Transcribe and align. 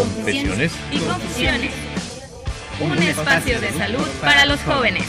Confesiones 0.00 0.72
y 0.90 0.98
confusiones. 1.00 1.72
Un 2.80 3.02
espacio 3.02 3.60
de 3.60 3.70
salud 3.72 4.08
para 4.22 4.46
los 4.46 4.58
jóvenes. 4.62 5.04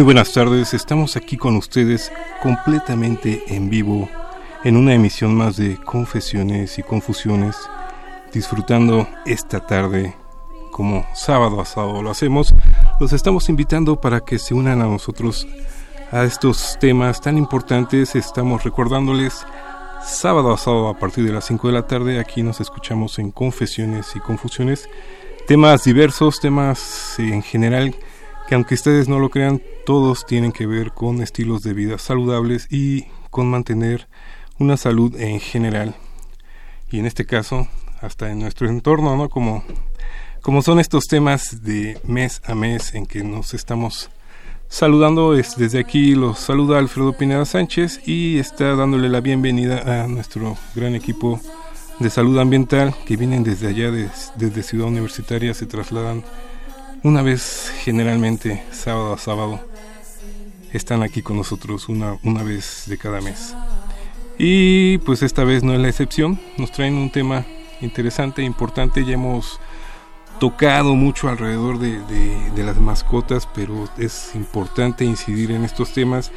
Muy 0.00 0.06
buenas 0.06 0.32
tardes, 0.32 0.72
estamos 0.72 1.14
aquí 1.16 1.36
con 1.36 1.56
ustedes 1.56 2.10
completamente 2.42 3.44
en 3.48 3.68
vivo 3.68 4.08
en 4.64 4.78
una 4.78 4.94
emisión 4.94 5.34
más 5.34 5.58
de 5.58 5.76
Confesiones 5.76 6.78
y 6.78 6.82
Confusiones, 6.82 7.54
disfrutando 8.32 9.06
esta 9.26 9.66
tarde 9.66 10.16
como 10.70 11.04
sábado 11.14 11.60
a 11.60 11.66
sábado 11.66 12.00
lo 12.02 12.10
hacemos. 12.10 12.54
Los 12.98 13.12
estamos 13.12 13.50
invitando 13.50 14.00
para 14.00 14.20
que 14.20 14.38
se 14.38 14.54
unan 14.54 14.80
a 14.80 14.86
nosotros 14.86 15.46
a 16.10 16.24
estos 16.24 16.78
temas 16.80 17.20
tan 17.20 17.36
importantes. 17.36 18.16
Estamos 18.16 18.64
recordándoles 18.64 19.44
sábado 20.02 20.54
a 20.54 20.56
sábado 20.56 20.88
a 20.88 20.98
partir 20.98 21.26
de 21.26 21.32
las 21.34 21.44
5 21.44 21.66
de 21.66 21.74
la 21.74 21.86
tarde. 21.86 22.20
Aquí 22.20 22.42
nos 22.42 22.62
escuchamos 22.62 23.18
en 23.18 23.32
Confesiones 23.32 24.16
y 24.16 24.20
Confusiones. 24.20 24.88
Temas 25.46 25.84
diversos, 25.84 26.40
temas 26.40 27.16
en 27.18 27.42
general 27.42 27.94
que 28.50 28.56
aunque 28.56 28.74
ustedes 28.74 29.08
no 29.08 29.20
lo 29.20 29.28
crean, 29.28 29.62
todos 29.90 30.24
tienen 30.24 30.52
que 30.52 30.68
ver 30.68 30.92
con 30.92 31.20
estilos 31.20 31.64
de 31.64 31.74
vida 31.74 31.98
saludables 31.98 32.68
y 32.70 33.06
con 33.28 33.50
mantener 33.50 34.06
una 34.60 34.76
salud 34.76 35.20
en 35.20 35.40
general. 35.40 35.96
Y 36.92 37.00
en 37.00 37.06
este 37.06 37.26
caso, 37.26 37.66
hasta 38.00 38.30
en 38.30 38.38
nuestro 38.38 38.68
entorno, 38.68 39.16
¿no? 39.16 39.28
Como, 39.28 39.64
como 40.42 40.62
son 40.62 40.78
estos 40.78 41.08
temas 41.08 41.64
de 41.64 42.00
mes 42.04 42.40
a 42.44 42.54
mes 42.54 42.94
en 42.94 43.04
que 43.04 43.24
nos 43.24 43.52
estamos 43.52 44.10
saludando. 44.68 45.34
Es, 45.34 45.56
desde 45.56 45.80
aquí 45.80 46.14
los 46.14 46.38
saluda 46.38 46.78
Alfredo 46.78 47.12
Pineda 47.14 47.44
Sánchez 47.44 48.06
y 48.06 48.38
está 48.38 48.76
dándole 48.76 49.08
la 49.08 49.20
bienvenida 49.20 50.04
a 50.04 50.06
nuestro 50.06 50.56
gran 50.76 50.94
equipo 50.94 51.40
de 51.98 52.10
salud 52.10 52.38
ambiental 52.38 52.94
que 53.06 53.16
vienen 53.16 53.42
desde 53.42 53.66
allá, 53.66 53.90
desde 53.90 54.62
Ciudad 54.62 54.86
Universitaria, 54.86 55.52
se 55.52 55.66
trasladan 55.66 56.22
una 57.02 57.22
vez 57.22 57.72
generalmente 57.82 58.62
sábado 58.70 59.14
a 59.14 59.18
sábado 59.18 59.69
están 60.72 61.02
aquí 61.02 61.22
con 61.22 61.36
nosotros 61.36 61.88
una, 61.88 62.16
una 62.22 62.42
vez 62.42 62.84
de 62.86 62.98
cada 62.98 63.20
mes. 63.20 63.54
Y 64.38 64.98
pues 64.98 65.22
esta 65.22 65.44
vez 65.44 65.62
no 65.62 65.74
es 65.74 65.80
la 65.80 65.88
excepción, 65.88 66.40
nos 66.56 66.72
traen 66.72 66.94
un 66.94 67.10
tema 67.10 67.44
interesante, 67.80 68.42
importante, 68.42 69.04
ya 69.04 69.14
hemos 69.14 69.60
tocado 70.38 70.94
mucho 70.94 71.28
alrededor 71.28 71.78
de, 71.78 72.00
de, 72.54 72.64
las 72.64 72.80
mascotas, 72.80 73.46
pero 73.54 73.88
es 73.98 74.34
importante 74.34 75.04
incidir 75.04 75.50
en 75.50 75.64
estos 75.64 75.92
temas, 75.92 76.32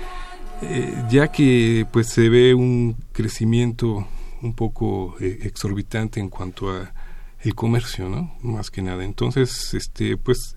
eh, 0.62 0.94
ya 1.10 1.30
que 1.30 1.88
pues 1.92 2.08
se 2.08 2.28
ve 2.28 2.54
un 2.54 2.98
crecimiento 3.14 4.06
un 4.42 4.54
poco 4.54 5.16
eh, 5.22 5.40
exorbitante 5.44 6.20
en 6.20 6.28
cuanto 6.30 6.70
a 6.70 6.94
el 7.42 7.56
comercio, 7.56 8.10
¿no? 8.10 8.36
Más 8.42 8.70
que 8.70 8.82
nada. 8.82 9.04
Entonces, 9.04 9.74
este, 9.74 10.18
pues, 10.18 10.56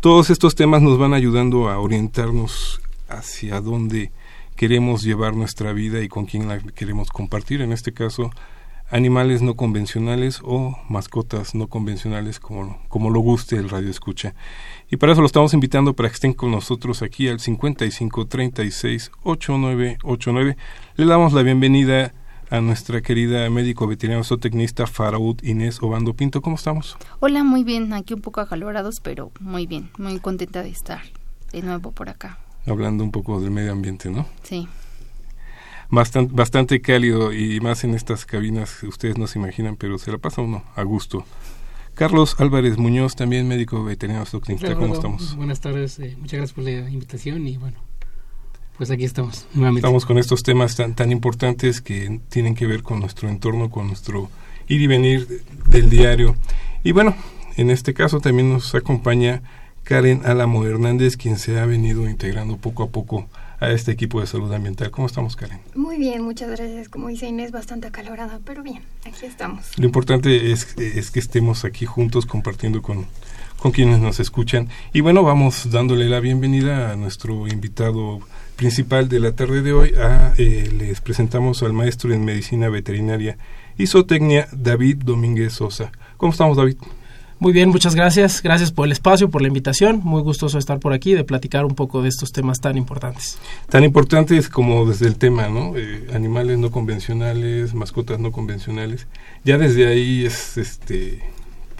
todos 0.00 0.30
estos 0.30 0.54
temas 0.54 0.82
nos 0.82 0.98
van 0.98 1.14
ayudando 1.14 1.68
a 1.68 1.78
orientarnos 1.78 2.80
hacia 3.18 3.60
dónde 3.60 4.12
queremos 4.56 5.02
llevar 5.02 5.34
nuestra 5.34 5.72
vida 5.72 6.02
y 6.02 6.08
con 6.08 6.26
quién 6.26 6.48
la 6.48 6.58
queremos 6.58 7.10
compartir. 7.10 7.62
En 7.62 7.72
este 7.72 7.92
caso, 7.92 8.30
animales 8.90 9.40
no 9.42 9.54
convencionales 9.54 10.40
o 10.44 10.76
mascotas 10.88 11.54
no 11.54 11.66
convencionales, 11.66 12.38
como, 12.38 12.78
como 12.88 13.10
lo 13.10 13.20
guste 13.20 13.56
el 13.56 13.70
radio 13.70 13.90
escucha. 13.90 14.34
Y 14.90 14.98
para 14.98 15.12
eso 15.12 15.22
lo 15.22 15.26
estamos 15.26 15.54
invitando 15.54 15.94
para 15.94 16.08
que 16.10 16.14
estén 16.14 16.34
con 16.34 16.50
nosotros 16.50 17.02
aquí 17.02 17.28
al 17.28 17.40
55 17.40 18.26
36 18.26 19.10
8989. 19.22 20.56
Le 20.96 21.06
damos 21.06 21.32
la 21.32 21.42
bienvenida 21.42 22.12
a 22.50 22.60
nuestra 22.60 23.00
querida 23.00 23.48
médico 23.48 23.86
veterinario 23.86 24.24
zootecnista 24.24 24.86
Faraud 24.86 25.42
Inés 25.42 25.82
Obando 25.82 26.12
Pinto. 26.12 26.42
¿Cómo 26.42 26.56
estamos? 26.56 26.98
Hola, 27.20 27.44
muy 27.44 27.64
bien. 27.64 27.94
Aquí 27.94 28.12
un 28.12 28.20
poco 28.20 28.42
acalorados, 28.42 29.00
pero 29.00 29.32
muy 29.40 29.66
bien. 29.66 29.88
Muy 29.96 30.18
contenta 30.18 30.62
de 30.62 30.68
estar 30.68 31.00
de 31.50 31.62
nuevo 31.62 31.92
por 31.92 32.10
acá. 32.10 32.38
Hablando 32.66 33.04
un 33.04 33.10
poco 33.10 33.40
del 33.40 33.50
medio 33.50 33.72
ambiente, 33.72 34.10
¿no? 34.10 34.26
Sí. 34.42 34.68
Bastante, 35.90 36.32
bastante 36.34 36.80
cálido 36.80 37.32
y 37.32 37.60
más 37.60 37.84
en 37.84 37.94
estas 37.94 38.24
cabinas, 38.24 38.82
ustedes 38.82 39.18
no 39.18 39.26
se 39.26 39.38
imaginan, 39.38 39.76
pero 39.76 39.98
se 39.98 40.10
la 40.10 40.18
pasa 40.18 40.40
uno 40.40 40.64
a 40.74 40.82
gusto. 40.82 41.24
Carlos 41.94 42.36
Álvarez 42.38 42.78
Muñoz, 42.78 43.16
también 43.16 43.46
médico 43.46 43.84
veterinario 43.84 44.24
zootecnista. 44.24 44.74
¿Cómo 44.74 44.94
estamos? 44.94 45.36
Buenas 45.36 45.60
tardes, 45.60 45.98
eh, 45.98 46.16
muchas 46.18 46.38
gracias 46.38 46.52
por 46.54 46.64
la 46.64 46.88
invitación 46.88 47.46
y 47.46 47.58
bueno, 47.58 47.78
pues 48.78 48.90
aquí 48.90 49.04
estamos 49.04 49.46
nuevamente. 49.52 49.86
Estamos 49.86 50.06
con 50.06 50.16
estos 50.16 50.42
temas 50.42 50.74
tan, 50.74 50.94
tan 50.94 51.12
importantes 51.12 51.82
que 51.82 52.20
tienen 52.30 52.54
que 52.54 52.66
ver 52.66 52.82
con 52.82 53.00
nuestro 53.00 53.28
entorno, 53.28 53.70
con 53.70 53.88
nuestro 53.88 54.30
ir 54.68 54.80
y 54.80 54.86
venir 54.86 55.44
del 55.68 55.90
diario. 55.90 56.36
Y 56.82 56.92
bueno, 56.92 57.14
en 57.56 57.70
este 57.70 57.92
caso 57.92 58.20
también 58.20 58.50
nos 58.52 58.74
acompaña 58.74 59.42
Karen 59.84 60.22
Álamo 60.24 60.64
Hernández, 60.64 61.16
quien 61.16 61.38
se 61.38 61.58
ha 61.58 61.66
venido 61.66 62.08
integrando 62.08 62.56
poco 62.56 62.84
a 62.84 62.90
poco 62.90 63.28
a 63.58 63.70
este 63.70 63.92
equipo 63.92 64.20
de 64.20 64.26
salud 64.26 64.52
ambiental. 64.52 64.90
¿Cómo 64.90 65.06
estamos, 65.06 65.36
Karen? 65.36 65.60
Muy 65.74 65.96
bien, 65.96 66.22
muchas 66.22 66.50
gracias. 66.50 66.88
Como 66.88 67.08
dice 67.08 67.26
Inés, 67.26 67.52
bastante 67.52 67.86
acalorada, 67.86 68.40
pero 68.44 68.62
bien, 68.62 68.82
aquí 69.04 69.26
estamos. 69.26 69.78
Lo 69.78 69.84
importante 69.84 70.50
es, 70.52 70.76
es 70.78 71.10
que 71.10 71.20
estemos 71.20 71.64
aquí 71.64 71.86
juntos 71.86 72.26
compartiendo 72.26 72.82
con, 72.82 73.06
con 73.58 73.70
quienes 73.70 74.00
nos 74.00 74.18
escuchan. 74.18 74.68
Y 74.92 75.00
bueno, 75.00 75.22
vamos 75.22 75.70
dándole 75.70 76.08
la 76.08 76.18
bienvenida 76.20 76.90
a 76.90 76.96
nuestro 76.96 77.46
invitado 77.46 78.20
principal 78.56 79.08
de 79.08 79.20
la 79.20 79.32
tarde 79.32 79.62
de 79.62 79.72
hoy. 79.72 79.94
A, 79.94 80.34
eh, 80.38 80.72
les 80.76 81.00
presentamos 81.00 81.62
al 81.62 81.72
maestro 81.72 82.12
en 82.12 82.24
medicina 82.24 82.68
veterinaria 82.68 83.38
y 83.78 83.86
zootecnia, 83.86 84.48
David 84.52 84.98
Domínguez 85.04 85.52
Sosa. 85.52 85.92
¿Cómo 86.16 86.32
estamos, 86.32 86.56
David? 86.56 86.76
Muy 87.42 87.52
bien, 87.52 87.70
muchas 87.70 87.96
gracias. 87.96 88.40
Gracias 88.40 88.70
por 88.70 88.86
el 88.86 88.92
espacio, 88.92 89.28
por 89.28 89.42
la 89.42 89.48
invitación. 89.48 90.00
Muy 90.04 90.22
gustoso 90.22 90.58
estar 90.58 90.78
por 90.78 90.92
aquí, 90.92 91.12
de 91.14 91.24
platicar 91.24 91.64
un 91.64 91.74
poco 91.74 92.00
de 92.00 92.08
estos 92.08 92.30
temas 92.30 92.60
tan 92.60 92.76
importantes. 92.76 93.36
Tan 93.68 93.82
importantes 93.82 94.48
como 94.48 94.86
desde 94.86 95.08
el 95.08 95.16
tema, 95.16 95.48
¿no? 95.48 95.76
Eh, 95.76 96.06
animales 96.14 96.60
no 96.60 96.70
convencionales, 96.70 97.74
mascotas 97.74 98.20
no 98.20 98.30
convencionales. 98.30 99.08
Ya 99.42 99.58
desde 99.58 99.88
ahí 99.88 100.24
es, 100.24 100.56
este, 100.56 101.20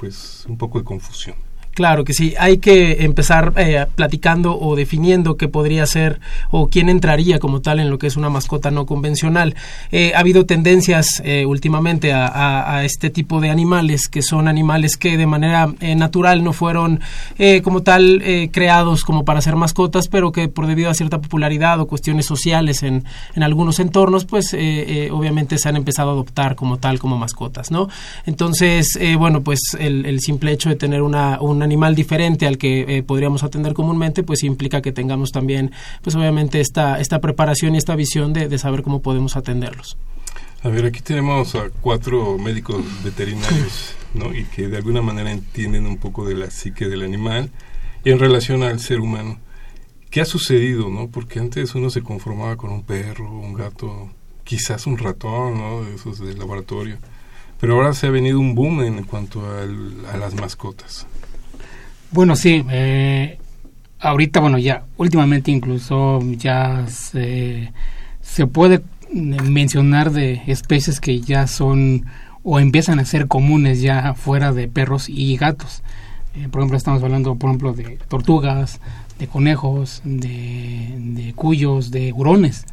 pues, 0.00 0.47
un 0.49 0.59
poco 0.59 0.81
de 0.81 0.85
confusión. 0.85 1.37
Claro 1.75 2.05
que 2.05 2.13
sí, 2.13 2.35
hay 2.39 2.59
que 2.59 3.05
empezar 3.05 3.55
eh, 3.57 3.87
platicando 3.95 4.59
o 4.59 4.77
definiendo 4.77 5.39
qué 5.39 5.49
podría 5.49 5.87
ser 5.87 6.21
o 6.51 6.69
quién 6.69 6.91
entraría 6.91 7.39
como 7.39 7.63
tal 7.63 7.81
en 7.81 7.89
lo 7.89 7.97
que 7.97 8.07
es 8.07 8.17
una 8.17 8.29
mascota 8.29 8.71
no 8.71 8.85
convencional. 8.85 9.55
Eh, 9.91 10.13
ha 10.15 10.19
habido 10.19 10.45
tendencias 10.45 11.23
eh, 11.25 11.47
últimamente 11.47 12.13
a, 12.13 12.83
este 12.85 13.11
tipo 13.11 13.41
de 13.41 13.49
animales 13.49 14.09
que 14.09 14.23
son 14.23 14.49
animales 14.49 14.97
que 14.97 15.17
de 15.17 15.27
manera 15.27 15.73
natural 15.97 16.43
no 16.43 16.53
fueron 16.53 17.01
como 17.63 17.83
tal 17.83 18.23
creados 18.51 19.05
como 19.05 19.25
para 19.25 19.41
ser 19.41 19.57
mascotas, 19.57 20.09
pero 20.09 20.33
que 20.33 20.49
por 20.49 20.67
debido 20.67 20.91
a 20.91 20.95
cierta 20.95 21.21
popularidad 21.21 21.79
o 21.81 21.87
cuestiones 21.87 22.27
sociales 22.27 22.83
en, 22.83 23.05
en 23.35 23.43
algunos 23.43 23.79
entornos, 23.79 24.25
pues 24.25 24.55
obviamente 25.11 25.59
se 25.59 25.69
han 25.69 25.77
empezado 25.77 26.11
a 26.11 26.13
adoptar 26.15 26.57
como 26.57 26.79
tal 26.79 26.99
como 26.99 27.19
mascotas, 27.19 27.71
¿no? 27.71 27.89
Entonces, 28.27 28.99
bueno, 29.19 29.43
pues 29.43 29.61
el, 29.79 30.21
simple 30.21 30.53
hecho 30.53 30.69
de 30.69 30.77
tener 30.77 31.03
una 31.03 31.39
animal 31.62 31.94
diferente 31.94 32.47
al 32.47 32.59
que 32.59 32.82
eh, 32.88 33.03
podríamos 33.03 33.43
atender 33.43 33.75
comúnmente, 33.75 34.23
pues 34.23 34.43
implica 34.43 34.82
que 34.82 34.93
tengamos 34.93 35.31
también, 35.31 35.73
pues 36.03 36.17
obviamente 36.17 36.61
esta, 36.61 37.00
esta 37.00 37.20
preparación 37.20 37.75
y 37.75 37.79
esta 37.79 37.97
visión 37.97 38.32
de, 38.32 38.59
saber 38.59 38.82
cómo 38.82 39.03
podemos 39.03 39.37
atenderlos. 39.37 39.97
A 40.62 40.69
ver, 40.69 40.85
aquí 40.85 41.00
tenemos 41.00 41.55
a 41.55 41.70
cuatro 41.81 42.38
médicos 42.38 42.85
veterinarios, 43.03 43.94
¿no? 44.14 44.32
Y 44.35 44.44
que 44.44 44.69
de 44.69 44.76
alguna 44.76 45.03
manera 45.03 45.32
entienden 45.32 45.87
un 45.87 45.97
poco 45.97 46.25
de 46.25 46.35
la 46.35 46.50
psique 46.50 46.88
del 46.88 47.03
animal 47.03 47.50
y 48.05 48.11
en 48.11 48.19
relación 48.19 48.62
al 48.62 48.79
ser 48.79 49.00
humano. 49.00 49.38
¿Qué 50.11 50.20
ha 50.20 50.25
sucedido, 50.25 50.91
no? 50.91 51.08
Porque 51.08 51.41
antes 51.41 51.75
uno 51.75 51.88
se 51.88 52.03
conformaba 52.03 52.56
con 52.56 52.70
un 52.70 52.82
perro, 52.82 53.31
un 53.31 53.55
gato, 53.55 54.11
quizás 54.44 54.87
un 54.87 54.99
ratón, 54.99 55.58
¿no? 55.58 55.85
De 55.85 55.94
esos 55.94 56.20
del 56.20 56.38
laboratorio. 56.38 56.99
Pero 57.58 57.75
ahora 57.75 57.94
se 57.94 58.08
ha 58.08 58.11
venido 58.11 58.38
un 58.38 58.55
boom 58.55 58.82
en 58.82 59.05
cuanto 59.05 59.41
a 59.47 60.17
las 60.17 60.35
mascotas. 60.35 61.06
Bueno, 62.12 62.37
sí. 62.37 62.62
Eh, 62.70 63.38
ahorita, 63.99 64.41
bueno, 64.41 64.59
ya 64.59 64.85
últimamente 64.99 65.50
incluso 65.50 66.20
ya 66.37 66.87
se, 66.88 67.73
se 68.20 68.47
puede 68.47 68.82
mencionar 69.11 70.11
de 70.11 70.43
especies 70.47 71.00
que 71.00 71.20
ya 71.20 71.47
son 71.47 72.05
o 72.43 72.59
empiezan 72.61 72.99
a 72.99 73.05
ser 73.06 73.29
comunes 73.29 73.81
ya 73.81 74.12
fuera 74.14 74.53
de 74.53 74.69
perros 74.69 75.09
y 75.09 75.37
gatos. 75.38 75.82
Eh, 76.35 76.49
por 76.50 76.61
ejemplo, 76.61 76.76
estamos 76.76 77.03
hablando, 77.03 77.35
por 77.37 77.49
ejemplo, 77.49 77.73
de 77.73 77.99
tortugas, 78.09 78.81
de 79.19 79.26
conejos, 79.26 80.03
de, 80.05 80.94
de 80.99 81.32
cuyos, 81.35 81.91
de 81.91 82.12
hurones, 82.12 82.67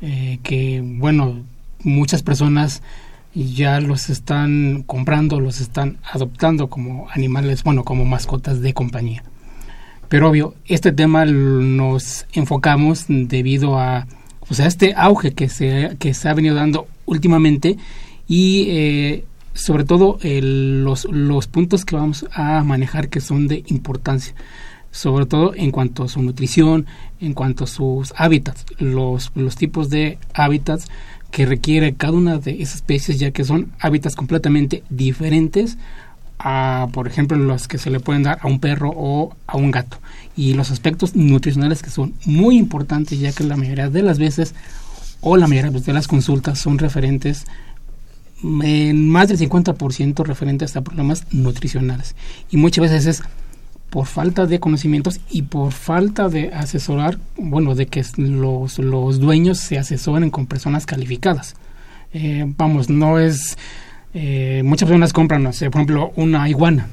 eh, 0.00 0.38
que, 0.44 0.80
bueno, 0.84 1.42
muchas 1.82 2.22
personas 2.22 2.82
ya 3.44 3.80
los 3.80 4.08
están 4.08 4.82
comprando, 4.86 5.40
los 5.40 5.60
están 5.60 5.98
adoptando 6.10 6.68
como 6.68 7.08
animales, 7.10 7.62
bueno, 7.64 7.84
como 7.84 8.06
mascotas 8.06 8.62
de 8.62 8.72
compañía. 8.72 9.22
Pero 10.08 10.30
obvio, 10.30 10.54
este 10.64 10.92
tema 10.92 11.26
nos 11.26 12.26
enfocamos 12.32 13.04
debido 13.08 13.78
a, 13.78 14.06
o 14.48 14.54
sea, 14.54 14.66
este 14.66 14.94
auge 14.96 15.34
que 15.34 15.48
se, 15.48 15.96
que 15.98 16.14
se 16.14 16.28
ha 16.28 16.34
venido 16.34 16.54
dando 16.54 16.86
últimamente 17.04 17.76
y 18.26 18.66
eh, 18.70 19.24
sobre 19.52 19.84
todo 19.84 20.18
los, 20.22 21.04
los 21.04 21.46
puntos 21.46 21.84
que 21.84 21.96
vamos 21.96 22.24
a 22.32 22.62
manejar 22.62 23.08
que 23.08 23.20
son 23.20 23.48
de 23.48 23.64
importancia 23.66 24.34
sobre 24.96 25.26
todo 25.26 25.52
en 25.54 25.72
cuanto 25.72 26.04
a 26.04 26.08
su 26.08 26.22
nutrición, 26.22 26.86
en 27.20 27.34
cuanto 27.34 27.64
a 27.64 27.66
sus 27.66 28.14
hábitats, 28.16 28.64
los, 28.78 29.30
los 29.34 29.56
tipos 29.56 29.90
de 29.90 30.18
hábitats 30.32 30.88
que 31.30 31.46
requiere 31.46 31.94
cada 31.94 32.14
una 32.14 32.38
de 32.38 32.62
esas 32.62 32.76
especies, 32.76 33.18
ya 33.18 33.30
que 33.30 33.44
son 33.44 33.72
hábitats 33.80 34.16
completamente 34.16 34.82
diferentes 34.88 35.76
a, 36.38 36.88
por 36.92 37.06
ejemplo, 37.08 37.36
los 37.36 37.68
que 37.68 37.78
se 37.78 37.90
le 37.90 38.00
pueden 38.00 38.22
dar 38.22 38.38
a 38.42 38.46
un 38.46 38.60
perro 38.60 38.92
o 38.94 39.34
a 39.46 39.56
un 39.56 39.70
gato. 39.70 39.98
Y 40.36 40.54
los 40.54 40.70
aspectos 40.70 41.16
nutricionales 41.16 41.82
que 41.82 41.90
son 41.90 42.14
muy 42.24 42.56
importantes, 42.56 43.18
ya 43.18 43.32
que 43.32 43.44
la 43.44 43.56
mayoría 43.56 43.88
de 43.88 44.02
las 44.02 44.18
veces 44.18 44.54
o 45.20 45.36
la 45.36 45.46
mayoría 45.46 45.70
de 45.70 45.92
las 45.92 46.08
consultas 46.08 46.58
son 46.58 46.78
referentes 46.78 47.46
en 48.42 49.08
más 49.08 49.28
del 49.28 49.38
50% 49.38 50.24
referentes 50.24 50.76
a 50.76 50.82
problemas 50.82 51.24
nutricionales. 51.30 52.14
Y 52.50 52.58
muchas 52.58 52.82
veces 52.82 53.06
es 53.06 53.22
por 53.90 54.06
falta 54.06 54.46
de 54.46 54.60
conocimientos 54.60 55.20
y 55.30 55.42
por 55.42 55.72
falta 55.72 56.28
de 56.28 56.52
asesorar, 56.52 57.18
bueno, 57.36 57.74
de 57.74 57.86
que 57.86 58.04
los, 58.16 58.78
los 58.78 59.20
dueños 59.20 59.58
se 59.58 59.78
asesoren 59.78 60.30
con 60.30 60.46
personas 60.46 60.86
calificadas. 60.86 61.54
Eh, 62.12 62.44
vamos, 62.56 62.88
no 62.88 63.18
es... 63.18 63.56
Eh, 64.14 64.62
muchas 64.64 64.88
personas 64.88 65.12
compran, 65.12 65.42
no 65.42 65.52
sé, 65.52 65.70
por 65.70 65.80
ejemplo, 65.80 66.12
una 66.16 66.48
iguana. 66.48 66.88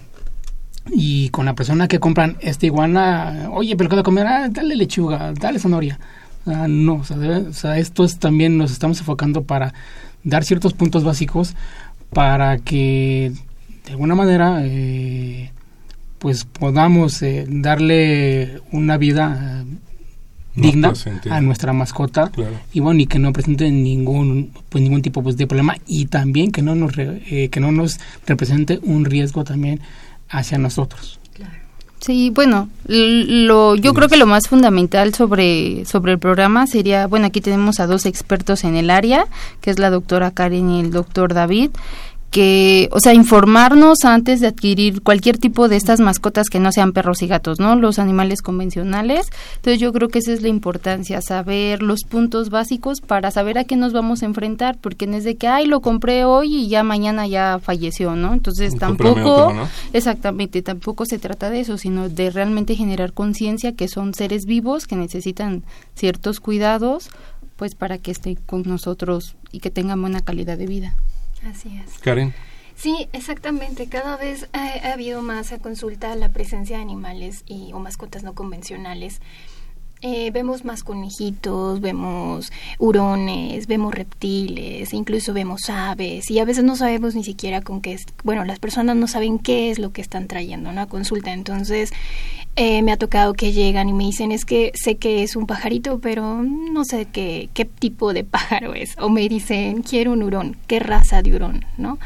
Y 0.91 1.29
con 1.29 1.45
la 1.45 1.55
persona 1.55 1.87
que 1.87 1.99
compran 1.99 2.37
esta 2.41 2.65
iguana, 2.65 3.49
oye, 3.51 3.77
pero 3.77 3.89
¿qué 3.89 4.03
comer? 4.03 4.27
Ah, 4.27 4.49
dale 4.49 4.75
lechuga, 4.75 5.31
dale 5.33 5.59
zanahoria. 5.59 5.99
Ah, 6.45 6.67
no, 6.67 6.95
o 6.95 7.53
sea, 7.53 7.77
esto 7.77 8.03
es 8.03 8.19
también 8.19 8.57
nos 8.57 8.71
estamos 8.71 8.99
enfocando 8.99 9.43
para 9.43 9.73
dar 10.25 10.43
ciertos 10.43 10.73
puntos 10.73 11.05
básicos 11.05 11.55
para 12.09 12.57
que 12.57 13.31
de 13.85 13.91
alguna 13.91 14.15
manera 14.15 14.59
eh, 14.63 15.52
pues 16.23 16.45
podamos 16.45 17.21
eh, 17.21 17.45
darle 17.49 18.61
una 18.71 18.95
vida 18.95 19.61
eh, 19.61 19.65
digna 20.55 20.93
a 21.29 21.41
nuestra 21.41 21.73
mascota. 21.73 22.31
Y 22.71 22.79
bueno 22.79 23.01
y 23.01 23.07
que 23.07 23.19
no 23.19 23.33
presente 23.33 23.69
ningún 23.69 24.51
pues 24.69 24.81
ningún 24.81 25.01
tipo 25.01 25.21
pues, 25.21 25.35
de 25.35 25.47
problema. 25.47 25.75
Y 25.85 26.05
también 26.05 26.53
que 26.53 26.61
no 26.61 26.75
nos 26.75 26.93
eh, 26.97 27.49
que 27.51 27.59
no 27.59 27.73
nos 27.73 27.99
represente 28.25 28.79
un 28.83 29.03
riesgo 29.03 29.43
también 29.43 29.81
hacia 30.29 30.57
nosotros. 30.57 31.19
Sí, 31.99 32.31
bueno, 32.31 32.67
lo, 32.85 33.75
yo 33.75 33.93
creo 33.93 34.09
que 34.09 34.17
lo 34.17 34.25
más 34.25 34.49
fundamental 34.49 35.13
sobre, 35.13 35.85
sobre 35.85 36.11
el 36.11 36.19
programa 36.19 36.67
sería, 36.67 37.07
bueno, 37.07 37.27
aquí 37.27 37.39
tenemos 37.39 37.79
a 37.79 37.87
dos 37.87 38.05
expertos 38.05 38.65
en 38.65 38.75
el 38.75 38.89
área, 38.89 39.25
que 39.61 39.71
es 39.71 39.79
la 39.79 39.89
doctora 39.89 40.31
Karen 40.31 40.69
y 40.69 40.79
el 40.81 40.91
doctor 40.91 41.33
David, 41.33 41.69
que, 42.33 42.89
o 42.91 42.99
sea, 42.99 43.13
informarnos 43.13 44.05
antes 44.05 44.39
de 44.39 44.47
adquirir 44.47 45.03
cualquier 45.03 45.37
tipo 45.37 45.69
de 45.69 45.75
estas 45.75 45.99
mascotas 45.99 46.49
que 46.49 46.59
no 46.59 46.71
sean 46.71 46.91
perros 46.91 47.21
y 47.21 47.27
gatos, 47.27 47.59
¿no? 47.59 47.75
Los 47.75 47.99
animales 47.99 48.41
convencionales. 48.41 49.27
Entonces 49.57 49.79
yo 49.79 49.93
creo 49.93 50.09
que 50.09 50.17
esa 50.17 50.33
es 50.33 50.41
la 50.41 50.47
importancia, 50.47 51.21
saber 51.21 51.83
los 51.83 51.99
puntos 52.09 52.49
básicos 52.49 53.01
para 53.01 53.29
saber 53.29 53.59
a 53.59 53.65
qué 53.65 53.75
nos 53.75 53.93
vamos 53.93 54.23
a 54.23 54.25
enfrentar, 54.25 54.79
porque 54.81 55.05
no 55.05 55.15
es 55.15 55.25
de 55.25 55.35
que, 55.35 55.47
ay, 55.47 55.67
lo 55.67 55.81
compré 55.81 56.25
hoy 56.25 56.55
y 56.55 56.67
ya 56.69 56.81
mañana 56.81 57.27
ya 57.27 57.59
falleció, 57.61 58.15
¿no? 58.15 58.33
Entonces 58.33 58.79
tampoco, 58.79 59.53
exactamente, 59.93 60.63
tampoco 60.63 61.05
se 61.05 61.19
trata 61.19 61.51
de 61.51 61.59
eso, 61.59 61.77
sino 61.77 62.09
de 62.09 62.31
realmente 62.31 62.75
generar 62.75 63.13
conciencia 63.13 63.75
que 63.75 63.87
son 63.87 64.15
seres 64.15 64.45
vivos 64.47 64.87
que 64.87 64.95
necesitan 64.95 65.63
ciertos 65.93 66.39
cuidados, 66.39 67.09
pues 67.57 67.75
para 67.75 67.99
que 67.99 68.09
estén 68.09 68.37
con 68.47 68.63
nosotros 68.65 69.35
y 69.51 69.59
que 69.59 69.69
tengan 69.69 70.01
buena 70.01 70.21
calidad 70.21 70.57
de 70.57 70.65
vida. 70.65 70.95
Así 71.45 71.79
es. 71.83 71.99
Karen. 71.99 72.33
Sí, 72.75 73.07
exactamente. 73.13 73.87
Cada 73.87 74.17
vez 74.17 74.49
ha, 74.53 74.65
ha 74.65 74.93
habido 74.93 75.21
más 75.21 75.51
a 75.51 75.59
consulta 75.59 76.15
la 76.15 76.29
presencia 76.29 76.77
de 76.77 76.83
animales 76.83 77.43
y, 77.45 77.71
o 77.73 77.79
mascotas 77.79 78.23
no 78.23 78.33
convencionales. 78.33 79.21
Eh, 80.05 80.31
vemos 80.31 80.65
más 80.65 80.83
conejitos, 80.83 81.79
vemos 81.79 82.51
hurones, 82.77 83.67
vemos 83.67 83.95
reptiles, 83.95 84.93
incluso 84.93 85.33
vemos 85.33 85.69
aves 85.69 86.29
y 86.29 86.39
a 86.39 86.45
veces 86.45 86.65
no 86.65 86.75
sabemos 86.75 87.15
ni 87.15 87.23
siquiera 87.23 87.61
con 87.61 87.79
qué 87.79 87.93
es, 87.93 88.03
bueno, 88.21 88.43
las 88.43 88.59
personas 88.59 88.97
no 88.97 89.07
saben 89.07 89.39
qué 89.39 89.71
es 89.71 89.79
lo 89.79 89.93
que 89.93 90.01
están 90.01 90.27
trayendo 90.27 90.67
a 90.67 90.73
una 90.73 90.87
consulta, 90.87 91.31
entonces 91.31 91.93
eh, 92.55 92.81
me 92.83 92.91
ha 92.91 92.97
tocado 92.97 93.33
que 93.33 93.51
llegan 93.51 93.89
y 93.89 93.93
me 93.93 94.03
dicen 94.05 94.31
es 94.31 94.45
que 94.45 94.71
sé 94.75 94.95
que 94.95 95.23
es 95.23 95.35
un 95.35 95.47
pajarito, 95.47 95.99
pero 95.99 96.43
no 96.43 96.85
sé 96.85 97.07
qué, 97.11 97.49
qué 97.53 97.65
tipo 97.65 98.13
de 98.13 98.23
pájaro 98.23 98.73
es, 98.73 98.95
o 98.99 99.09
me 99.09 99.27
dicen 99.27 99.81
quiero 99.81 100.13
un 100.13 100.23
hurón, 100.23 100.57
qué 100.67 100.79
raza 100.79 101.21
de 101.21 101.35
hurón, 101.35 101.65
¿no? 101.77 101.99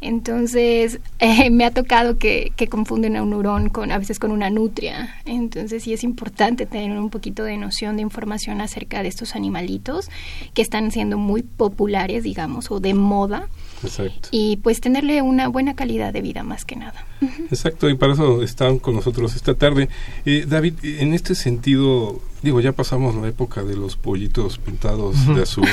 Entonces, 0.00 0.98
eh, 1.18 1.50
me 1.50 1.64
ha 1.64 1.70
tocado 1.70 2.18
que, 2.18 2.52
que, 2.56 2.68
confunden 2.68 3.16
a 3.16 3.22
un 3.22 3.34
hurón 3.34 3.68
con, 3.68 3.92
a 3.92 3.98
veces 3.98 4.18
con 4.18 4.30
una 4.30 4.50
nutria. 4.50 5.16
Entonces, 5.26 5.82
sí 5.82 5.92
es 5.92 6.04
importante 6.04 6.66
tener 6.66 6.98
un 6.98 7.10
poquito 7.10 7.44
de 7.44 7.56
noción 7.56 7.96
de 7.96 8.02
información 8.02 8.60
acerca 8.60 9.02
de 9.02 9.08
estos 9.08 9.36
animalitos 9.36 10.08
que 10.54 10.62
están 10.62 10.90
siendo 10.90 11.18
muy 11.18 11.42
populares, 11.42 12.22
digamos, 12.24 12.70
o 12.70 12.80
de 12.80 12.94
moda. 12.94 13.48
Exacto. 13.82 14.28
Y 14.30 14.58
pues 14.58 14.80
tenerle 14.80 15.22
una 15.22 15.48
buena 15.48 15.74
calidad 15.74 16.12
de 16.12 16.22
vida 16.22 16.42
más 16.42 16.64
que 16.64 16.76
nada. 16.76 17.06
Exacto, 17.50 17.88
y 17.88 17.94
para 17.94 18.12
eso 18.14 18.42
están 18.42 18.78
con 18.78 18.94
nosotros 18.94 19.34
esta 19.36 19.54
tarde. 19.54 19.88
Eh, 20.24 20.44
David, 20.46 20.74
en 20.82 21.14
este 21.14 21.34
sentido, 21.34 22.20
digo, 22.42 22.60
ya 22.60 22.72
pasamos 22.72 23.14
la 23.14 23.28
época 23.28 23.62
de 23.62 23.76
los 23.76 23.96
pollitos 23.96 24.58
pintados 24.58 25.26
de 25.34 25.42
azul. 25.42 25.66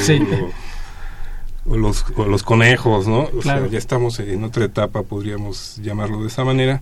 O, 1.69 1.75
los, 1.75 2.05
o 2.15 2.25
los 2.25 2.43
conejos, 2.43 3.07
¿no? 3.07 3.27
O 3.37 3.41
sea, 3.41 3.67
ya 3.67 3.77
estamos 3.77 4.19
en 4.21 4.41
otra 4.45 4.63
etapa, 4.63 5.03
podríamos 5.03 5.75
llamarlo 5.83 6.21
de 6.21 6.27
esa 6.27 6.45
manera. 6.45 6.81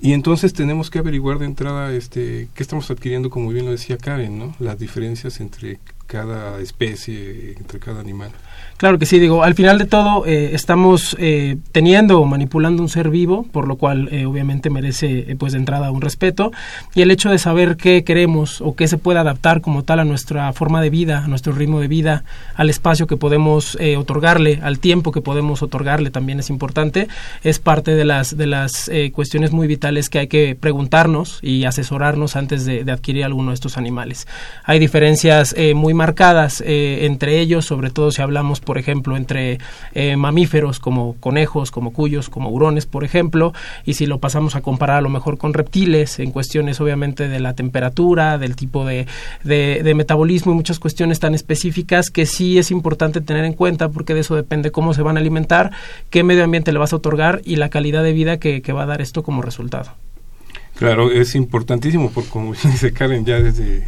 Y 0.00 0.12
entonces 0.12 0.52
tenemos 0.52 0.90
que 0.90 0.98
averiguar 0.98 1.38
de 1.38 1.46
entrada 1.46 1.92
este 1.92 2.48
qué 2.54 2.62
estamos 2.62 2.90
adquiriendo, 2.90 3.30
como 3.30 3.48
bien 3.48 3.64
lo 3.64 3.72
decía 3.72 3.96
Karen, 3.96 4.38
¿no? 4.38 4.54
Las 4.58 4.78
diferencias 4.78 5.40
entre 5.40 5.80
cada 6.08 6.58
especie, 6.60 7.52
entre 7.58 7.78
cada 7.78 8.00
animal. 8.00 8.32
Claro 8.78 9.00
que 9.00 9.06
sí, 9.06 9.18
digo, 9.18 9.42
al 9.42 9.56
final 9.56 9.76
de 9.76 9.86
todo 9.86 10.24
eh, 10.24 10.50
estamos 10.54 11.16
eh, 11.18 11.56
teniendo 11.72 12.20
o 12.20 12.26
manipulando 12.26 12.80
un 12.80 12.88
ser 12.88 13.10
vivo, 13.10 13.42
por 13.50 13.66
lo 13.66 13.74
cual 13.74 14.08
eh, 14.12 14.24
obviamente 14.24 14.70
merece 14.70 15.34
pues 15.36 15.52
de 15.52 15.58
entrada 15.58 15.90
un 15.90 16.00
respeto 16.00 16.52
y 16.94 17.02
el 17.02 17.10
hecho 17.10 17.28
de 17.28 17.38
saber 17.38 17.76
qué 17.76 18.04
queremos 18.04 18.60
o 18.60 18.76
qué 18.76 18.86
se 18.86 18.96
puede 18.96 19.18
adaptar 19.18 19.62
como 19.62 19.82
tal 19.82 19.98
a 19.98 20.04
nuestra 20.04 20.52
forma 20.52 20.80
de 20.80 20.90
vida, 20.90 21.24
a 21.24 21.26
nuestro 21.26 21.52
ritmo 21.54 21.80
de 21.80 21.88
vida, 21.88 22.22
al 22.54 22.70
espacio 22.70 23.08
que 23.08 23.16
podemos 23.16 23.76
otorgarle, 23.96 24.60
al 24.62 24.78
tiempo 24.78 25.10
que 25.10 25.22
podemos 25.22 25.60
otorgarle 25.60 26.12
también 26.12 26.38
es 26.38 26.48
importante, 26.48 27.08
es 27.42 27.58
parte 27.58 27.96
de 27.96 28.04
las 28.04 28.36
de 28.36 28.46
las 28.46 28.88
cuestiones 29.12 29.50
muy 29.50 29.66
vitales 29.66 30.08
que 30.08 30.20
hay 30.20 30.28
que 30.28 30.54
preguntarnos 30.54 31.40
y 31.42 31.64
asesorarnos 31.64 32.36
antes 32.36 32.64
de, 32.64 32.84
de 32.84 32.92
adquirir 32.92 33.24
alguno 33.24 33.50
de 33.50 33.56
estos 33.56 33.76
animales. 33.76 34.28
Hay 34.62 34.78
diferencias 34.78 35.54
muy 35.74 35.94
marcadas 35.98 36.62
entre 36.64 37.40
ellos, 37.40 37.66
sobre 37.66 37.90
todo 37.90 38.12
si 38.12 38.22
hablamos 38.22 38.60
por 38.60 38.78
ejemplo, 38.78 39.16
entre 39.16 39.58
eh, 39.94 40.16
mamíferos 40.16 40.78
como 40.78 41.16
conejos, 41.20 41.70
como 41.70 41.92
cuyos, 41.92 42.28
como 42.28 42.50
hurones, 42.50 42.86
por 42.86 43.02
ejemplo, 43.04 43.52
y 43.84 43.94
si 43.94 44.06
lo 44.06 44.18
pasamos 44.18 44.54
a 44.54 44.60
comparar 44.60 44.98
a 44.98 45.00
lo 45.00 45.08
mejor 45.08 45.38
con 45.38 45.54
reptiles, 45.54 46.18
en 46.20 46.30
cuestiones 46.30 46.80
obviamente 46.80 47.28
de 47.28 47.40
la 47.40 47.54
temperatura, 47.54 48.38
del 48.38 48.56
tipo 48.56 48.84
de, 48.84 49.06
metabolismo 49.44 50.52
y 50.52 50.54
muchas 50.54 50.78
cuestiones 50.78 51.18
tan 51.18 51.34
específicas 51.34 52.10
que 52.10 52.24
sí 52.24 52.58
es 52.58 52.70
importante 52.70 53.20
tener 53.20 53.44
en 53.44 53.52
cuenta 53.52 53.88
porque 53.88 54.14
de 54.14 54.20
eso 54.20 54.36
depende 54.36 54.70
cómo 54.70 54.94
se 54.94 55.02
van 55.02 55.16
a 55.16 55.20
alimentar, 55.20 55.72
qué 56.10 56.22
medio 56.22 56.44
ambiente 56.44 56.72
le 56.72 56.78
vas 56.78 56.92
a 56.92 56.96
otorgar 56.96 57.42
y 57.44 57.56
la 57.56 57.68
calidad 57.68 58.04
de 58.04 58.12
vida 58.12 58.38
que, 58.38 58.62
que 58.62 58.72
va 58.72 58.84
a 58.84 58.86
dar 58.86 59.00
esto 59.00 59.24
como 59.24 59.42
resultado. 59.42 59.90
Claro, 60.76 61.10
es 61.10 61.34
importantísimo, 61.34 62.10
porque 62.10 62.30
como 62.30 62.52
dice 62.62 62.92
Karen, 62.92 63.24
ya 63.24 63.40
desde 63.40 63.82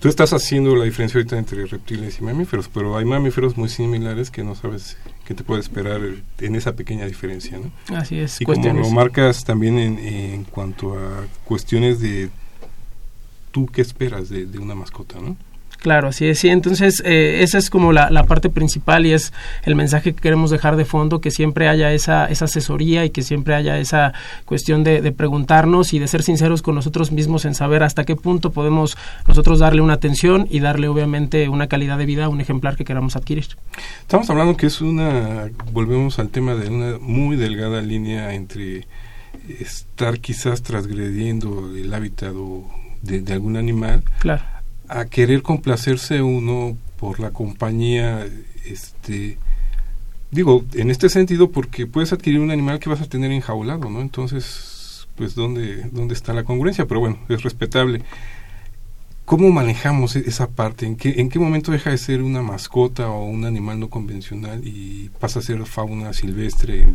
Tú 0.00 0.08
estás 0.08 0.32
haciendo 0.32 0.76
la 0.76 0.84
diferencia 0.84 1.18
ahorita 1.18 1.38
entre 1.38 1.66
reptiles 1.66 2.18
y 2.20 2.22
mamíferos, 2.22 2.68
pero 2.72 2.96
hay 2.96 3.04
mamíferos 3.04 3.56
muy 3.56 3.68
similares 3.68 4.30
que 4.30 4.44
no 4.44 4.54
sabes 4.54 4.96
qué 5.24 5.34
te 5.34 5.42
puede 5.42 5.60
esperar 5.60 6.00
en 6.38 6.54
esa 6.54 6.74
pequeña 6.76 7.04
diferencia, 7.06 7.58
¿no? 7.58 7.96
Así 7.96 8.18
es. 8.18 8.40
Y 8.40 8.44
como 8.44 8.72
lo 8.72 8.90
marcas 8.90 9.44
también 9.44 9.78
en, 9.78 9.98
en, 9.98 10.44
cuanto 10.44 10.94
a 10.94 11.26
cuestiones 11.44 12.00
de 12.00 12.30
tú 13.50 13.66
qué 13.66 13.82
esperas 13.82 14.28
de, 14.28 14.46
de 14.46 14.58
una 14.58 14.76
mascota, 14.76 15.18
¿no? 15.20 15.36
Claro, 15.78 16.08
así 16.08 16.26
es. 16.26 16.40
Sí, 16.40 16.48
entonces 16.48 17.00
eh, 17.04 17.40
esa 17.42 17.56
es 17.56 17.70
como 17.70 17.92
la, 17.92 18.08
parte 18.24 18.50
principal 18.50 19.06
y 19.06 19.12
es 19.12 19.32
el 19.62 19.76
mensaje 19.76 20.12
que 20.12 20.20
queremos 20.20 20.50
dejar 20.50 20.76
de 20.76 20.84
fondo, 20.84 21.20
que 21.20 21.30
siempre 21.30 21.68
haya 21.68 21.92
esa, 21.92 22.26
esa 22.26 22.46
asesoría 22.46 23.04
y 23.04 23.10
que 23.10 23.22
siempre 23.22 23.54
haya 23.54 23.78
esa 23.78 24.12
cuestión 24.44 24.82
de, 24.82 25.00
de, 25.00 25.12
preguntarnos 25.12 25.94
y 25.94 25.98
de 25.98 26.08
ser 26.08 26.22
sinceros 26.22 26.62
con 26.62 26.74
nosotros 26.74 27.12
mismos 27.12 27.44
en 27.44 27.54
saber 27.54 27.84
hasta 27.84 28.04
qué 28.04 28.16
punto 28.16 28.50
podemos 28.50 28.98
nosotros 29.26 29.60
darle 29.60 29.80
una 29.80 29.94
atención 29.94 30.48
y 30.50 30.60
darle 30.60 30.88
obviamente 30.88 31.48
una 31.48 31.68
calidad 31.68 31.96
de 31.96 32.06
vida 32.06 32.24
a 32.24 32.28
un 32.28 32.40
ejemplar 32.40 32.76
que 32.76 32.84
queramos 32.84 33.14
adquirir. 33.14 33.46
Estamos 34.00 34.28
hablando 34.30 34.56
que 34.56 34.66
es 34.66 34.80
una, 34.80 35.48
volvemos 35.72 36.18
al 36.18 36.28
tema 36.30 36.54
de 36.54 36.68
una 36.70 36.98
muy 36.98 37.36
delgada 37.36 37.80
línea 37.80 38.34
entre 38.34 38.88
estar 39.60 40.18
quizás 40.18 40.62
transgrediendo 40.62 41.70
el 41.74 41.94
hábitat 41.94 42.34
de, 43.02 43.20
de 43.20 43.32
algún 43.32 43.56
animal. 43.56 44.02
Claro 44.18 44.57
a 44.88 45.04
querer 45.06 45.42
complacerse 45.42 46.22
uno 46.22 46.76
por 46.98 47.20
la 47.20 47.30
compañía, 47.30 48.26
este, 48.64 49.38
digo, 50.30 50.64
en 50.74 50.90
este 50.90 51.08
sentido 51.08 51.50
porque 51.50 51.86
puedes 51.86 52.12
adquirir 52.12 52.40
un 52.40 52.50
animal 52.50 52.80
que 52.80 52.90
vas 52.90 53.00
a 53.00 53.08
tener 53.08 53.30
enjaulado, 53.30 53.90
¿no? 53.90 54.00
Entonces, 54.00 55.08
pues, 55.16 55.34
¿dónde, 55.34 55.88
dónde 55.92 56.14
está 56.14 56.32
la 56.32 56.44
congruencia? 56.44 56.86
Pero 56.86 57.00
bueno, 57.00 57.18
es 57.28 57.42
respetable. 57.42 58.02
¿Cómo 59.28 59.50
manejamos 59.50 60.16
e-, 60.16 60.24
esa 60.26 60.48
parte? 60.48 60.86
¿En 60.86 60.96
qué, 60.96 61.16
¿En 61.18 61.28
qué 61.28 61.38
momento 61.38 61.70
deja 61.70 61.90
de 61.90 61.98
ser 61.98 62.22
una 62.22 62.40
mascota 62.40 63.10
o 63.10 63.26
un 63.26 63.44
animal 63.44 63.78
no 63.78 63.90
convencional 63.90 64.66
y 64.66 65.10
pasa 65.20 65.40
a 65.40 65.42
ser 65.42 65.66
fauna 65.66 66.14
silvestre, 66.14 66.86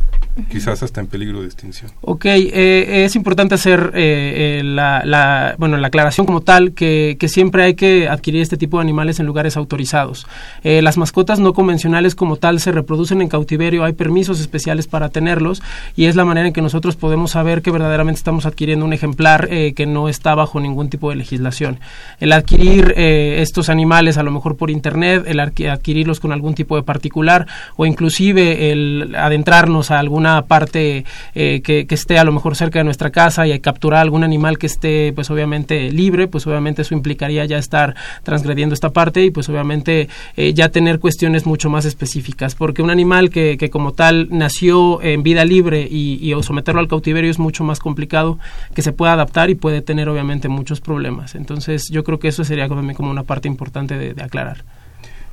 quizás 0.50 0.82
hasta 0.82 1.00
en 1.00 1.06
peligro 1.06 1.42
de 1.42 1.46
extinción? 1.46 1.92
Ok, 2.02 2.26
eh, 2.26 3.06
es 3.06 3.16
importante 3.16 3.54
hacer 3.54 3.92
eh, 3.94 4.62
eh, 4.62 4.64
la, 4.64 5.04
la, 5.06 5.54
bueno, 5.60 5.78
la 5.78 5.90
aclaración 5.90 6.26
como 6.26 6.42
tal 6.42 6.74
que, 6.74 7.18
que, 7.20 7.28
siempre 7.28 7.66
hay 7.66 7.76
que 7.76 8.08
adquirir 8.10 8.42
este 8.42 8.58
tipo 8.58 8.78
de 8.78 8.82
animales 8.82 9.20
en 9.20 9.28
lugares 9.28 9.56
autorizados. 9.56 10.26
las 10.64 10.98
mascotas 10.98 11.40
no 11.40 11.54
convencionales 11.54 12.16
como 12.16 12.38
tal 12.38 12.60
se 12.60 12.72
reproducen 12.72 13.22
en 13.22 13.28
cautiverio, 13.28 13.84
hay 13.84 13.94
permisos 13.94 14.40
especiales 14.40 14.88
para 14.88 15.10
tenerlos 15.10 15.62
y 15.96 16.06
es 16.06 16.16
la 16.16 16.26
manera 16.26 16.48
en 16.48 16.54
que 16.54 16.64
nosotros 16.64 16.96
podemos 16.96 17.30
saber 17.30 17.62
que 17.62 17.70
verdaderamente 17.70 18.18
estamos 18.18 18.48
adquiriendo 18.48 18.86
un 18.86 18.94
ejemplar 18.94 19.48
que 19.50 19.86
no 19.86 20.10
está 20.10 20.34
bajo 20.34 20.60
ningún 20.60 20.90
tipo 20.90 21.12
de 21.12 21.18
legislación 21.18 21.80
el 22.24 22.32
adquirir 22.32 22.94
eh, 22.96 23.42
estos 23.42 23.68
animales 23.68 24.18
a 24.18 24.24
lo 24.24 24.32
mejor 24.32 24.56
por 24.56 24.72
internet, 24.72 25.26
el 25.28 25.42
adquirirlos 25.42 26.22
con 26.22 26.32
algún 26.32 26.56
tipo 26.56 26.78
de 26.78 26.84
particular 26.84 27.48
o 27.76 27.86
inclusive 27.86 28.72
el 28.72 29.14
adentrarnos 29.14 29.92
a 29.92 30.00
alguna 30.00 30.44
parte 30.46 31.04
eh, 31.36 31.60
que, 31.62 31.86
esté 31.90 32.18
a 32.18 32.24
lo 32.24 32.32
mejor 32.32 32.56
cerca 32.56 32.80
de 32.80 32.86
nuestra 32.86 33.10
casa 33.10 33.46
y 33.46 33.60
capturar 33.60 34.00
algún 34.00 34.24
animal 34.24 34.58
que 34.58 34.68
esté 34.68 35.12
pues 35.14 35.30
obviamente 35.32 35.92
libre, 35.92 36.30
pues 36.30 36.48
obviamente 36.48 36.84
eso 36.84 36.94
implicaría 36.94 37.44
ya 37.44 37.58
estar 37.58 37.94
transgrediendo 38.24 38.74
esta 38.74 38.92
parte 38.92 39.26
y 39.26 39.30
pues 39.30 39.50
obviamente 39.50 40.08
eh, 40.38 40.54
ya 40.54 40.70
tener 40.70 41.00
cuestiones 41.00 41.46
mucho 41.46 41.70
más 41.70 41.84
específicas, 41.84 42.56
porque 42.56 42.82
un 42.82 42.90
animal 42.90 43.32
que, 43.32 43.58
que 43.58 43.70
como 43.70 43.92
tal 43.92 44.30
nació 44.32 45.02
en 45.02 45.24
vida 45.24 45.44
libre 45.44 45.86
y, 45.92 46.20
y 46.22 46.42
someterlo 46.42 46.80
al 46.80 46.88
cautiverio 46.88 47.30
es 47.30 47.38
mucho 47.38 47.66
más 47.66 47.80
complicado 47.80 48.40
que 48.74 48.82
se 48.82 48.94
pueda 48.94 49.12
adaptar 49.12 49.50
y 49.50 49.56
puede 49.56 49.82
tener 49.82 50.08
obviamente 50.08 50.48
muchos 50.48 50.80
problemas. 50.80 51.36
Entonces 51.36 51.90
yo 51.92 52.06
creo 52.06 52.13
que 52.20 52.28
eso 52.28 52.44
sería 52.44 52.68
como 52.68 53.12
una 53.12 53.24
parte 53.24 53.48
importante 53.48 53.98
de, 53.98 54.22
aclarar. 54.22 54.64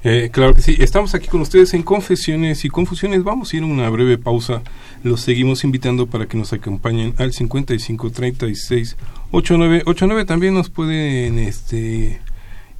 Eh, 0.02 0.30
claro 0.32 0.54
que 0.54 0.62
sí, 0.62 0.76
estamos 0.78 1.14
aquí 1.14 1.28
con 1.28 1.42
ustedes 1.42 1.74
en 1.74 1.82
Confesiones 1.82 2.64
y 2.64 2.70
Confusiones. 2.70 3.22
Vamos 3.22 3.52
a 3.52 3.56
ir 3.56 3.62
a 3.62 3.66
una 3.66 3.90
breve 3.90 4.16
pausa. 4.16 4.62
Los 5.02 5.20
seguimos 5.20 5.62
invitando 5.62 6.06
para 6.06 6.26
que 6.26 6.38
nos 6.38 6.52
acompañen 6.52 7.14
al 7.18 7.32
55 7.32 8.10
36 8.10 8.96
89 9.30 9.82
89. 9.84 10.24
También 10.24 10.54
nos 10.54 10.70
pueden 10.70 11.38
este, 11.38 12.18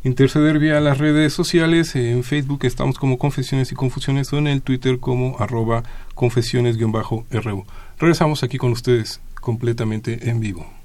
interceder 0.03 0.59
vía 0.59 0.81
las 0.81 0.99
redes 0.99 1.33
sociales. 1.35 1.95
En 1.95 2.25
Facebook 2.25 2.65
estamos 2.65 2.99
como 2.99 3.19
Confesiones 3.19 3.71
y 3.71 3.75
Confusiones 3.75 4.33
o 4.33 4.39
en 4.39 4.47
el 4.47 4.63
Twitter 4.63 4.99
como 4.99 5.37
arroba 5.39 5.83
confesiones-ru. 6.15 7.67
Regresamos 7.99 8.43
aquí 8.43 8.57
con 8.57 8.73
ustedes 8.73 9.21
completamente 9.41 10.31
en 10.31 10.41
vivo. 10.41 10.80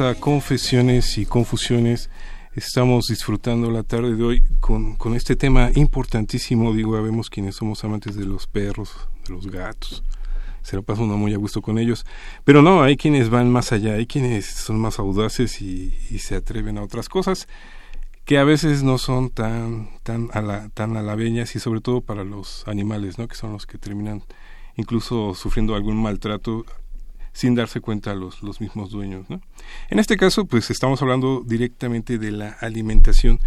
A 0.00 0.14
Confesiones 0.14 1.16
y 1.16 1.24
Confusiones. 1.24 2.10
Estamos 2.54 3.06
disfrutando 3.06 3.70
la 3.70 3.82
tarde 3.82 4.14
de 4.14 4.22
hoy 4.22 4.42
con, 4.60 4.96
con 4.96 5.14
este 5.14 5.36
tema 5.36 5.70
importantísimo. 5.74 6.74
Digo, 6.74 7.00
vemos 7.02 7.30
quienes 7.30 7.56
somos 7.56 7.82
amantes 7.84 8.14
de 8.14 8.26
los 8.26 8.46
perros, 8.46 9.08
de 9.26 9.32
los 9.32 9.46
gatos. 9.46 10.02
Se 10.62 10.76
lo 10.76 10.82
pasa 10.82 11.02
uno 11.02 11.16
muy 11.16 11.32
a 11.32 11.38
gusto 11.38 11.62
con 11.62 11.78
ellos. 11.78 12.04
Pero 12.44 12.60
no, 12.60 12.82
hay 12.82 12.96
quienes 12.96 13.30
van 13.30 13.50
más 13.50 13.72
allá, 13.72 13.94
hay 13.94 14.06
quienes 14.06 14.44
son 14.44 14.78
más 14.78 14.98
audaces 14.98 15.62
y, 15.62 15.96
y 16.10 16.18
se 16.18 16.34
atreven 16.34 16.76
a 16.78 16.82
otras 16.82 17.08
cosas 17.08 17.48
que 18.26 18.38
a 18.38 18.44
veces 18.44 18.82
no 18.82 18.98
son 18.98 19.30
tan 19.30 19.88
tan 20.02 20.28
a 20.32 20.42
la, 20.42 20.68
tan 20.70 20.96
alabeñas 20.96 21.54
y 21.54 21.60
sobre 21.60 21.80
todo 21.80 22.00
para 22.00 22.24
los 22.24 22.66
animales, 22.66 23.18
¿no? 23.18 23.28
Que 23.28 23.36
son 23.36 23.52
los 23.52 23.66
que 23.66 23.78
terminan 23.78 24.24
incluso 24.76 25.34
sufriendo 25.34 25.74
algún 25.74 25.96
maltrato 25.96 26.66
sin 27.36 27.54
darse 27.54 27.82
cuenta 27.82 28.14
los, 28.14 28.42
los 28.42 28.62
mismos 28.62 28.90
dueños. 28.90 29.28
¿no? 29.28 29.42
En 29.90 29.98
este 29.98 30.16
caso, 30.16 30.46
pues 30.46 30.70
estamos 30.70 31.02
hablando 31.02 31.42
directamente 31.44 32.16
de 32.16 32.30
la 32.30 32.48
alimentación, 32.62 33.38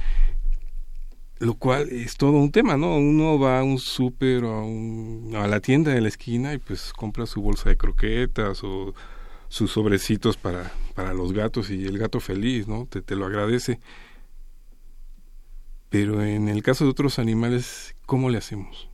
lo 1.39 1.55
cual 1.55 1.89
es 1.89 2.15
todo 2.15 2.34
un 2.34 2.51
tema, 2.51 2.77
¿no? 2.77 2.98
Uno 2.98 3.39
va 3.39 3.60
a 3.60 3.63
un 3.63 3.79
súper 3.79 4.43
o 4.43 4.53
a, 4.53 4.63
un- 4.63 5.34
a 5.36 5.48
la 5.48 5.60
tienda 5.60 5.91
de 5.91 6.01
la 6.01 6.08
esquina 6.08 6.53
y 6.53 6.60
pues 6.60 6.93
compra 6.93 7.25
su 7.25 7.41
bolsa 7.41 7.69
de 7.69 7.77
croquetas 7.77 8.63
o 8.63 8.93
sus 9.48 9.72
sobrecitos 9.72 10.38
para, 10.38 10.72
para 10.93 11.15
los 11.15 11.34
gatos 11.34 11.72
y 11.72 11.86
el 11.86 11.98
gato 11.98 12.19
feliz, 12.19 12.67
¿no? 12.67 12.86
Te, 12.86 13.01
te 13.01 13.15
lo 13.15 13.25
agradece. 13.25 13.79
Pero 15.89 16.24
en 16.24 16.48
el 16.48 16.62
caso 16.62 16.84
de 16.84 16.91
otros 16.91 17.17
animales, 17.17 17.96
¿cómo 18.05 18.29
le 18.29 18.38
hacemos? 18.38 18.88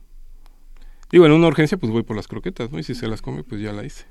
Digo, 1.10 1.26
en 1.26 1.32
una 1.32 1.48
urgencia, 1.48 1.76
pues 1.76 1.92
voy 1.92 2.02
por 2.02 2.16
las 2.16 2.28
croquetas, 2.28 2.70
¿no? 2.72 2.78
Y 2.78 2.82
si 2.82 2.94
se 2.94 3.08
las 3.08 3.20
come, 3.20 3.42
pues 3.44 3.60
ya 3.60 3.72
la 3.72 3.84
hice. 3.84 4.06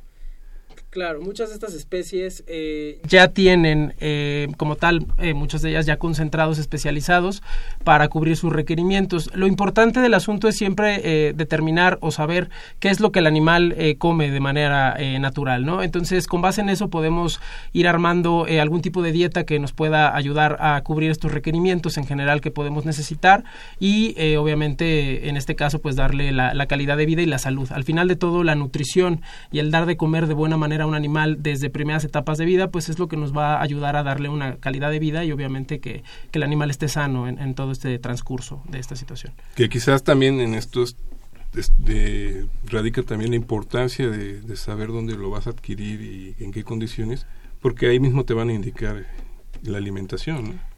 Claro, 0.96 1.20
muchas 1.20 1.50
de 1.50 1.56
estas 1.56 1.74
especies 1.74 2.46
eh, 2.48 3.02
ya 3.06 3.28
tienen 3.28 3.94
eh, 4.00 4.48
como 4.56 4.78
tal, 4.78 5.06
eh, 5.18 5.34
muchas 5.34 5.62
de 5.62 5.72
ellas 5.72 5.86
ya 5.86 5.98
concentrados 5.98 6.58
especializados 6.58 7.44
para 7.84 8.08
cubrir 8.08 8.38
sus 8.38 8.54
requerimientos. 8.54 9.30
Lo 9.34 9.46
importante 9.46 10.00
del 10.00 10.14
asunto 10.14 10.48
es 10.48 10.56
siempre 10.56 11.34
determinar 11.34 11.98
o 12.00 12.12
saber 12.12 12.50
qué 12.80 12.88
es 12.92 13.02
lo 13.02 13.12
que 13.12 13.20
el 13.20 13.28
animal 13.28 13.75
come 13.98 14.32
de 14.32 14.40
manera 14.40 14.98
natural, 15.20 15.66
¿no? 15.66 15.84
Entonces, 15.84 16.28
con 16.28 16.42
base 16.42 16.62
en 16.62 16.70
eso 16.70 16.90
podemos 16.90 17.42
ir 17.74 17.90
armando 17.90 18.46
algún 18.46 18.82
tipo 18.82 19.02
de 19.02 19.12
dieta 19.12 19.44
que 19.44 19.60
nos 19.60 19.74
pueda 19.74 20.16
ayudar 20.16 20.56
a 20.62 20.82
cubrir 20.82 21.12
estos 21.12 21.34
requerimientos 21.34 21.98
en 21.98 22.08
general 22.08 22.40
que 22.40 22.52
podemos 22.52 22.86
necesitar 22.86 23.44
y 23.80 24.16
obviamente 24.38 25.28
en 25.28 25.36
este 25.36 25.56
caso 25.56 25.80
pues 25.80 25.98
darle 25.98 26.32
la 26.32 26.66
calidad 26.68 26.96
de 26.96 27.06
vida 27.06 27.22
y 27.22 27.25
la 27.25 27.38
salud. 27.38 27.70
Al 27.74 27.84
final 27.84 28.08
de 28.08 28.15
todo 28.15 28.46
la 28.46 28.56
nutrición 28.56 29.22
y 29.52 29.60
el 29.60 29.72
dar 29.72 29.86
de 29.86 29.98
comer 29.98 30.28
de 30.28 30.34
buena 30.34 30.56
manera 30.56 30.85
un 30.86 30.95
animal 30.95 31.38
desde 31.41 31.69
primeras 31.69 32.04
etapas 32.04 32.38
de 32.38 32.45
vida 32.45 32.69
pues 32.71 32.89
es 32.89 33.00
lo 33.00 33.08
que 33.08 33.17
nos 33.17 33.36
va 33.36 33.58
a 33.58 33.62
ayudar 33.62 33.95
a 33.95 34.04
darle 34.04 34.30
una 34.30 34.58
calidad 34.58 34.91
de 34.91 35.00
vida 35.00 35.24
y 35.24 35.32
obviamente 35.32 35.80
que, 35.80 36.04
que 36.32 36.39
el 36.39 36.43
animal 36.43 36.69
esté 36.69 36.88
sano 36.88 37.28
en, 37.28 37.39
en 37.39 37.56
todo 37.56 37.71
este 37.71 37.98
transcurso 38.00 38.62
de 38.69 38.80
esta 38.80 38.95
situación. 38.95 39.34
Que 39.56 39.69
quizás 39.69 40.04
también 40.04 40.39
en 40.39 40.54
estos 40.54 40.95
este, 41.56 42.48
radica 42.65 43.04
también 43.04 43.32
la 43.32 43.38
importancia 43.38 44.10
de, 44.10 44.41
de 44.41 44.56
saber 44.56 44.89
dónde 44.89 45.15
lo 45.15 45.30
vas 45.30 45.48
a 45.48 45.52
adquirir 45.52 46.02
y 46.02 46.36
en 46.43 46.52
qué 46.52 46.63
condiciones, 46.63 47.26
porque 47.62 47.88
ahí 47.88 48.00
mismo 48.00 48.26
te 48.26 48.34
van 48.34 48.50
a 48.50 48.54
indicar 48.54 49.06
la 49.63 49.78
alimentación. 49.78 50.43
¿no? 50.43 50.75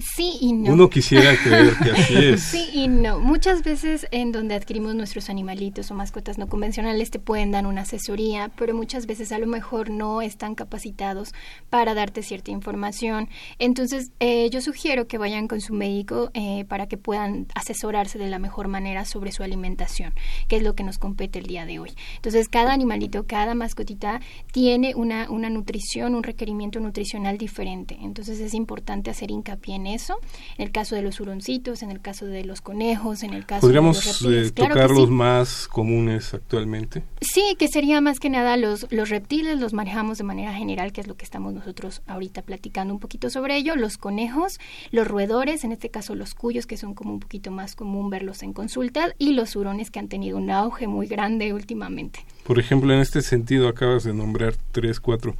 Sí 0.00 0.38
y 0.40 0.52
no. 0.52 0.72
Uno 0.72 0.90
quisiera 0.90 1.36
creer 1.36 1.74
que 1.76 1.90
así 1.90 2.14
es. 2.16 2.42
Sí 2.42 2.68
y 2.72 2.88
no. 2.88 3.18
Muchas 3.18 3.62
veces 3.62 4.06
en 4.10 4.32
donde 4.32 4.54
adquirimos 4.54 4.94
nuestros 4.94 5.30
animalitos 5.30 5.90
o 5.90 5.94
mascotas 5.94 6.38
no 6.38 6.48
convencionales 6.48 7.10
te 7.10 7.18
pueden 7.18 7.50
dar 7.50 7.66
una 7.66 7.82
asesoría, 7.82 8.50
pero 8.56 8.74
muchas 8.74 9.06
veces 9.06 9.32
a 9.32 9.38
lo 9.38 9.46
mejor 9.46 9.90
no 9.90 10.22
están 10.22 10.54
capacitados 10.54 11.32
para 11.68 11.94
darte 11.94 12.22
cierta 12.22 12.50
información. 12.50 13.28
Entonces 13.58 14.12
eh, 14.20 14.48
yo 14.50 14.60
sugiero 14.60 15.06
que 15.06 15.18
vayan 15.18 15.48
con 15.48 15.60
su 15.60 15.74
médico 15.74 16.30
eh, 16.34 16.64
para 16.66 16.86
que 16.86 16.96
puedan 16.96 17.46
asesorarse 17.54 18.18
de 18.18 18.28
la 18.28 18.38
mejor 18.38 18.68
manera 18.68 19.04
sobre 19.04 19.32
su 19.32 19.42
alimentación, 19.42 20.14
que 20.48 20.56
es 20.56 20.62
lo 20.62 20.74
que 20.74 20.84
nos 20.84 20.98
compete 20.98 21.38
el 21.38 21.46
día 21.46 21.66
de 21.66 21.78
hoy. 21.78 21.90
Entonces 22.16 22.48
cada 22.48 22.72
animalito, 22.72 23.26
cada 23.26 23.54
mascotita 23.54 24.20
tiene 24.52 24.94
una, 24.94 25.30
una 25.30 25.50
nutrición, 25.50 26.14
un 26.14 26.22
requerimiento 26.22 26.80
nutricional 26.80 27.38
diferente. 27.38 27.98
Entonces 28.00 28.40
es 28.40 28.54
importante 28.54 29.10
hacer 29.10 29.30
hincapié 29.30 29.76
en 29.76 29.86
eso. 29.94 30.16
En 30.58 30.66
el 30.66 30.72
caso 30.72 30.94
de 30.94 31.02
los 31.02 31.20
huroncitos, 31.20 31.82
en 31.82 31.90
el 31.90 32.00
caso 32.00 32.26
de 32.26 32.44
los 32.44 32.60
conejos, 32.60 33.22
en 33.22 33.34
el 33.34 33.46
caso 33.46 33.66
de 33.66 33.72
los 33.74 33.82
¿Podríamos 33.94 34.04
reptiles. 34.04 34.48
eh, 34.48 34.52
Claro 34.54 34.74
tocar 34.74 34.90
los 34.90 35.08
sí. 35.08 35.14
más 35.14 35.68
comunes 35.68 36.34
actualmente? 36.34 37.02
Sí, 37.20 37.56
que 37.58 37.68
sería 37.68 38.00
más 38.00 38.18
que 38.20 38.30
nada 38.30 38.56
los, 38.56 38.86
los 38.90 39.08
reptiles, 39.08 39.58
los 39.60 39.72
manejamos 39.72 40.18
de 40.18 40.24
manera 40.24 40.52
general, 40.54 40.92
que 40.92 41.00
es 41.00 41.06
lo 41.06 41.16
que 41.16 41.24
estamos 41.24 41.52
nosotros 41.52 42.02
ahorita 42.06 42.42
platicando 42.42 42.92
un 42.94 43.00
poquito 43.00 43.30
sobre 43.30 43.56
ello, 43.56 43.76
los 43.76 43.98
conejos, 43.98 44.58
los 44.90 45.06
roedores, 45.06 45.64
en 45.64 45.72
este 45.72 45.90
caso 45.90 46.14
los 46.14 46.34
cuyos, 46.34 46.66
que 46.66 46.76
son 46.76 46.94
como 46.94 47.12
un 47.12 47.20
poquito 47.20 47.50
más 47.50 47.74
común 47.74 48.10
verlos 48.10 48.42
en 48.42 48.52
consulta, 48.52 49.14
y 49.18 49.32
los 49.32 49.56
hurones 49.56 49.90
que 49.90 49.98
han 49.98 50.08
tenido 50.08 50.36
un 50.38 50.50
auge 50.50 50.86
muy 50.86 51.06
grande 51.06 51.52
últimamente. 51.52 52.20
Por 52.44 52.58
ejemplo, 52.58 52.92
en 52.92 53.00
este 53.00 53.22
sentido 53.22 53.68
acabas 53.68 54.04
de 54.04 54.12
nombrar 54.14 54.54
tres, 54.72 55.00
cuatro. 55.00 55.36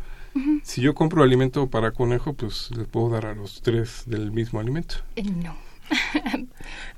Si 0.63 0.81
yo 0.81 0.95
compro 0.95 1.23
alimento 1.23 1.69
para 1.69 1.91
conejo, 1.93 2.35
pues 2.35 2.71
les 2.77 2.87
puedo 2.87 3.11
dar 3.11 3.27
a 3.27 3.35
los 3.35 3.63
tres 3.63 4.05
del 4.07 4.31
mismo 4.33 4.61
alimento. 4.61 4.97
Eh, 5.17 5.23
No. 5.25 5.55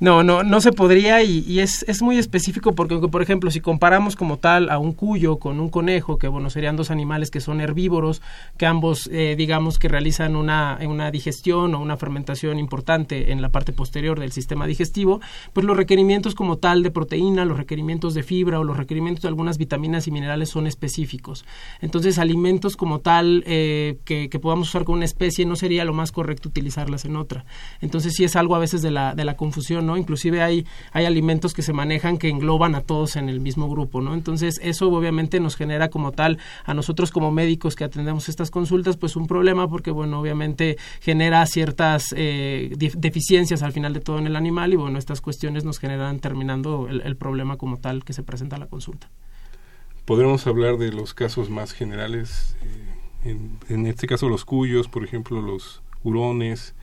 No, 0.02 0.24
no, 0.24 0.42
no 0.42 0.60
se 0.60 0.72
podría 0.72 1.22
y, 1.22 1.60
es, 1.60 1.84
es 1.86 2.02
muy 2.02 2.18
específico 2.18 2.74
porque, 2.74 2.98
por 2.98 3.22
ejemplo, 3.22 3.52
si 3.52 3.60
comparamos 3.60 4.16
como 4.16 4.36
tal 4.36 4.68
a 4.68 4.78
un 4.78 4.94
cuyo 4.94 5.36
con 5.36 5.60
un 5.60 5.68
conejo, 5.68 6.18
que 6.18 6.26
bueno, 6.26 6.50
serían 6.50 6.76
dos 6.76 6.90
animales 6.90 7.30
que 7.30 7.40
son 7.40 7.60
herbívoros, 7.60 8.20
que 8.58 8.66
ambos, 8.66 9.08
eh, 9.12 9.36
digamos, 9.38 9.78
que 9.78 9.86
realizan 9.86 10.34
una, 10.34 10.76
una 10.84 11.12
digestión 11.12 11.76
o 11.76 11.80
una 11.80 11.96
fermentación 11.96 12.58
importante 12.58 13.30
en 13.30 13.40
la 13.40 13.50
parte 13.50 13.72
posterior 13.72 14.18
del 14.18 14.32
sistema 14.32 14.66
digestivo, 14.66 15.20
pues 15.52 15.64
los 15.64 15.76
requerimientos 15.76 16.34
como 16.34 16.58
tal 16.58 16.82
de 16.82 16.90
proteína, 16.90 17.44
los 17.44 17.56
requerimientos 17.56 18.12
de 18.14 18.24
fibra 18.24 18.58
o 18.58 18.64
los 18.64 18.76
requerimientos 18.76 19.22
de 19.22 19.28
algunas 19.28 19.56
vitaminas 19.56 20.08
y 20.08 20.10
minerales 20.10 20.48
son 20.48 20.66
específicos. 20.66 21.44
Entonces, 21.80 22.18
alimentos 22.18 22.76
como 22.76 22.98
tal 22.98 23.44
eh, 23.46 23.98
que, 24.04 24.28
que 24.28 24.38
podamos 24.40 24.68
usar 24.68 24.82
con 24.82 24.96
una 24.96 25.04
especie 25.04 25.46
no 25.46 25.54
sería 25.54 25.84
lo 25.84 25.94
más 25.94 26.10
correcto 26.10 26.48
utilizarlas 26.48 27.04
en 27.04 27.14
otra. 27.14 27.44
Entonces, 27.80 28.14
sí 28.14 28.24
es 28.24 28.34
algo 28.34 28.56
a 28.56 28.58
veces 28.58 28.81
de 28.82 28.90
la, 28.90 29.14
de 29.14 29.24
la 29.24 29.36
confusión, 29.36 29.86
¿no? 29.86 29.96
Inclusive 29.96 30.42
hay, 30.42 30.66
hay 30.92 31.04
alimentos 31.04 31.54
que 31.54 31.62
se 31.62 31.72
manejan 31.72 32.18
que 32.18 32.28
engloban 32.28 32.74
a 32.74 32.82
todos 32.82 33.16
en 33.16 33.28
el 33.28 33.40
mismo 33.40 33.68
grupo, 33.68 34.00
¿no? 34.00 34.14
Entonces, 34.14 34.60
eso 34.62 34.88
obviamente 34.88 35.40
nos 35.40 35.56
genera 35.56 35.88
como 35.88 36.12
tal 36.12 36.38
a 36.64 36.74
nosotros 36.74 37.10
como 37.10 37.30
médicos 37.30 37.76
que 37.76 37.84
atendemos 37.84 38.28
estas 38.28 38.50
consultas, 38.50 38.96
pues 38.96 39.16
un 39.16 39.26
problema 39.26 39.68
porque, 39.68 39.90
bueno, 39.90 40.20
obviamente 40.20 40.76
genera 41.00 41.44
ciertas 41.46 42.14
eh, 42.16 42.74
deficiencias 42.76 43.62
al 43.62 43.72
final 43.72 43.92
de 43.92 44.00
todo 44.00 44.18
en 44.18 44.26
el 44.26 44.36
animal 44.36 44.72
y, 44.72 44.76
bueno, 44.76 44.98
estas 44.98 45.20
cuestiones 45.20 45.64
nos 45.64 45.78
generan 45.78 46.20
terminando 46.20 46.88
el, 46.88 47.16
problema 47.16 47.56
como 47.56 47.78
tal 47.78 48.04
que 48.04 48.12
se 48.12 48.22
presenta 48.22 48.56
a 48.56 48.58
la 48.58 48.66
consulta. 48.66 49.08
Podremos 50.04 50.46
hablar 50.46 50.78
de 50.78 50.90
los 50.92 51.14
casos 51.14 51.50
más 51.50 51.72
generales, 51.72 52.56
eh, 52.62 53.30
en, 53.30 53.58
en 53.68 53.86
este 53.86 54.06
caso 54.06 54.28
los 54.28 54.44
cuyos, 54.44 54.88
por 54.88 55.04
ejemplo, 55.04 55.40
los 55.40 55.82
hurones. 56.02 56.74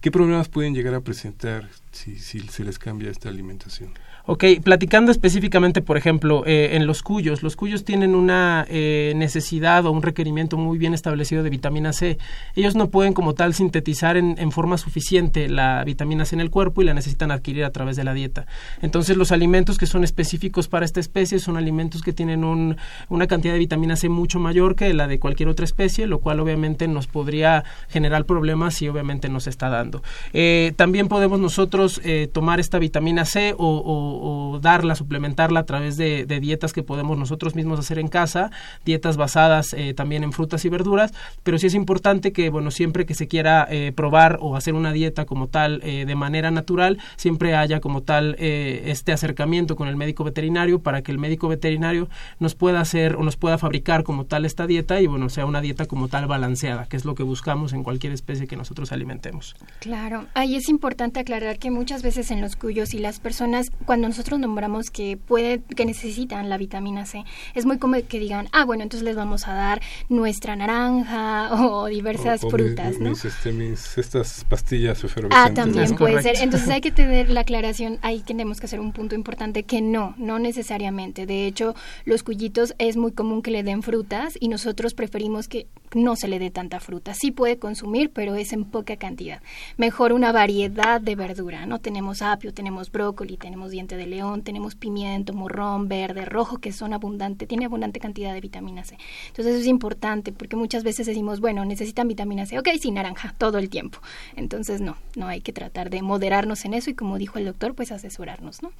¿Qué 0.00 0.10
problemas 0.10 0.48
pueden 0.48 0.74
llegar 0.74 0.94
a 0.94 1.00
presentar 1.00 1.68
si, 1.92 2.18
si 2.18 2.40
se 2.40 2.64
les 2.64 2.78
cambia 2.78 3.10
esta 3.10 3.28
alimentación. 3.28 3.94
Ok, 4.28 4.44
platicando 4.64 5.12
específicamente, 5.12 5.82
por 5.82 5.96
ejemplo, 5.96 6.42
eh, 6.46 6.70
en 6.72 6.88
los 6.88 7.04
cuyos, 7.04 7.44
los 7.44 7.54
cuyos 7.54 7.84
tienen 7.84 8.16
una 8.16 8.66
eh, 8.68 9.12
necesidad 9.14 9.86
o 9.86 9.92
un 9.92 10.02
requerimiento 10.02 10.56
muy 10.56 10.78
bien 10.78 10.94
establecido 10.94 11.44
de 11.44 11.50
vitamina 11.50 11.92
C. 11.92 12.18
Ellos 12.56 12.74
no 12.74 12.90
pueden 12.90 13.12
como 13.12 13.34
tal 13.34 13.54
sintetizar 13.54 14.16
en, 14.16 14.34
en, 14.38 14.50
forma 14.50 14.78
suficiente 14.78 15.48
la 15.48 15.84
vitamina 15.84 16.24
C 16.24 16.34
en 16.34 16.40
el 16.40 16.50
cuerpo 16.50 16.82
y 16.82 16.86
la 16.86 16.92
necesitan 16.92 17.30
adquirir 17.30 17.64
a 17.64 17.70
través 17.70 17.94
de 17.94 18.02
la 18.02 18.14
dieta. 18.14 18.46
Entonces, 18.82 19.16
los 19.16 19.30
alimentos 19.30 19.78
que 19.78 19.86
son 19.86 20.02
específicos 20.02 20.66
para 20.66 20.84
esta 20.84 20.98
especie 20.98 21.38
son 21.38 21.56
alimentos 21.56 22.02
que 22.02 22.12
tienen 22.12 22.42
un, 22.42 22.76
una 23.08 23.28
cantidad 23.28 23.52
de 23.52 23.60
vitamina 23.60 23.94
C 23.94 24.08
mucho 24.08 24.40
mayor 24.40 24.74
que 24.74 24.92
la 24.92 25.06
de 25.06 25.20
cualquier 25.20 25.48
otra 25.48 25.64
especie, 25.64 26.08
lo 26.08 26.18
cual 26.18 26.40
obviamente 26.40 26.88
nos 26.88 27.06
podría 27.06 27.62
generar 27.88 28.24
problemas 28.24 28.74
si 28.74 28.88
obviamente 28.88 29.28
nos 29.28 29.46
está 29.46 29.68
dando. 29.68 30.02
Eh, 30.32 30.72
también 30.74 31.06
podemos 31.06 31.38
nosotros 31.38 32.00
tomar 32.32 32.58
esta 32.58 32.80
vitamina 32.80 33.24
C 33.24 33.54
o 33.56 34.15
o, 34.20 34.58
darla, 34.60 34.94
suplementarla 34.94 35.60
a 35.60 35.64
través 35.64 35.96
de, 35.96 36.26
dietas 36.26 36.72
que 36.72 36.82
podemos 36.82 37.16
nosotros 37.18 37.54
mismos 37.54 37.78
hacer 37.78 37.98
en 37.98 38.08
casa, 38.08 38.50
dietas 38.84 39.16
basadas 39.16 39.72
eh, 39.72 39.94
también 39.94 40.22
en 40.22 40.32
frutas 40.32 40.64
y 40.64 40.68
verduras, 40.68 41.12
pero 41.42 41.58
sí 41.58 41.66
es 41.66 41.74
importante 41.74 42.32
que, 42.32 42.50
bueno, 42.50 42.70
siempre 42.70 43.06
que 43.06 43.14
se 43.14 43.26
quiera 43.26 43.66
eh, 43.70 43.92
probar 43.94 44.38
o 44.40 44.56
hacer 44.56 44.74
una 44.74 44.92
dieta 44.92 45.24
como 45.24 45.48
tal 45.48 45.80
eh, 45.82 46.04
de 46.06 46.14
manera 46.14 46.50
natural, 46.50 46.98
siempre 47.16 47.54
haya 47.54 47.80
como 47.80 48.02
tal 48.02 48.36
este 48.38 49.12
acercamiento 49.12 49.76
con 49.76 49.88
el 49.88 49.96
médico 49.96 50.24
veterinario 50.24 50.80
para 50.80 51.02
que 51.02 51.12
el 51.12 51.18
médico 51.18 51.48
veterinario 51.48 52.08
nos 52.38 52.54
pueda 52.54 52.80
hacer 52.80 53.16
o 53.16 53.22
nos 53.22 53.36
pueda 53.36 53.58
fabricar 53.58 54.04
como 54.04 54.24
tal 54.24 54.44
esta 54.44 54.66
dieta 54.66 55.00
y, 55.00 55.06
bueno, 55.06 55.28
sea 55.28 55.46
una 55.46 55.60
dieta 55.60 55.86
como 55.86 56.08
tal 56.08 56.26
balanceada, 56.26 56.86
que 56.86 56.96
es 56.96 57.04
lo 57.04 57.14
que 57.14 57.22
buscamos 57.22 57.72
en 57.72 57.82
cualquier 57.82 58.12
especie 58.12 58.46
que 58.46 58.56
nosotros 58.56 58.92
alimentemos. 58.92 59.56
Claro, 59.80 60.26
ahí 60.34 60.56
es 60.56 60.68
importante 60.68 61.20
aclarar 61.20 61.58
que 61.58 61.70
muchas 61.70 62.02
veces 62.02 62.30
en 62.30 62.40
los 62.40 62.56
cuyos 62.56 62.94
y 62.94 62.98
las 62.98 63.20
personas 63.20 63.70
cuando 63.84 64.05
nosotros 64.08 64.38
nombramos 64.38 64.90
que 64.90 65.16
puede, 65.16 65.60
que 65.60 65.84
necesitan 65.84 66.48
la 66.48 66.58
vitamina 66.58 67.06
C, 67.06 67.24
es 67.54 67.66
muy 67.66 67.78
como 67.78 67.96
que 68.08 68.18
digan, 68.18 68.48
ah, 68.52 68.64
bueno, 68.64 68.82
entonces 68.82 69.04
les 69.04 69.16
vamos 69.16 69.48
a 69.48 69.54
dar 69.54 69.80
nuestra 70.08 70.56
naranja 70.56 71.54
o 71.54 71.86
diversas 71.86 72.40
frutas, 72.40 72.98
¿no? 72.98 73.12
Este, 73.12 73.52
mis, 73.52 73.96
estas 73.98 74.44
pastillas 74.48 75.04
Ah, 75.30 75.50
también 75.54 75.94
puede 75.96 76.22
ser. 76.22 76.36
Entonces 76.40 76.68
hay 76.68 76.80
que 76.86 76.90
tener 76.90 77.30
la 77.30 77.40
aclaración, 77.40 77.98
ahí 78.02 78.20
tenemos 78.20 78.60
que 78.60 78.66
hacer 78.66 78.80
un 78.80 78.92
punto 78.92 79.14
importante 79.14 79.62
que 79.62 79.80
no, 79.80 80.14
no 80.18 80.38
necesariamente. 80.38 81.26
De 81.26 81.46
hecho, 81.46 81.74
los 82.04 82.22
cuyitos 82.22 82.74
es 82.78 82.96
muy 82.96 83.12
común 83.12 83.42
que 83.42 83.50
le 83.50 83.62
den 83.62 83.82
frutas 83.82 84.36
y 84.38 84.48
nosotros 84.48 84.94
preferimos 84.94 85.48
que 85.48 85.66
no 85.96 86.14
se 86.14 86.28
le 86.28 86.38
dé 86.38 86.50
tanta 86.50 86.78
fruta. 86.78 87.14
Sí 87.14 87.30
puede 87.30 87.58
consumir, 87.58 88.10
pero 88.10 88.34
es 88.34 88.52
en 88.52 88.64
poca 88.64 88.96
cantidad. 88.96 89.42
Mejor 89.76 90.12
una 90.12 90.30
variedad 90.30 91.00
de 91.00 91.16
verdura, 91.16 91.66
¿no? 91.66 91.80
Tenemos 91.80 92.22
apio, 92.22 92.52
tenemos 92.52 92.92
brócoli, 92.92 93.36
tenemos 93.36 93.70
diente 93.70 93.96
de 93.96 94.06
león, 94.06 94.42
tenemos 94.42 94.74
pimiento, 94.74 95.32
morrón, 95.32 95.88
verde, 95.88 96.24
rojo, 96.24 96.58
que 96.58 96.72
son 96.72 96.92
abundante, 96.92 97.46
tiene 97.46 97.64
abundante 97.64 97.98
cantidad 97.98 98.34
de 98.34 98.40
vitamina 98.40 98.84
C. 98.84 98.98
Entonces 99.28 99.54
eso 99.54 99.62
es 99.62 99.66
importante 99.66 100.32
porque 100.32 100.56
muchas 100.56 100.84
veces 100.84 101.06
decimos, 101.06 101.40
bueno, 101.40 101.64
necesitan 101.64 102.08
vitamina 102.08 102.46
C, 102.46 102.58
ok, 102.58 102.68
sí, 102.80 102.90
naranja, 102.90 103.34
todo 103.38 103.58
el 103.58 103.70
tiempo. 103.70 103.98
Entonces 104.36 104.80
no, 104.80 104.96
no 105.16 105.28
hay 105.28 105.40
que 105.40 105.52
tratar 105.52 105.90
de 105.90 106.02
moderarnos 106.02 106.64
en 106.64 106.74
eso 106.74 106.90
y 106.90 106.94
como 106.94 107.18
dijo 107.18 107.38
el 107.38 107.46
doctor, 107.46 107.74
pues 107.74 107.90
asesorarnos, 107.90 108.62
¿no? 108.62 108.70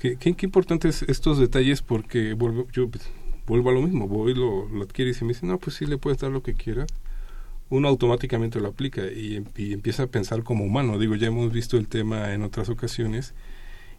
Qué, 0.00 0.16
qué, 0.16 0.34
qué 0.34 0.46
importantes 0.46 1.02
estos 1.02 1.38
detalles 1.38 1.82
porque 1.82 2.32
vuelvo, 2.32 2.66
yo 2.72 2.88
vuelvo 3.52 3.70
a 3.70 3.74
lo 3.74 3.82
mismo, 3.82 4.08
voy, 4.08 4.34
lo, 4.34 4.66
lo 4.68 4.82
adquiere 4.82 5.10
y 5.10 5.14
se 5.14 5.24
me 5.24 5.34
dice, 5.34 5.46
no, 5.46 5.58
pues 5.58 5.76
sí 5.76 5.84
le 5.84 5.98
puedes 5.98 6.18
dar 6.18 6.30
lo 6.30 6.42
que 6.42 6.54
quieras, 6.54 6.88
uno 7.68 7.88
automáticamente 7.88 8.60
lo 8.60 8.68
aplica 8.68 9.02
y, 9.02 9.44
y, 9.56 9.72
empieza 9.74 10.04
a 10.04 10.06
pensar 10.06 10.42
como 10.42 10.64
humano. 10.64 10.98
Digo, 10.98 11.14
ya 11.16 11.28
hemos 11.28 11.52
visto 11.52 11.76
el 11.76 11.86
tema 11.86 12.32
en 12.32 12.42
otras 12.42 12.68
ocasiones 12.70 13.34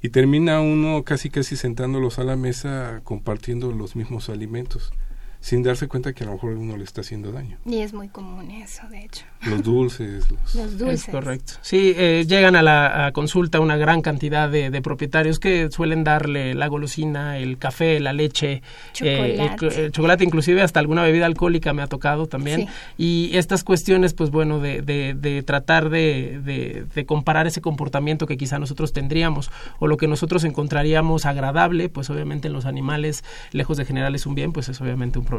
y 0.02 0.10
termina 0.10 0.60
uno 0.62 1.04
casi 1.04 1.30
casi 1.30 1.56
sentándolos 1.56 2.18
a 2.18 2.24
la 2.24 2.36
mesa 2.36 3.02
compartiendo 3.04 3.72
los 3.72 3.96
mismos 3.96 4.30
alimentos 4.30 4.92
sin 5.44 5.62
darse 5.62 5.90
cuenta 5.90 6.14
que 6.14 6.24
a 6.24 6.28
lo 6.28 6.34
mejor 6.34 6.52
uno 6.54 6.78
le 6.78 6.86
está 6.86 7.02
haciendo 7.02 7.34
daño. 7.34 7.58
Y 7.66 7.80
es 7.80 7.94
muy 7.94 8.08
común 8.08 8.50
eso, 8.50 8.88
de 8.88 9.04
hecho. 9.04 9.26
Los 9.42 9.62
dulces. 9.62 10.26
Los, 10.56 10.78
dulces. 10.78 11.04
Es 11.04 11.12
correcto. 11.12 11.54
Sí, 11.62 11.94
eh, 11.98 12.24
llegan 12.26 12.56
a 12.56 12.62
la 12.62 13.12
consulta 13.14 13.60
una 13.60 13.76
gran 13.76 14.02
cantidad 14.02 14.50
de, 14.50 14.70
de, 14.70 14.82
propietarios 14.82 15.40
que 15.40 15.70
suelen 15.70 16.06
darle 16.06 16.54
la 16.54 16.68
golosina, 16.68 17.38
el 17.40 17.58
café, 17.58 18.00
la 18.00 18.14
leche, 18.14 18.62
chocolate. 18.94 19.36
Eh, 19.36 19.56
el, 19.60 19.86
el, 19.86 19.92
chocolate, 19.92 20.24
inclusive 20.24 20.62
hasta 20.62 20.80
alguna 20.80 21.04
bebida 21.04 21.26
alcohólica 21.26 21.74
me 21.74 21.82
ha 21.82 21.88
tocado 21.88 22.28
también. 22.28 22.70
Sí. 22.96 23.30
Y 23.34 23.38
estas 23.38 23.66
cuestiones, 23.66 24.14
pues 24.14 24.32
bueno, 24.32 24.62
de, 24.62 24.82
de, 24.82 25.14
de 25.14 25.44
tratar 25.44 25.90
de, 25.90 26.40
de, 26.96 27.06
comparar 27.06 27.48
ese 27.48 27.60
comportamiento 27.60 28.28
que 28.28 28.38
quizá 28.38 28.60
nosotros 28.60 28.94
tendríamos 28.94 29.52
o 29.80 29.88
lo 29.88 29.98
que 29.98 30.08
nosotros 30.08 30.46
encontraríamos 30.46 31.26
agradable, 31.26 31.90
pues 31.90 32.10
obviamente 32.10 32.48
en 32.48 32.54
los 32.54 32.66
animales, 32.66 33.26
lejos 33.52 33.76
de 33.76 33.84
generarles 33.84 34.26
un 34.26 34.36
bien, 34.36 34.54
pues 34.54 34.70
es 34.70 34.80
obviamente 34.80 35.20
un 35.20 35.26
problema. 35.26 35.33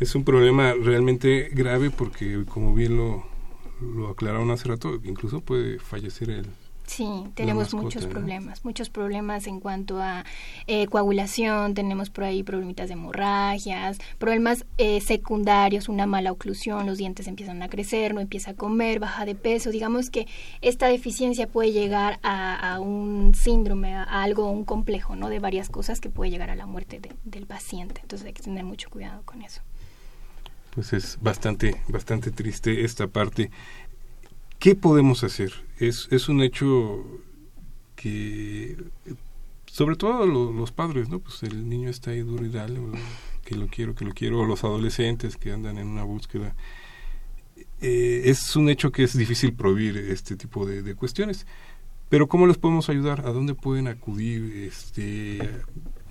Es 0.00 0.14
un 0.14 0.24
problema 0.24 0.74
realmente 0.74 1.50
grave 1.52 1.90
porque, 1.90 2.44
como 2.48 2.74
bien 2.74 2.96
lo, 2.96 3.24
lo 3.80 4.08
aclararon 4.08 4.50
hace 4.50 4.68
rato, 4.68 5.00
incluso 5.04 5.40
puede 5.40 5.78
fallecer 5.78 6.30
el, 6.30 6.46
Sí, 6.88 7.06
tenemos 7.34 7.74
muchos 7.74 8.06
problemas, 8.06 8.64
muchos 8.64 8.88
problemas 8.88 9.46
en 9.46 9.60
cuanto 9.60 10.00
a 10.00 10.24
eh, 10.66 10.86
coagulación, 10.86 11.74
tenemos 11.74 12.08
por 12.08 12.24
ahí 12.24 12.42
problemitas 12.42 12.88
de 12.88 12.94
hemorragias, 12.94 13.98
problemas 14.16 14.64
eh, 14.78 15.02
secundarios, 15.02 15.90
una 15.90 16.06
mala 16.06 16.32
oclusión, 16.32 16.86
los 16.86 16.96
dientes 16.96 17.28
empiezan 17.28 17.62
a 17.62 17.68
crecer, 17.68 18.14
no 18.14 18.22
empieza 18.22 18.52
a 18.52 18.54
comer, 18.54 19.00
baja 19.00 19.26
de 19.26 19.34
peso. 19.34 19.70
Digamos 19.70 20.08
que 20.08 20.26
esta 20.62 20.86
deficiencia 20.86 21.46
puede 21.46 21.72
llegar 21.72 22.20
a, 22.22 22.74
a 22.74 22.80
un 22.80 23.34
síndrome, 23.34 23.94
a, 23.94 24.04
a, 24.04 24.22
algo, 24.22 24.50
un 24.50 24.64
complejo, 24.64 25.14
¿no? 25.14 25.28
De 25.28 25.40
varias 25.40 25.68
cosas 25.68 26.00
que 26.00 26.08
puede 26.08 26.30
llegar 26.30 26.48
a 26.48 26.56
la 26.56 26.64
muerte 26.64 27.00
de, 27.00 27.14
del 27.24 27.46
paciente. 27.46 28.00
Entonces 28.00 28.26
hay 28.26 28.32
que 28.32 28.42
tener 28.42 28.64
mucho 28.64 28.88
cuidado 28.88 29.20
con 29.26 29.42
eso. 29.42 29.60
Pues 30.74 30.92
es 30.92 31.18
bastante, 31.20 31.80
bastante 31.88 32.30
triste 32.30 32.84
esta 32.84 33.08
parte. 33.08 33.50
¿Qué 34.58 34.74
podemos 34.74 35.22
hacer? 35.22 35.52
Es, 35.78 36.08
es 36.10 36.28
un 36.28 36.42
hecho 36.42 37.04
que, 37.94 38.76
sobre 39.66 39.96
todo 39.96 40.26
los, 40.26 40.72
padres, 40.72 41.08
¿no? 41.08 41.20
Pues 41.20 41.42
el 41.44 41.68
niño 41.68 41.88
está 41.88 42.10
ahí 42.10 42.20
duro 42.20 42.44
y 42.44 42.48
dale, 42.48 42.80
que 43.44 43.54
lo 43.54 43.68
quiero, 43.68 43.94
que 43.94 44.04
lo 44.04 44.12
quiero, 44.12 44.40
o 44.40 44.44
los 44.44 44.64
adolescentes 44.64 45.36
que 45.36 45.52
andan 45.52 45.78
en 45.78 45.86
una 45.86 46.02
búsqueda. 46.02 46.56
Eh, 47.80 48.22
es 48.24 48.56
un 48.56 48.68
hecho 48.68 48.90
que 48.90 49.04
es 49.04 49.16
difícil 49.16 49.52
prohibir 49.52 49.96
este 49.96 50.36
tipo 50.36 50.66
de, 50.66 50.82
de, 50.82 50.94
cuestiones. 50.96 51.46
Pero 52.08 52.26
¿cómo 52.26 52.46
les 52.46 52.58
podemos 52.58 52.88
ayudar? 52.88 53.26
¿A 53.26 53.32
dónde 53.32 53.54
pueden 53.54 53.86
acudir? 53.86 54.64
Este, 54.66 55.38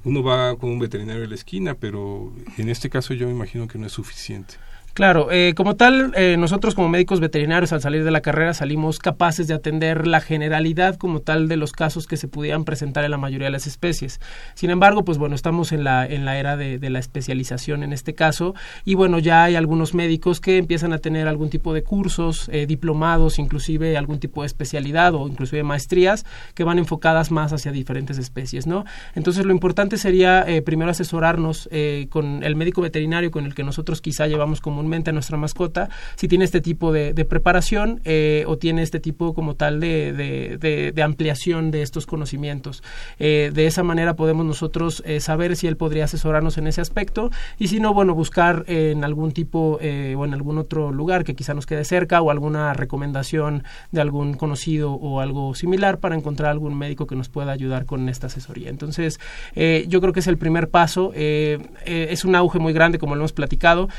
uno 0.03 0.23
va 0.23 0.55
con 0.57 0.69
un 0.69 0.79
veterinario 0.79 1.25
a 1.25 1.27
la 1.27 1.35
esquina, 1.35 1.73
pero 1.73 2.33
en 2.57 2.69
este 2.69 2.89
caso 2.89 3.13
yo 3.13 3.27
me 3.27 3.33
imagino 3.33 3.67
que 3.67 3.77
no 3.77 3.87
es 3.87 3.93
suficiente. 3.93 4.55
Claro, 4.97 5.27
eh, 5.29 5.53
como 5.55 5.75
tal, 5.75 6.11
eh, 6.15 6.37
nosotros 6.39 6.73
como 6.73 6.89
médicos 6.89 7.19
veterinarios 7.19 7.71
al 7.71 7.81
salir 7.81 8.03
de 8.03 8.09
la 8.09 8.21
carrera 8.21 8.55
salimos 8.55 8.97
capaces 8.97 9.47
de 9.47 9.53
atender 9.53 10.07
la 10.07 10.21
generalidad 10.21 10.95
como 10.95 11.19
tal 11.19 11.47
de 11.47 11.55
los 11.55 11.71
casos 11.71 12.07
que 12.07 12.17
se 12.17 12.27
pudieran 12.27 12.65
presentar 12.65 13.05
en 13.05 13.11
la 13.11 13.19
mayoría 13.19 13.45
de 13.45 13.51
las 13.51 13.67
especies. 13.67 14.19
Sin 14.55 14.71
embargo, 14.71 15.05
pues 15.05 15.19
bueno, 15.19 15.35
estamos 15.35 15.71
en 15.71 15.83
la, 15.83 16.03
en 16.07 16.25
la 16.25 16.39
era 16.39 16.57
de, 16.57 16.79
la 16.89 16.97
especialización 16.97 17.83
en 17.83 17.93
este 17.93 18.15
caso 18.15 18.55
y 18.85 18.95
bueno, 18.95 19.19
ya 19.19 19.43
hay 19.43 19.55
algunos 19.55 19.93
médicos 19.93 20.41
que 20.41 20.57
empiezan 20.57 20.93
a 20.93 20.97
tener 20.97 21.27
algún 21.27 21.51
tipo 21.51 21.75
de 21.75 21.83
cursos, 21.83 22.49
eh, 22.51 22.65
diplomados, 22.65 23.37
inclusive 23.37 23.97
algún 23.97 24.19
tipo 24.19 24.41
de 24.41 24.47
especialidad 24.47 25.13
o 25.13 25.27
inclusive 25.27 25.61
maestrías 25.61 26.25
que 26.55 26.63
van 26.63 26.79
enfocadas 26.79 27.29
más 27.29 27.53
hacia 27.53 27.71
diferentes 27.71 28.17
especies, 28.17 28.65
¿no? 28.65 28.83
Entonces 29.13 29.45
lo 29.45 29.51
importante 29.51 29.97
sería 29.97 30.43
eh, 30.47 30.63
primero 30.63 30.89
asesorarnos 30.89 31.69
eh, 31.71 32.07
con 32.09 32.43
el 32.43 32.55
médico 32.55 32.81
veterinario 32.81 33.29
con 33.29 33.45
el 33.45 33.53
que 33.53 33.63
nosotros 33.63 34.01
quizá 34.01 34.25
llevamos 34.25 34.59
como 34.59 34.86
a 34.87 35.11
nuestra 35.11 35.37
mascota 35.37 35.89
si 36.15 36.27
tiene 36.27 36.45
este 36.45 36.61
tipo 36.61 36.91
de, 36.91 37.13
preparación 37.25 37.99
eh, 38.05 38.45
o 38.47 38.57
tiene 38.57 38.81
este 38.83 38.99
tipo 38.99 39.33
como 39.33 39.55
tal 39.55 39.79
de, 39.79 40.93
ampliación 41.03 41.71
de 41.71 41.81
estos 41.81 42.05
conocimientos. 42.05 42.83
Eh, 43.19 43.51
de 43.53 43.67
esa 43.67 43.83
manera 43.83 44.15
podemos 44.15 44.45
nosotros 44.45 45.03
eh, 45.05 45.19
saber 45.19 45.55
si 45.55 45.67
él 45.67 45.75
podría 45.75 46.05
asesorarnos 46.05 46.57
en 46.57 46.67
ese 46.67 46.81
aspecto 46.81 47.31
y 47.59 47.67
si 47.67 47.79
no, 47.79 47.93
bueno, 47.93 48.15
buscar 48.15 48.63
en 48.67 49.03
algún 49.03 49.31
tipo 49.31 49.79
o 49.79 50.25
en 50.25 50.33
algún 50.33 50.57
otro 50.57 50.91
lugar 50.91 51.23
que 51.23 51.35
quizá 51.35 51.53
nos 51.53 51.65
quede 51.65 51.83
cerca 51.83 52.21
o 52.21 52.31
alguna 52.31 52.73
recomendación 52.73 53.63
de 53.91 54.01
algún 54.01 54.35
conocido 54.35 54.93
o 54.93 55.19
algo 55.19 55.53
similar 55.53 55.99
para 55.99 56.15
encontrar 56.15 56.51
algún 56.51 56.77
médico 56.77 57.07
que 57.07 57.15
nos 57.15 57.29
pueda 57.29 57.51
ayudar 57.51 57.85
con 57.85 58.07
esta 58.09 58.27
asesoría. 58.27 58.69
Entonces, 58.69 59.19
yo 59.55 60.01
creo 60.01 60.13
que 60.13 60.21
es 60.21 60.27
el 60.27 60.37
primer 60.37 60.69
paso. 60.69 61.11
es 61.13 62.25
un 62.25 62.35
auge 62.35 62.59
muy 62.59 62.73
grande, 62.73 62.99
como 62.99 63.15
lo 63.15 63.21
hemos 63.21 63.33
platicado. 63.33 63.89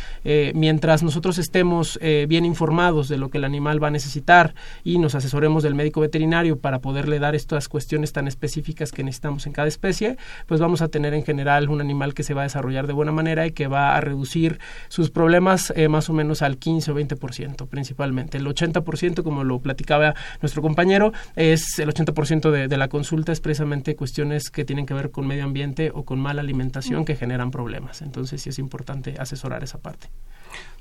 mientras 0.55 0.78
mientras 0.79 1.03
nosotros 1.03 1.39
estemos 1.39 1.99
eh, 2.01 2.27
bien 2.29 2.45
informados 2.45 3.09
de 3.09 3.19
lo 3.19 3.31
que 3.31 3.39
el 3.39 3.45
animal 3.45 3.83
va 3.83 3.89
a 3.89 3.91
necesitar 3.91 4.55
y 4.85 5.01
nos 5.01 5.17
asesoremos 5.17 5.65
del 5.65 5.75
médico 5.75 6.01
veterinario 6.01 6.61
para 6.61 6.79
poderle 6.79 7.19
dar 7.19 7.35
estas 7.35 7.69
cuestiones 7.69 8.13
tan 8.13 8.29
específicas 8.29 8.93
que 8.93 9.03
necesitamos 9.03 9.49
en 9.49 9.55
cada 9.55 9.67
especie, 9.67 10.19
pues 10.47 10.61
vamos 10.61 10.81
a 10.81 10.87
tener 10.87 11.15
en 11.15 11.25
general 11.25 11.69
un 11.69 11.81
animal 11.81 12.15
que 12.15 12.23
se 12.23 12.33
va 12.33 12.43
a 12.43 12.45
desarrollar 12.45 12.87
de 12.87 12.93
buena 12.93 13.11
manera 13.11 13.45
y 13.45 13.51
que 13.51 13.67
va 13.67 13.97
a 13.97 14.01
reducir 14.01 14.61
sus 14.87 15.11
problemas 15.11 15.73
eh, 15.75 15.89
más 15.89 16.09
o 16.11 16.13
menos 16.13 16.43
al 16.43 16.59
15 16.59 16.93
o 16.93 16.95
20% 16.95 17.67
principalmente. 17.67 18.39
El 18.39 18.47
80%, 18.47 19.25
como 19.25 19.43
lo 19.43 19.59
platicaba 19.59 20.15
nuestro 20.41 20.63
compañero, 20.63 21.13
es 21.35 21.81
el 21.81 21.93
80% 21.93 22.53
de, 22.53 22.69
de 22.69 22.77
la 22.77 22.87
consulta 22.87 23.33
es 23.33 23.41
precisamente 23.41 23.97
cuestiones 23.97 24.49
que 24.49 24.65
tienen 24.65 24.87
que 24.87 24.95
ver 24.95 25.11
con 25.11 25.27
medio 25.27 25.43
ambiente 25.43 25.91
o 25.93 26.05
con 26.05 26.21
mala 26.21 26.41
alimentación 26.41 27.05
que 27.05 27.17
generan 27.17 27.51
problemas. 27.51 28.01
Entonces 28.01 28.41
sí 28.41 28.51
es 28.51 28.61
importante 28.61 29.17
asesorar 29.19 29.65
esa 29.65 29.79
parte. 29.79 30.09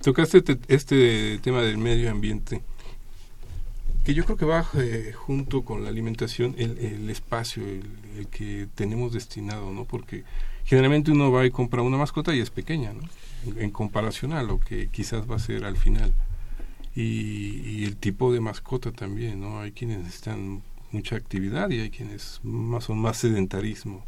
Tocaste 0.01 0.43
este, 0.67 1.39
tema 1.39 1.62
del 1.62 1.77
medio 1.77 2.12
ambiente, 2.12 2.62
que 4.03 4.13
yo 4.13 4.23
creo 4.25 4.38
que 4.38 4.45
va 4.45 4.65
eh, 4.75 5.12
junto 5.15 5.63
con 5.63 5.84
la 5.84 5.89
alimentación 5.89 6.56
el, 6.58 6.77
el 6.77 7.10
espacio, 7.10 7.63
el, 7.65 8.27
que 8.27 8.67
tenemos 8.75 9.13
destinado, 9.13 9.71
¿no? 9.71 9.86
Porque 9.86 10.23
generalmente 10.65 11.12
uno 11.12 11.32
va 11.32 11.45
y 11.45 11.51
compra 11.51 11.82
una 11.82 11.97
mascota 11.97 12.34
y 12.36 12.39
es 12.39 12.49
pequeña, 12.49 12.93
¿no? 12.93 13.01
En 13.60 13.71
comparación 13.71 14.34
a 14.34 14.43
lo 14.43 14.60
que 14.60 14.88
quizás 14.88 15.30
va 15.30 15.36
a 15.36 15.39
ser 15.39 15.65
al 15.65 15.77
final. 15.77 16.13
Y, 16.95 17.62
y 17.65 17.84
el 17.86 17.97
tipo 17.97 18.34
de 18.34 18.39
mascota 18.39 18.91
también, 18.91 19.41
¿no? 19.41 19.60
Hay 19.60 19.71
quienes 19.71 19.99
necesitan 19.99 20.63
mucha 20.91 21.15
actividad 21.15 21.69
y 21.69 21.80
hay 21.80 21.89
quienes 21.89 22.39
más 22.43 22.86
son 22.86 22.99
más 22.99 23.17
sedentarismo. 23.17 24.03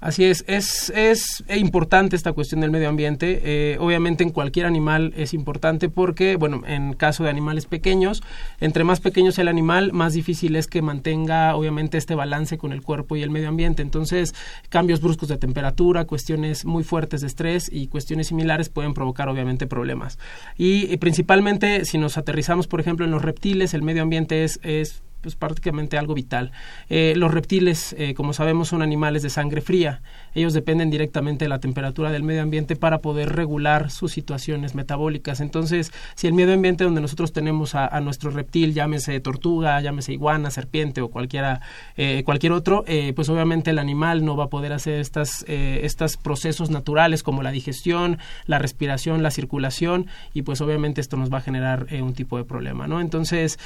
Así 0.00 0.24
es, 0.24 0.44
es, 0.46 0.92
es 0.96 1.44
importante 1.56 2.14
esta 2.14 2.32
cuestión 2.32 2.60
del 2.60 2.70
medio 2.70 2.88
ambiente. 2.88 3.40
Eh, 3.42 3.78
obviamente 3.80 4.22
en 4.22 4.30
cualquier 4.30 4.66
animal 4.66 5.12
es 5.16 5.34
importante 5.34 5.88
porque, 5.88 6.36
bueno, 6.36 6.62
en 6.68 6.92
caso 6.92 7.24
de 7.24 7.30
animales 7.30 7.66
pequeños, 7.66 8.22
entre 8.60 8.84
más 8.84 9.00
pequeño 9.00 9.32
sea 9.32 9.42
el 9.42 9.48
animal, 9.48 9.92
más 9.92 10.12
difícil 10.12 10.54
es 10.54 10.68
que 10.68 10.82
mantenga, 10.82 11.56
obviamente, 11.56 11.98
este 11.98 12.14
balance 12.14 12.58
con 12.58 12.72
el 12.72 12.82
cuerpo 12.82 13.16
y 13.16 13.22
el 13.22 13.30
medio 13.30 13.48
ambiente. 13.48 13.82
Entonces, 13.82 14.36
cambios 14.68 15.00
bruscos 15.00 15.28
de 15.30 15.36
temperatura, 15.36 16.04
cuestiones 16.04 16.64
muy 16.64 16.84
fuertes 16.84 17.22
de 17.22 17.26
estrés 17.26 17.68
y 17.72 17.88
cuestiones 17.88 18.28
similares 18.28 18.68
pueden 18.68 18.94
provocar, 18.94 19.28
obviamente, 19.28 19.66
problemas. 19.66 20.20
Y, 20.56 20.92
y 20.92 20.96
principalmente, 20.98 21.84
si 21.84 21.98
nos 21.98 22.16
aterrizamos, 22.16 22.68
por 22.68 22.80
ejemplo, 22.80 23.04
en 23.04 23.10
los 23.10 23.22
reptiles, 23.22 23.74
el 23.74 23.82
medio 23.82 24.02
ambiente 24.02 24.44
es, 24.44 24.60
es 24.62 25.02
pues 25.20 25.34
prácticamente 25.34 25.98
algo 25.98 26.14
vital. 26.14 26.52
Eh, 26.88 27.14
los 27.16 27.32
reptiles, 27.32 27.94
eh, 27.98 28.14
como 28.14 28.32
sabemos, 28.32 28.68
son 28.68 28.82
animales 28.82 29.22
de 29.22 29.30
sangre 29.30 29.60
fría. 29.60 30.02
Ellos 30.34 30.54
dependen 30.54 30.90
directamente 30.90 31.44
de 31.44 31.48
la 31.48 31.60
temperatura 31.60 32.10
del 32.10 32.22
medio 32.22 32.42
ambiente 32.42 32.76
para 32.76 32.98
poder 32.98 33.34
regular 33.34 33.90
sus 33.90 34.12
situaciones 34.12 34.74
metabólicas. 34.74 35.40
Entonces, 35.40 35.92
si 36.14 36.26
el 36.26 36.32
medio 36.32 36.54
ambiente 36.54 36.84
donde 36.84 37.00
nosotros 37.00 37.32
tenemos 37.32 37.74
a, 37.74 37.98
nuestro 38.00 38.30
reptil, 38.30 38.74
llámese 38.74 39.18
tortuga, 39.20 39.80
llámese 39.80 40.12
iguana, 40.12 40.50
serpiente 40.50 41.00
o 41.00 41.08
cualquiera, 41.08 41.60
eh, 41.96 42.22
cualquier 42.24 42.52
otro, 42.52 42.84
eh, 42.86 43.12
pues 43.14 43.28
obviamente 43.28 43.70
el 43.70 43.78
animal 43.78 44.24
no 44.24 44.36
va 44.36 44.44
a 44.44 44.48
poder 44.48 44.72
hacer 44.72 45.00
estas, 45.00 45.44
eh, 45.48 45.80
estos 45.82 46.16
procesos 46.16 46.70
naturales 46.70 47.22
como 47.22 47.42
la 47.42 47.50
digestión, 47.50 48.18
la 48.46 48.58
respiración, 48.58 49.22
la 49.22 49.30
circulación 49.30 50.06
y 50.34 50.42
pues 50.42 50.60
obviamente 50.60 51.00
esto 51.00 51.16
nos 51.16 51.32
va 51.32 51.38
a 51.38 51.40
generar 51.40 51.86
eh, 51.90 52.02
un 52.02 52.14
tipo 52.14 52.36
de 52.38 52.44
problema, 52.44 52.86
¿no? 52.86 53.00
Entonces, 53.00 53.58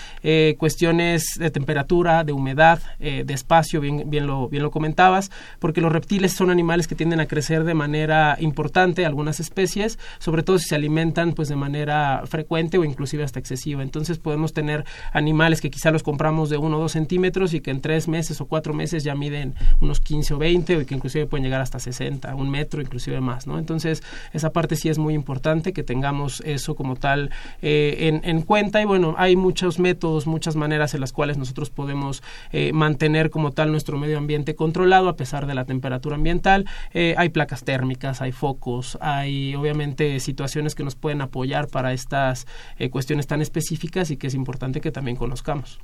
cuestiones 0.59 1.38
de 1.43 1.51
temperatura, 1.51 2.25
de 2.25 2.33
humedad, 2.33 2.81
eh, 3.01 3.25
de 3.27 3.35
espacio, 3.35 3.81
bien, 3.81 4.09
bien, 4.09 4.27
lo, 4.27 4.49
bien 4.49 4.63
lo 4.63 4.71
comentabas, 4.71 5.31
porque 5.59 5.81
los 5.81 5.93
reptiles 5.93 6.33
son 6.33 6.51
animales 6.51 6.87
que 6.87 6.95
tienden 6.95 7.21
a 7.21 7.27
crecer 7.27 7.65
de 7.65 7.75
manera 7.75 8.37
importante, 8.41 9.05
algunas 9.07 9.41
especies, 9.41 9.99
sobre 10.19 10.43
todo 10.43 10.59
si 10.59 10.69
se 10.69 10.75
alimentan 10.75 11.33
pues 11.33 11.49
de 11.49 11.57
manera 11.57 12.23
frecuente 12.27 12.79
o 12.79 12.85
inclusive 12.85 13.25
hasta 13.25 13.39
excesiva. 13.39 13.83
Entonces 13.83 14.19
podemos 14.19 14.53
tener 14.53 14.85
animales 15.13 15.61
que 15.61 15.71
quizá 15.71 15.91
los 15.91 16.03
compramos 16.03 16.51
de 16.51 16.57
uno 16.57 16.79
o 16.79 16.81
dos 16.81 16.93
centímetros 16.93 17.55
y 17.55 17.61
que 17.61 17.71
en 17.71 17.81
tres 17.81 18.09
meses 18.09 18.41
o 18.41 18.47
cuatro 18.47 18.75
meses 18.75 19.05
ya 19.05 19.15
miden 19.15 19.55
unos 19.81 20.01
15 20.01 20.35
o 20.35 20.39
20 20.39 20.77
o 20.77 20.87
que 20.87 20.95
inclusive 20.95 21.27
pueden 21.27 21.45
llegar 21.45 21.61
hasta 21.61 21.79
60, 21.79 22.35
un 22.35 22.51
metro, 22.51 22.81
inclusive 22.81 23.21
más, 23.21 23.47
¿no? 23.47 23.59
Entonces 23.59 24.03
esa 24.33 24.51
parte 24.51 24.77
sí 24.77 24.89
es 24.89 24.99
muy 24.99 25.15
importante 25.15 25.73
que 25.73 25.83
tengamos 25.83 26.43
eso 26.45 26.75
como 26.75 26.97
tal 26.97 27.31
eh, 27.61 28.21
en 28.23 28.43
cuenta 28.43 28.81
y 28.81 28.85
bueno, 28.85 29.15
hay 29.19 29.37
muchos 29.37 29.79
métodos, 29.79 30.27
muchas 30.27 30.57
maneras 30.57 30.95
en 30.95 31.01
las 31.01 31.13
cuales 31.13 31.32
nosotros 31.38 31.71
podemos 31.71 32.23
eh, 32.51 32.73
mantener 32.73 33.31
como 33.31 33.53
tal 33.53 33.71
nuestro 33.71 33.99
medio 33.99 34.18
ambiente 34.18 34.55
controlado 34.55 35.09
a 35.09 35.16
pesar 35.16 35.47
de 35.47 35.55
la 35.55 35.64
temperatura 35.64 36.16
ambiental. 36.16 36.66
Eh, 36.92 37.14
hay 37.16 37.29
placas 37.29 37.64
térmicas, 37.64 38.21
hay 38.21 38.33
focos, 38.33 38.99
hay 39.01 39.55
obviamente 39.55 40.21
situaciones 40.21 40.75
que 40.75 40.85
nos 40.85 40.95
pueden 40.95 41.21
apoyar 41.21 41.68
para 41.68 41.92
estas 41.92 42.47
eh, 42.79 42.90
cuestiones 42.90 43.27
tan 43.27 43.40
específicas 43.40 44.11
y 44.11 44.16
que 44.16 44.27
es 44.27 44.35
importante 44.35 44.81
que 44.81 44.90
también 44.90 45.16
conozcamos. 45.16 45.81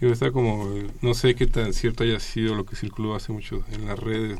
Digo, 0.00 0.12
está 0.12 0.30
como, 0.32 0.66
no 1.02 1.14
sé 1.14 1.34
qué 1.34 1.46
tan 1.46 1.74
cierto 1.74 2.04
haya 2.04 2.20
sido 2.20 2.54
lo 2.54 2.64
que 2.64 2.74
circuló 2.74 3.14
hace 3.14 3.32
mucho 3.32 3.64
en 3.70 3.86
las 3.86 3.98
redes, 3.98 4.38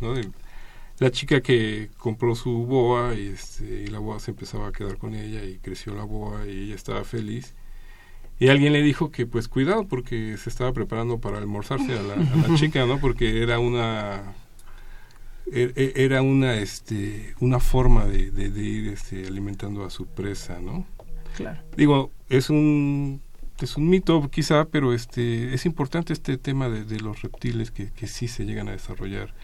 la 0.98 1.10
chica 1.10 1.40
que 1.40 1.90
compró 1.98 2.34
su 2.34 2.66
boa 2.66 3.14
y, 3.14 3.28
este, 3.28 3.84
y 3.84 3.86
la 3.88 3.98
boa 3.98 4.20
se 4.20 4.30
empezaba 4.32 4.68
a 4.68 4.72
quedar 4.72 4.98
con 4.98 5.14
ella 5.14 5.44
y 5.44 5.58
creció 5.58 5.94
la 5.94 6.04
boa 6.04 6.46
y 6.46 6.64
ella 6.64 6.74
estaba 6.74 7.04
feliz 7.04 7.54
y 8.40 8.48
alguien 8.48 8.72
le 8.72 8.82
dijo 8.82 9.10
que 9.10 9.26
pues 9.26 9.48
cuidado 9.48 9.86
porque 9.86 10.36
se 10.38 10.48
estaba 10.48 10.72
preparando 10.72 11.18
para 11.18 11.38
almorzarse 11.38 11.92
a 11.92 12.02
la, 12.02 12.14
a 12.14 12.48
la 12.48 12.54
chica, 12.56 12.86
¿no? 12.86 12.98
Porque 12.98 13.42
era 13.42 13.58
una 13.58 14.34
e, 15.52 15.92
era 15.94 16.22
una 16.22 16.56
este 16.56 17.34
una 17.40 17.60
forma 17.60 18.06
de, 18.06 18.30
de, 18.30 18.48
de, 18.50 18.62
ir 18.62 18.88
este, 18.88 19.26
alimentando 19.26 19.84
a 19.84 19.90
su 19.90 20.06
presa, 20.06 20.58
¿no? 20.58 20.86
Claro. 21.36 21.60
Digo, 21.76 22.12
es 22.30 22.48
un 22.48 23.20
es 23.60 23.76
un 23.76 23.90
mito 23.90 24.26
quizá, 24.30 24.64
pero 24.64 24.94
este 24.94 25.52
es 25.52 25.66
importante 25.66 26.14
este 26.14 26.38
tema 26.38 26.70
de, 26.70 26.84
de 26.84 26.98
los 26.98 27.20
reptiles 27.20 27.70
que, 27.70 27.92
que 27.92 28.06
sí 28.06 28.26
se 28.26 28.46
llegan 28.46 28.68
a 28.68 28.72
desarrollar 28.72 29.34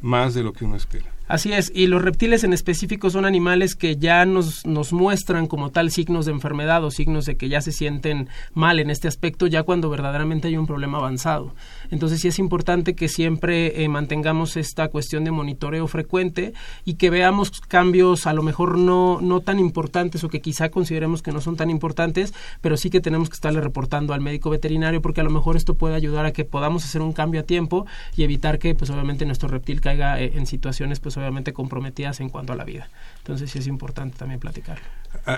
más 0.00 0.32
de 0.32 0.42
lo 0.42 0.54
que 0.54 0.64
uno 0.64 0.76
espera. 0.76 1.13
Así 1.26 1.54
es, 1.54 1.72
y 1.74 1.86
los 1.86 2.02
reptiles 2.02 2.44
en 2.44 2.52
específico 2.52 3.08
son 3.08 3.24
animales 3.24 3.74
que 3.76 3.96
ya 3.96 4.26
nos, 4.26 4.66
nos 4.66 4.92
muestran 4.92 5.46
como 5.46 5.70
tal 5.70 5.90
signos 5.90 6.26
de 6.26 6.32
enfermedad 6.32 6.84
o 6.84 6.90
signos 6.90 7.24
de 7.24 7.38
que 7.38 7.48
ya 7.48 7.62
se 7.62 7.72
sienten 7.72 8.28
mal 8.52 8.78
en 8.78 8.90
este 8.90 9.08
aspecto 9.08 9.46
ya 9.46 9.62
cuando 9.62 9.88
verdaderamente 9.88 10.48
hay 10.48 10.58
un 10.58 10.66
problema 10.66 10.98
avanzado. 10.98 11.54
Entonces 11.90 12.20
sí 12.20 12.28
es 12.28 12.38
importante 12.38 12.94
que 12.94 13.08
siempre 13.08 13.82
eh, 13.82 13.88
mantengamos 13.88 14.58
esta 14.58 14.88
cuestión 14.88 15.24
de 15.24 15.30
monitoreo 15.30 15.86
frecuente 15.86 16.52
y 16.84 16.94
que 16.94 17.08
veamos 17.08 17.52
cambios 17.62 18.26
a 18.26 18.34
lo 18.34 18.42
mejor 18.42 18.76
no, 18.76 19.18
no 19.22 19.40
tan 19.40 19.58
importantes 19.58 20.24
o 20.24 20.28
que 20.28 20.42
quizá 20.42 20.68
consideremos 20.68 21.22
que 21.22 21.32
no 21.32 21.40
son 21.40 21.56
tan 21.56 21.70
importantes, 21.70 22.34
pero 22.60 22.76
sí 22.76 22.90
que 22.90 23.00
tenemos 23.00 23.30
que 23.30 23.34
estarle 23.34 23.62
reportando 23.62 24.12
al 24.12 24.20
médico 24.20 24.50
veterinario 24.50 25.00
porque 25.00 25.22
a 25.22 25.24
lo 25.24 25.30
mejor 25.30 25.56
esto 25.56 25.72
puede 25.72 25.94
ayudar 25.94 26.26
a 26.26 26.32
que 26.32 26.44
podamos 26.44 26.84
hacer 26.84 27.00
un 27.00 27.14
cambio 27.14 27.40
a 27.40 27.44
tiempo 27.44 27.86
y 28.14 28.24
evitar 28.24 28.58
que 28.58 28.74
pues 28.74 28.90
obviamente 28.90 29.24
nuestro 29.24 29.48
reptil 29.48 29.80
caiga 29.80 30.20
eh, 30.20 30.32
en 30.34 30.46
situaciones 30.46 31.00
pues 31.00 31.13
obviamente 31.16 31.52
comprometidas 31.52 32.20
en 32.20 32.28
cuanto 32.28 32.52
a 32.52 32.56
la 32.56 32.64
vida. 32.64 32.88
Entonces 33.18 33.50
sí 33.50 33.58
es 33.58 33.66
importante 33.66 34.18
también 34.18 34.40
platicar. 34.40 34.78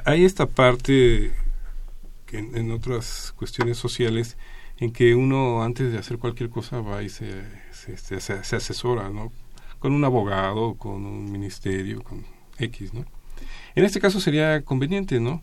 Hay 0.05 0.25
esta 0.25 0.47
parte 0.47 1.33
en, 2.33 2.71
otras 2.71 3.33
cuestiones 3.37 3.79
sociales 3.79 4.37
en 4.79 4.93
que 4.93 5.15
uno 5.15 5.63
antes 5.63 5.93
de 5.93 5.99
hacer 5.99 6.19
cualquier 6.19 6.51
cosa 6.51 6.81
va 6.81 7.03
y 7.03 7.09
se, 7.09 7.43
se, 7.73 7.97
se, 7.97 8.21
se 8.21 8.57
asesora, 8.57 9.09
¿no? 9.11 9.33
Con 9.79 9.93
un 9.93 10.05
abogado, 10.05 10.75
con 10.75 11.05
un 11.05 11.31
ministerio, 11.31 12.03
con 12.03 12.25
X, 12.59 12.93
¿no? 12.95 13.05
En 13.75 13.85
este 13.85 14.01
caso 14.01 14.21
sería 14.21 14.63
conveniente, 14.63 15.21
¿no? 15.21 15.43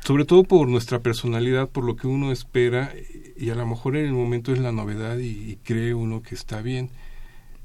Sobre 0.00 0.24
todo 0.24 0.44
por 0.44 0.68
nuestra 0.68 1.00
personalidad, 1.00 1.68
por 1.68 1.84
lo 1.84 1.96
que 1.96 2.06
uno 2.06 2.32
espera 2.32 2.92
y 3.36 3.50
a 3.50 3.54
lo 3.54 3.66
mejor 3.66 3.96
en 3.96 4.06
el 4.06 4.12
momento 4.12 4.52
es 4.52 4.58
la 4.58 4.72
novedad 4.72 5.18
y 5.18 5.56
cree 5.62 5.92
uno 5.92 6.22
que 6.22 6.34
está 6.34 6.62
bien, 6.62 6.90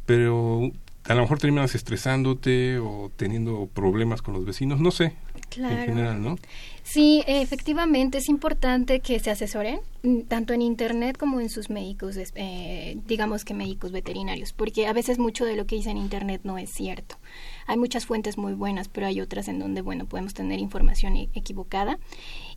pero 0.06 0.72
a 1.06 1.14
lo 1.16 1.22
mejor 1.22 1.40
terminas 1.40 1.76
estresándote 1.76 2.78
o 2.80 3.12
teniendo 3.16 3.68
problemas 3.74 4.22
con 4.22 4.34
los 4.34 4.46
vecinos, 4.46 4.80
no 4.80 4.92
sé, 4.92 5.14
claro. 5.50 5.76
en 5.76 5.86
general, 5.86 6.24
¿no? 6.24 6.38
Sí, 6.84 7.24
efectivamente 7.28 8.18
es 8.18 8.30
importante 8.30 9.00
que 9.00 9.20
se 9.20 9.32
asesoren 9.32 9.80
mm, 10.04 10.22
tanto 10.22 10.54
en 10.54 10.62
internet 10.62 11.18
como 11.18 11.42
en 11.42 11.50
sus 11.50 11.70
médicos, 11.70 12.18
eh, 12.36 12.98
digamos 13.06 13.44
que 13.44 13.54
médicos 13.54 13.92
veterinarios, 13.92 14.54
porque 14.54 14.88
a 14.88 14.94
veces 14.94 15.20
mucho 15.20 15.46
de 15.46 15.56
lo 15.56 15.66
que 15.66 15.76
dice 15.76 15.90
en 15.92 15.98
internet 15.98 16.42
no 16.44 16.58
es 16.58 16.70
cierto. 16.72 17.18
Hay 17.68 17.78
muchas 17.78 18.06
fuentes 18.06 18.38
muy 18.38 18.54
buenas, 18.54 18.88
pero 18.88 19.08
hay 19.08 19.22
otras 19.22 19.48
en 19.48 19.60
donde, 19.60 19.82
bueno, 19.82 20.06
podemos 20.06 20.34
tener 20.34 20.60
información 20.60 21.16
e-, 21.16 21.30
equivocada. 21.34 22.00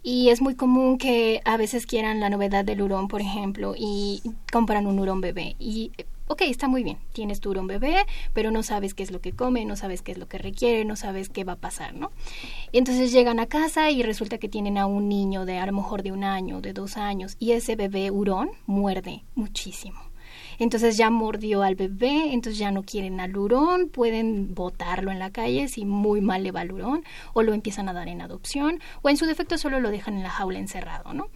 Y 0.03 0.31
es 0.31 0.41
muy 0.41 0.55
común 0.55 0.99
que 0.99 1.41
a 1.45 1.57
veces 1.57 1.87
quieran 1.87 2.21
la 2.21 2.31
novedad 2.31 2.65
del 2.65 2.83
hurón, 2.83 3.09
por 3.09 3.21
ejemplo, 3.21 3.75
y 3.77 4.23
compran 4.53 4.87
un 4.87 4.99
hurón 4.99 5.21
bebé. 5.21 5.55
Y 5.59 5.93
ok, 6.29 6.43
está 6.43 6.69
muy 6.69 6.83
bien, 6.83 6.99
tienes 7.13 7.41
tu 7.41 7.57
un 7.57 7.67
bebé, 7.67 8.05
pero 8.33 8.51
no 8.51 8.63
sabes 8.63 8.93
qué 8.95 9.03
es 9.03 9.11
lo 9.11 9.21
que 9.21 9.33
come, 9.33 9.65
no 9.65 9.77
sabes 9.77 10.03
qué 10.03 10.13
es 10.13 10.19
lo 10.19 10.29
que 10.29 10.39
requiere, 10.39 10.85
no 10.85 10.97
sabes 10.97 11.29
qué 11.29 11.45
va 11.45 11.55
a 11.55 11.57
pasar, 11.57 11.95
¿no? 11.95 12.11
Entonces 12.73 13.13
llegan 13.13 13.41
a 13.41 13.47
casa 13.47 13.91
y 13.91 14.03
resulta 14.03 14.39
que 14.39 14.49
tienen 14.49 14.79
a 14.79 14.87
un 14.87 15.09
niño 15.09 15.45
de 15.45 15.59
a 15.59 15.67
lo 15.67 15.73
mejor 15.73 16.03
de 16.03 16.13
un 16.13 16.25
año, 16.25 16.61
de 16.61 16.73
dos 16.73 16.97
años, 16.97 17.37
y 17.39 17.53
ese 17.53 17.77
bebé 17.77 18.11
hurón 18.11 18.51
muerde 18.67 19.25
muchísimo. 19.35 20.01
entonces 20.59 20.97
ya 20.97 21.11
mordió 21.11 21.63
al 21.63 21.75
bebé, 21.75 22.33
entonces 22.33 22.59
ya 22.59 22.71
no 22.71 22.83
quieren 22.83 23.21
al 23.21 23.37
hurón, 23.37 23.89
pueden 23.89 24.55
botarlo 24.55 25.11
en 25.11 25.19
la 25.19 25.31
calle 25.31 25.69
si 25.69 25.85
muy 25.85 26.21
mal 26.21 26.43
le 26.43 26.53
va 26.53 26.61
al 26.61 26.73
hurón, 26.73 27.05
o 27.35 27.43
lo 27.43 27.55
empiezan 27.55 27.89
a 27.89 27.93
dar 27.93 28.09
en 28.09 28.21
adopción, 28.21 28.81
o 29.03 29.09
en 29.09 29.17
su 29.17 29.27
defecto 29.27 29.59
solo 29.59 29.81
lo 29.81 29.91
dejan 29.91 30.17
en 30.17 30.23
la 30.23 30.31
jaula 30.31 30.59
encerrado, 30.59 31.13
¿no? 31.15 31.29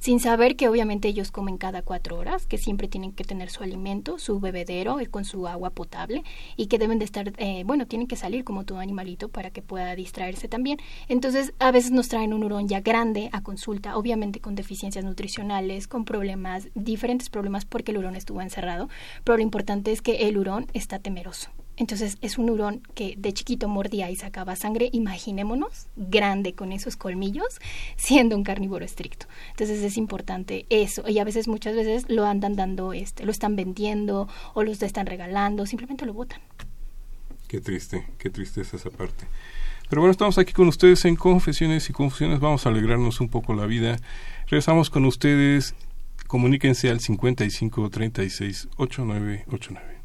Sin 0.00 0.20
saber 0.20 0.56
que 0.56 0.68
obviamente 0.68 1.08
ellos 1.08 1.30
comen 1.30 1.58
cada 1.58 1.82
cuatro 1.82 2.18
horas, 2.18 2.46
que 2.46 2.58
siempre 2.58 2.88
tienen 2.88 3.12
que 3.12 3.24
tener 3.24 3.50
su 3.50 3.62
alimento, 3.62 4.18
su 4.18 4.40
bebedero 4.40 5.00
y 5.00 5.06
con 5.06 5.24
su 5.24 5.46
agua 5.46 5.70
potable 5.70 6.24
y 6.56 6.66
que 6.66 6.78
deben 6.78 6.98
de 6.98 7.04
estar, 7.04 7.32
eh, 7.38 7.62
bueno, 7.64 7.86
tienen 7.86 8.06
que 8.06 8.16
salir 8.16 8.44
como 8.44 8.64
todo 8.64 8.78
animalito 8.78 9.28
para 9.28 9.50
que 9.50 9.62
pueda 9.62 9.94
distraerse 9.94 10.48
también. 10.48 10.78
Entonces, 11.08 11.52
a 11.58 11.70
veces 11.70 11.90
nos 11.90 12.08
traen 12.08 12.32
un 12.32 12.44
hurón 12.44 12.68
ya 12.68 12.80
grande 12.80 13.28
a 13.32 13.42
consulta, 13.42 13.96
obviamente 13.96 14.40
con 14.40 14.54
deficiencias 14.54 15.04
nutricionales, 15.04 15.88
con 15.88 16.04
problemas, 16.04 16.68
diferentes 16.74 17.30
problemas 17.30 17.64
porque 17.64 17.92
el 17.92 17.98
hurón 17.98 18.16
estuvo 18.16 18.42
encerrado, 18.42 18.88
pero 19.24 19.36
lo 19.36 19.42
importante 19.42 19.92
es 19.92 20.02
que 20.02 20.28
el 20.28 20.38
hurón 20.38 20.66
está 20.72 20.98
temeroso. 20.98 21.50
Entonces 21.78 22.18
es 22.20 22.38
un 22.38 22.50
hurón 22.50 22.82
que 22.94 23.14
de 23.16 23.32
chiquito 23.32 23.68
mordía 23.68 24.10
y 24.10 24.16
sacaba 24.16 24.56
sangre, 24.56 24.90
imaginémonos, 24.92 25.86
grande 25.96 26.52
con 26.52 26.72
esos 26.72 26.96
colmillos, 26.96 27.60
siendo 27.96 28.36
un 28.36 28.42
carnívoro 28.42 28.84
estricto. 28.84 29.26
Entonces 29.50 29.82
es 29.82 29.96
importante 29.96 30.66
eso. 30.70 31.08
Y 31.08 31.20
a 31.20 31.24
veces, 31.24 31.46
muchas 31.48 31.76
veces 31.76 32.04
lo 32.08 32.26
andan 32.26 32.56
dando, 32.56 32.92
este, 32.92 33.24
lo 33.24 33.30
están 33.30 33.54
vendiendo 33.56 34.28
o 34.54 34.62
los 34.64 34.82
están 34.82 35.06
regalando, 35.06 35.66
simplemente 35.66 36.04
lo 36.04 36.14
botan. 36.14 36.40
Qué 37.46 37.60
triste, 37.60 38.06
qué 38.18 38.28
tristeza 38.28 38.76
esa 38.76 38.90
parte. 38.90 39.26
Pero 39.88 40.02
bueno, 40.02 40.10
estamos 40.10 40.36
aquí 40.36 40.52
con 40.52 40.68
ustedes 40.68 41.04
en 41.06 41.16
Confesiones 41.16 41.88
y 41.88 41.92
Confusiones. 41.94 42.40
Vamos 42.40 42.66
a 42.66 42.68
alegrarnos 42.68 43.20
un 43.20 43.30
poco 43.30 43.54
la 43.54 43.64
vida. 43.64 43.96
Regresamos 44.48 44.90
con 44.90 45.06
ustedes. 45.06 45.74
Comuníquense 46.26 46.90
al 46.90 47.00
55 47.00 47.88
36 47.88 48.68
8989. 48.76 49.98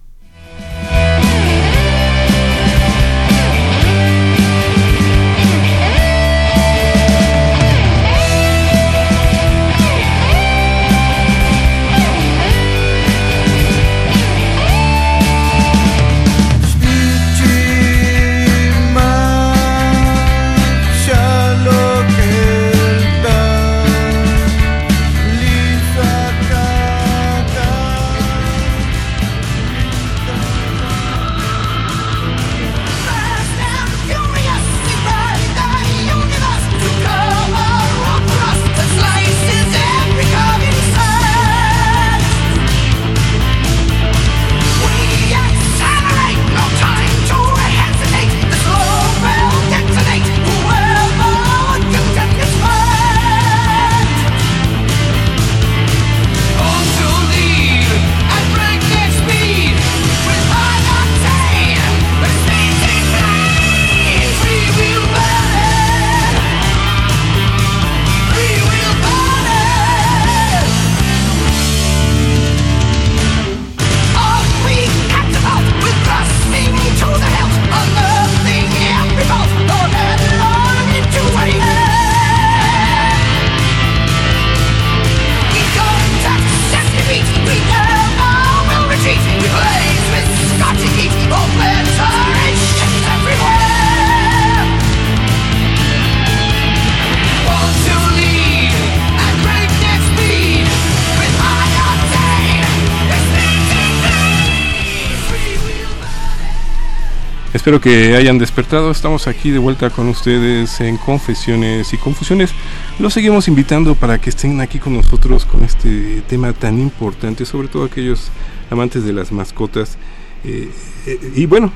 Espero 107.64 107.80
que 107.80 108.18
hayan 108.18 108.40
despertado. 108.40 108.92
Estamos 108.92 109.26
aquí 109.26 109.50
de 109.50 109.58
vuelta 109.58 109.90
con 109.90 110.10
ustedes 110.10 110.82
en 110.82 110.98
Confesiones 110.98 111.94
y 111.94 111.98
Confusiones. 111.98 112.52
Los 113.00 113.14
seguimos 113.14 113.48
invitando 113.48 113.96
para 113.96 114.20
que 114.20 114.32
estén 114.32 114.60
aquí 114.60 114.80
con 114.80 114.98
nosotros 114.98 115.46
con 115.46 115.64
este 115.64 116.24
tema 116.28 116.52
tan 116.52 116.78
importante, 116.78 117.46
sobre 117.46 117.70
todo 117.70 117.86
aquellos 117.86 118.32
amantes 118.70 119.06
de 119.06 119.14
las 119.14 119.32
mascotas. 119.32 119.98
Eh, 120.44 120.70
eh, 121.06 121.32
y 121.38 121.46
bueno, 121.46 121.72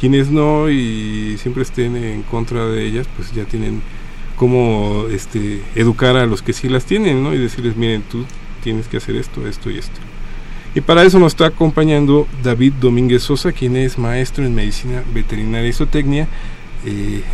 quienes 0.00 0.30
no 0.30 0.70
y 0.70 1.36
siempre 1.36 1.62
estén 1.62 1.94
en 1.96 2.22
contra 2.22 2.64
de 2.64 2.86
ellas, 2.86 3.06
pues 3.14 3.30
ya 3.34 3.44
tienen 3.44 3.82
cómo 4.34 5.08
este, 5.10 5.60
educar 5.74 6.16
a 6.16 6.24
los 6.24 6.40
que 6.40 6.54
sí 6.54 6.70
las 6.70 6.86
tienen, 6.86 7.22
¿no? 7.22 7.34
Y 7.34 7.38
decirles, 7.38 7.76
miren, 7.76 8.00
tú 8.00 8.24
tienes 8.64 8.88
que 8.88 8.96
hacer 8.96 9.14
esto, 9.14 9.46
esto 9.46 9.70
y 9.70 9.76
esto. 9.76 10.07
Y 10.78 10.80
para 10.80 11.02
eso 11.02 11.18
nos 11.18 11.32
está 11.32 11.46
acompañando 11.46 12.28
David 12.40 12.74
Domínguez 12.74 13.24
Sosa, 13.24 13.50
quien 13.50 13.76
es 13.76 13.98
maestro 13.98 14.46
en 14.46 14.54
medicina 14.54 15.02
veterinaria 15.12 15.68
y 15.68 15.72
zootecnia, 15.72 16.28
eh, 16.86 17.24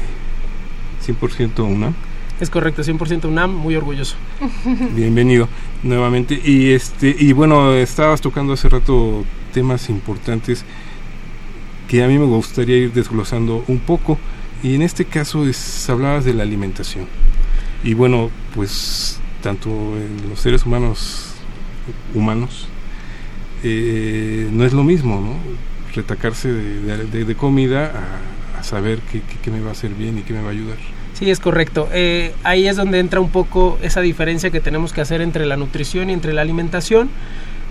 100% 1.07 1.63
UNAM. 1.63 1.93
Es 2.41 2.49
correcto, 2.49 2.83
100% 2.83 3.27
UNAM, 3.27 3.55
muy 3.55 3.77
orgulloso. 3.77 4.17
Bienvenido 4.97 5.47
nuevamente. 5.83 6.41
Y 6.43 6.71
este 6.71 7.15
y 7.19 7.35
bueno, 7.35 7.75
estabas 7.75 8.23
tocando 8.23 8.55
hace 8.55 8.71
rato 8.71 9.27
temas 9.53 9.91
importantes 9.91 10.65
que 11.87 12.03
a 12.03 12.09
mí 12.09 12.19
me 12.19 12.25
gustaría 12.25 12.79
ir 12.79 12.95
desglosando 12.95 13.63
un 13.69 13.79
poco. 13.79 14.19
Y 14.63 14.75
en 14.75 14.81
este 14.81 15.05
caso 15.05 15.47
es, 15.47 15.91
hablabas 15.91 16.25
de 16.25 16.33
la 16.33 16.45
alimentación. 16.45 17.09
Y 17.83 17.93
bueno, 17.93 18.31
pues 18.55 19.21
tanto 19.43 19.69
en 19.69 20.31
los 20.31 20.41
seres 20.41 20.65
humanos 20.65 21.35
humanos 22.15 22.69
eh, 23.65 24.49
no 24.53 24.65
es 24.65 24.75
lo 24.75 24.85
mismo, 24.85 25.21
¿no? 25.21 25.35
Retacarse 25.95 26.53
de, 26.53 27.35
comida 27.35 27.93
a, 28.59 28.63
saber 28.63 28.99
qué, 29.11 29.51
me 29.51 29.61
va 29.61 29.71
a 29.71 29.73
hacer 29.73 29.95
bien 29.95 30.19
y 30.19 30.23
qué 30.23 30.35
me 30.35 30.43
va 30.43 30.49
a 30.49 30.53
ayudar. 30.53 30.77
Sí, 31.15 31.31
es 31.31 31.41
correcto. 31.41 31.89
Eh, 31.93 32.35
ahí 32.43 32.67
es 32.67 32.77
donde 32.77 32.99
entra 32.99 33.21
un 33.21 33.31
poco 33.31 33.79
esa 33.83 34.01
diferencia 34.01 34.51
que 34.51 34.61
tenemos 34.61 34.93
que 34.93 35.01
hacer 35.01 35.21
entre 35.21 35.47
la 35.47 35.57
nutrición 35.57 36.11
y 36.11 36.13
entre 36.13 36.33
la 36.33 36.43
alimentación 36.43 37.09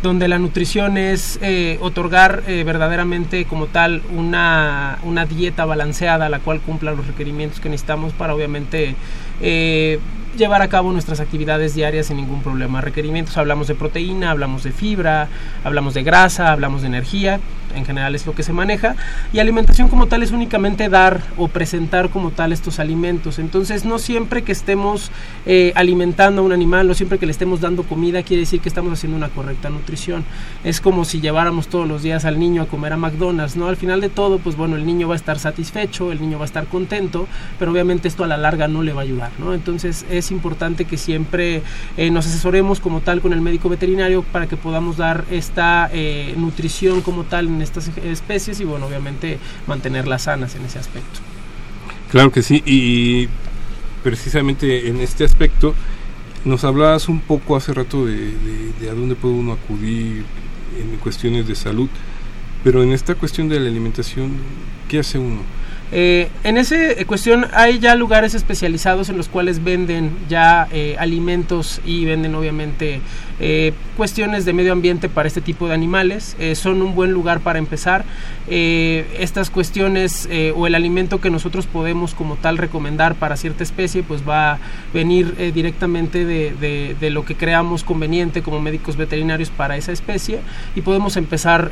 donde 0.02 0.28
la 0.28 0.38
nutrición 0.38 0.98
es 0.98 1.40
eh, 1.42 1.78
otorgar 1.80 2.44
verdaderamente 2.46 3.46
como 3.46 3.68
tal 3.68 4.02
una, 4.14 5.00
una, 5.04 5.26
dieta 5.26 5.64
balanceada, 5.64 6.28
la 6.28 6.40
cual 6.40 6.60
cumpla 6.60 6.92
los 6.92 7.08
requerimientos 7.08 7.62
que 7.62 7.70
necesitamos 7.70 8.12
para 8.12 8.36
obviamente 8.36 8.96
llevar 10.38 10.62
a 10.62 10.68
cabo 10.68 10.92
nuestras 10.92 11.20
actividades 11.20 11.76
diarias 11.76 12.08
sin 12.08 12.18
ningún 12.18 12.42
problema. 12.42 12.82
Requerimientos, 12.82 13.38
hablamos 13.38 13.68
de 13.68 13.76
proteína, 13.76 14.32
hablamos 14.32 14.64
de 14.64 14.72
fibra, 14.72 15.28
hablamos 15.64 15.94
de 15.94 16.04
grasa, 16.04 16.52
hablamos 16.52 16.82
de 16.82 16.88
energía, 16.88 17.40
en 17.76 17.86
general 17.86 18.16
es 18.16 18.26
lo 18.26 18.34
que 18.34 18.44
se 18.44 18.54
maneja, 18.54 18.96
y 19.32 19.40
alimentación 19.40 19.88
como 19.88 20.08
tal 20.08 20.24
es 20.24 20.32
únicamente 20.32 20.90
dar 20.90 21.22
o 21.38 21.48
presentar 21.48 22.10
como 22.10 22.32
tal 22.32 22.54
estos 22.54 22.80
alimentos. 22.80 23.40
Entonces 23.40 23.86
no 23.86 24.00
siempre 24.00 24.44
que 24.44 24.52
estemos 24.52 25.12
eh, 25.46 25.74
alimentando 25.76 26.42
a 26.42 26.46
un 26.46 26.52
animal, 26.52 26.88
no 26.88 26.94
siempre 26.94 27.18
que 27.18 27.26
le 27.26 27.32
estemos 27.32 27.62
dando 27.62 27.84
comida 27.84 28.24
quiere 28.24 28.42
decir 28.42 28.62
que 28.62 28.70
estamos 28.70 28.94
haciendo 28.94 29.18
una 29.18 29.30
correcta 29.30 29.70
nutrición. 29.70 30.24
Es 30.64 30.82
como 30.82 31.06
si 31.06 31.22
lleváramos 31.22 31.68
todos 31.68 31.88
los 31.88 32.04
días 32.04 32.26
al 32.26 32.40
niño 32.40 32.64
a 32.64 32.66
comer 32.68 32.94
a 32.94 32.98
McDonald's, 32.98 33.56
¿no? 33.56 33.68
Al 33.68 33.78
final 33.78 34.02
de 34.02 34.10
todo, 34.10 34.40
pues 34.40 34.56
bueno, 34.56 34.76
el 34.76 34.86
niño 34.86 35.08
va 35.08 35.16
a 35.16 35.18
estar 35.18 35.40
satisfecho, 35.40 36.12
el 36.12 36.22
niño 36.22 36.38
va 36.38 36.46
a 36.46 36.48
estar 36.48 36.68
contento, 36.68 37.28
pero 37.60 37.72
obviamente 37.72 38.08
esto 38.08 38.24
a 38.24 38.28
la 38.28 38.38
larga 38.38 38.68
no 38.68 38.84
le 38.84 38.94
va 38.94 39.02
a 39.02 39.04
ayudar, 39.04 39.32
¿no? 39.40 39.54
Entonces 39.54 40.06
es 40.10 40.23
importante 40.32 40.86
que 40.86 40.98
siempre 40.98 41.62
eh, 41.98 42.12
nos 42.12 42.26
asesoremos 42.26 42.80
como 42.80 43.02
tal 43.02 43.22
con 43.22 43.34
el 43.34 43.42
médico 43.42 43.70
veterinario 43.70 44.24
para 44.24 44.48
que 44.48 44.58
podamos 44.58 44.98
dar 44.98 45.26
esta 45.32 45.90
eh, 45.92 46.34
nutrición 46.38 47.02
como 47.02 47.24
tal 47.24 47.48
en 47.48 47.62
estas 47.62 47.90
especies 48.04 48.60
y 48.60 48.66
bueno, 48.66 48.88
obviamente 48.88 49.40
mantenerlas 49.68 50.24
sanas 50.24 50.56
en 50.56 50.66
ese 50.66 50.80
aspecto. 50.80 51.20
Claro 52.12 52.32
que 52.32 52.44
sí, 52.44 52.62
y 52.66 53.28
precisamente 54.04 54.88
en 54.88 55.00
este 55.00 55.24
aspecto 55.24 55.74
nos 56.46 56.64
hablabas 56.64 57.08
un 57.08 57.20
poco 57.20 57.56
hace 57.56 57.74
rato 57.74 58.06
de, 58.06 58.34
a 58.90 58.94
dónde 58.94 59.16
puede 59.16 59.34
uno 59.34 59.54
acudir 59.54 60.26
en 60.80 60.98
cuestiones 60.98 61.48
de 61.48 61.56
salud, 61.56 61.90
pero 62.64 62.84
en 62.84 62.92
esta 62.92 63.16
cuestión 63.16 63.50
de 63.50 63.60
la 63.60 63.70
alimentación, 63.70 64.32
¿qué 64.90 65.00
hace 65.00 65.18
uno? 65.18 65.42
Eh, 65.96 66.28
en 66.44 66.58
esa 66.58 66.76
cuestión 67.06 67.46
hay 67.54 67.78
ya 67.78 67.94
lugares 67.94 68.34
especializados 68.34 69.10
en 69.10 69.18
los 69.18 69.30
cuales 69.30 69.64
venden 69.64 70.18
ya 70.28 70.68
eh, 70.72 70.96
alimentos 70.98 71.82
y 71.86 72.06
venden 72.06 72.34
obviamente 72.34 73.00
eh, 73.40 73.74
cuestiones 73.98 74.46
de 74.46 74.54
medio 74.54 74.74
ambiente 74.74 75.10
para 75.10 75.28
este 75.28 75.42
tipo 75.42 75.68
de 75.68 75.74
animales. 75.74 76.36
Eh, 76.40 76.56
son 76.56 76.82
un 76.82 76.96
buen 76.96 77.12
lugar 77.12 77.40
para 77.40 77.60
empezar. 77.60 78.06
Eh, 78.50 79.06
estas 79.20 79.50
cuestiones 79.50 80.28
o 80.56 80.68
el 80.68 80.76
alimento 80.76 81.22
que 81.22 81.30
nosotros 81.30 81.66
podemos 81.66 82.14
como 82.14 82.36
tal 82.36 82.58
recomendar 82.58 83.16
para 83.16 83.38
cierta 83.38 83.64
especie, 83.64 84.04
pues 84.04 84.28
va 84.28 84.54
a 84.54 84.60
venir 84.94 85.54
directamente 85.54 86.26
de, 86.26 86.96
de, 87.00 87.10
lo 87.10 87.24
que 87.26 87.36
creamos 87.36 87.84
conveniente 87.84 88.42
como 88.42 88.60
médicos 88.60 88.98
veterinarios 88.98 89.50
para 89.50 89.78
esa 89.78 89.92
especie 89.92 90.40
y 90.76 90.82
podemos 90.82 91.18
empezar 91.18 91.72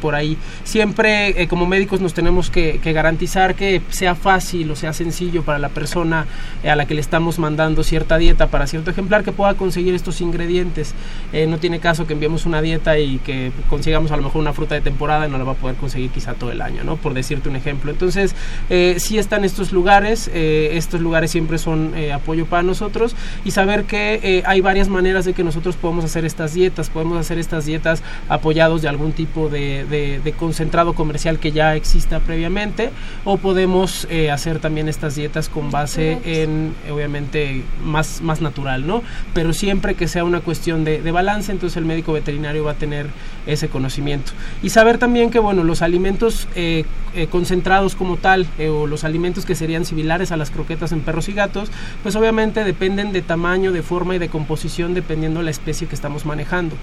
por 0.00 0.14
ahí. 0.14 0.36
Siempre 0.64 1.46
como 1.48 1.66
médicos 1.66 2.00
nos 2.00 2.14
tenemos 2.14 2.50
que, 2.50 2.80
que, 2.82 2.92
garantizar 2.92 3.54
que 3.54 3.80
sea 3.90 4.14
fácil 4.14 4.70
o 4.70 4.76
sea 4.76 4.92
sencillo 4.92 5.42
para 5.42 5.58
la 5.58 5.68
persona 5.68 6.26
a 6.64 6.76
la 6.76 6.86
que 6.86 6.94
le 6.94 7.00
estamos 7.00 7.38
mandando 7.38 7.82
cierta 7.82 8.18
dieta 8.18 8.48
para 8.48 8.66
cierto 8.66 8.90
ejemplar 8.90 9.24
que 9.24 9.32
pueda 9.32 9.54
conseguir 9.54 9.94
estos 9.94 10.20
ingredientes. 10.20 10.94
Eh, 11.32 11.46
no 11.46 11.58
tiene 11.58 11.80
caso 11.80 12.06
que 12.06 12.12
enviemos 12.12 12.46
una 12.46 12.60
dieta 12.62 12.98
y 12.98 13.18
que 13.18 13.52
consigamos 13.68 14.12
a 14.12 14.16
lo 14.16 14.22
mejor 14.22 14.40
una 14.40 14.52
fruta 14.52 14.74
de 14.74 14.80
temporada 14.80 15.26
y 15.26 15.30
no 15.30 15.38
la 15.38 15.44
va 15.44 15.52
a 15.52 15.56
poder 15.56 15.76
conseguir 15.76 16.10
quizá 16.10 16.34
todo 16.34 16.50
el 16.50 16.60
año, 16.60 16.84
¿no? 16.84 16.96
Por 16.96 17.14
decirte 17.14 17.48
un 17.48 17.56
ejemplo. 17.56 17.90
Entonces, 17.90 18.34
eh, 18.70 18.96
sí 18.98 19.18
están 19.18 19.44
estos 19.44 19.72
lugares, 19.72 20.30
eh, 20.32 20.70
estos 20.74 21.00
lugares 21.00 21.30
siempre 21.30 21.58
son 21.58 21.92
eh, 21.96 22.12
apoyo 22.12 22.46
para 22.46 22.62
nosotros 22.62 23.14
y 23.44 23.50
saber 23.50 23.84
que 23.84 24.42
hay 24.46 24.60
varias 24.60 24.88
maneras 24.88 25.24
de 25.24 25.32
que 25.32 25.44
nosotros 25.44 25.76
podemos 25.76 26.04
hacer 26.04 26.24
estas 26.24 26.54
dietas, 26.54 26.90
podemos 26.90 27.18
hacer 27.18 27.38
estas 27.38 27.66
dietas 27.66 28.02
apoyados 28.28 28.82
de 28.82 28.88
algún 28.88 29.12
tipo 29.12 29.48
de, 29.48 30.20
de 30.22 30.32
concentrado 30.32 30.94
comercial 30.94 31.38
que 31.38 31.52
ya 31.52 31.74
exista 31.74 32.20
previamente 32.20 32.90
o 33.24 33.36
podemos 33.36 34.06
hacer 34.30 34.58
también 34.58 34.88
estas 34.88 35.14
dietas 35.14 35.48
con 35.48 35.70
base 35.70 36.18
en, 36.24 36.74
obviamente, 36.90 37.62
más, 37.84 38.20
más 38.20 38.40
natural, 38.40 38.86
¿no? 38.86 39.02
Pero 39.34 39.52
siempre 39.52 39.94
que 39.94 40.08
sea 40.08 40.24
una 40.24 40.40
cuestión 40.40 40.84
de 40.84 40.91
de, 41.00 41.10
balance, 41.12 41.52
entonces 41.52 41.76
el 41.76 41.84
médico 41.84 42.12
veterinario 42.12 42.64
va 42.64 42.72
a 42.72 42.74
tener 42.74 43.06
ese 43.46 43.68
conocimiento. 43.68 44.32
Y 44.62 44.70
saber 44.70 44.98
también 44.98 45.30
que, 45.30 45.38
bueno, 45.38 45.64
los 45.64 45.82
alimentos 45.82 46.48
eh, 46.54 46.84
eh, 47.14 47.26
concentrados 47.26 47.94
como 47.94 48.16
tal, 48.16 48.46
eh, 48.58 48.68
o 48.68 48.86
los 48.86 49.04
alimentos 49.04 49.44
que 49.44 49.54
serían 49.54 49.84
similares 49.84 50.32
a 50.32 50.36
las 50.36 50.50
croquetas 50.50 50.92
en 50.92 51.00
perros 51.00 51.28
y 51.28 51.32
gatos, 51.32 51.70
pues 52.02 52.16
obviamente 52.16 52.64
dependen 52.64 53.12
de 53.12 53.22
tamaño, 53.22 53.72
de 53.72 53.82
forma 53.82 54.14
y 54.14 54.18
de 54.18 54.28
composición, 54.28 54.94
dependiendo 54.94 55.40
de 55.40 55.44
la 55.44 55.50
especie 55.50 55.86
que 55.86 55.94
estamos 55.94 56.24
manejando. 56.24 56.76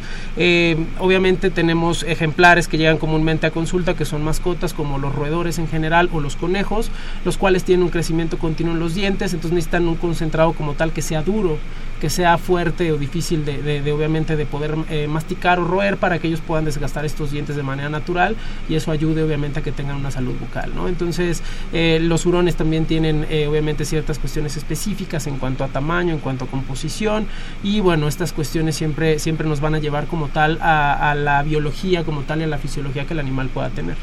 obviamente 0.99 1.49
tenemos 1.49 2.03
ejemplares 2.03 2.67
que 2.67 2.77
llegan 2.77 2.97
comúnmente 2.97 3.47
a 3.47 3.51
consulta, 3.51 3.95
que 3.95 4.05
son 4.05 4.23
mascotas, 4.23 4.73
como 4.73 4.97
los 4.97 5.15
roedores 5.15 5.59
en 5.59 5.67
general 5.67 6.09
o 6.13 6.19
los 6.19 6.35
conejos, 6.35 6.91
los 7.25 7.37
cuales 7.37 7.63
tienen 7.63 7.83
un 7.83 7.89
crecimiento 7.89 8.37
continuo 8.37 8.73
en 8.73 8.79
los 8.79 8.95
dientes, 8.95 9.33
entonces 9.33 9.55
necesitan 9.55 9.87
un 9.87 9.95
concentrado 9.95 10.53
como 10.53 10.73
tal 10.73 10.91
que 10.91 11.01
sea 11.01 11.21
duro, 11.21 11.57
que 11.99 12.09
sea 12.09 12.37
fuerte 12.37 12.91
o 12.91 12.97
difícil 12.97 13.45
de, 13.45 13.81
de, 13.81 13.91
obviamente 13.91 14.35
de 14.35 14.45
poder 14.45 14.75
masticar 15.07 15.59
o 15.59 15.65
roer 15.65 15.97
para 15.97 16.19
que 16.19 16.27
ellos 16.27 16.41
puedan 16.49 16.65
desgastar 16.65 17.05
estos 17.05 17.29
dientes 17.29 17.55
de 17.55 17.61
manera 17.61 17.89
natural 17.89 18.35
y 18.67 18.73
eso 18.73 18.89
ayude 18.89 19.21
obviamente 19.21 19.59
a 19.59 19.61
que 19.61 19.71
tengan 19.71 19.97
una 19.97 20.09
salud 20.09 20.33
bucal 20.39 20.73
¿no? 20.73 20.87
entonces 20.87 21.43
eh, 21.73 21.99
los 22.01 22.25
hurones 22.25 22.55
también 22.55 22.85
tienen 22.85 23.27
eh, 23.29 23.45
obviamente 23.47 23.85
ciertas 23.85 24.17
cuestiones 24.17 24.57
específicas 24.57 25.27
en 25.27 25.37
cuanto 25.37 25.63
a 25.63 25.67
tamaño 25.67 26.11
en 26.15 26.19
cuanto 26.19 26.45
a 26.45 26.47
composición 26.47 27.27
y 27.61 27.81
bueno 27.81 28.07
estas 28.07 28.33
cuestiones 28.33 28.75
siempre 28.75 29.19
siempre 29.19 29.47
nos 29.47 29.61
van 29.61 29.75
a 29.75 29.79
llevar 29.79 30.07
como 30.07 30.29
tal 30.29 30.57
a, 30.59 31.11
a 31.11 31.13
la 31.13 31.43
biología 31.43 32.03
como 32.03 32.21
tal 32.21 32.41
y 32.41 32.45
a 32.45 32.47
la 32.47 32.57
fisiología 32.57 33.05
que 33.05 33.13
el 33.13 33.19
animal 33.19 33.49
pueda 33.49 33.69
tener 33.69 33.97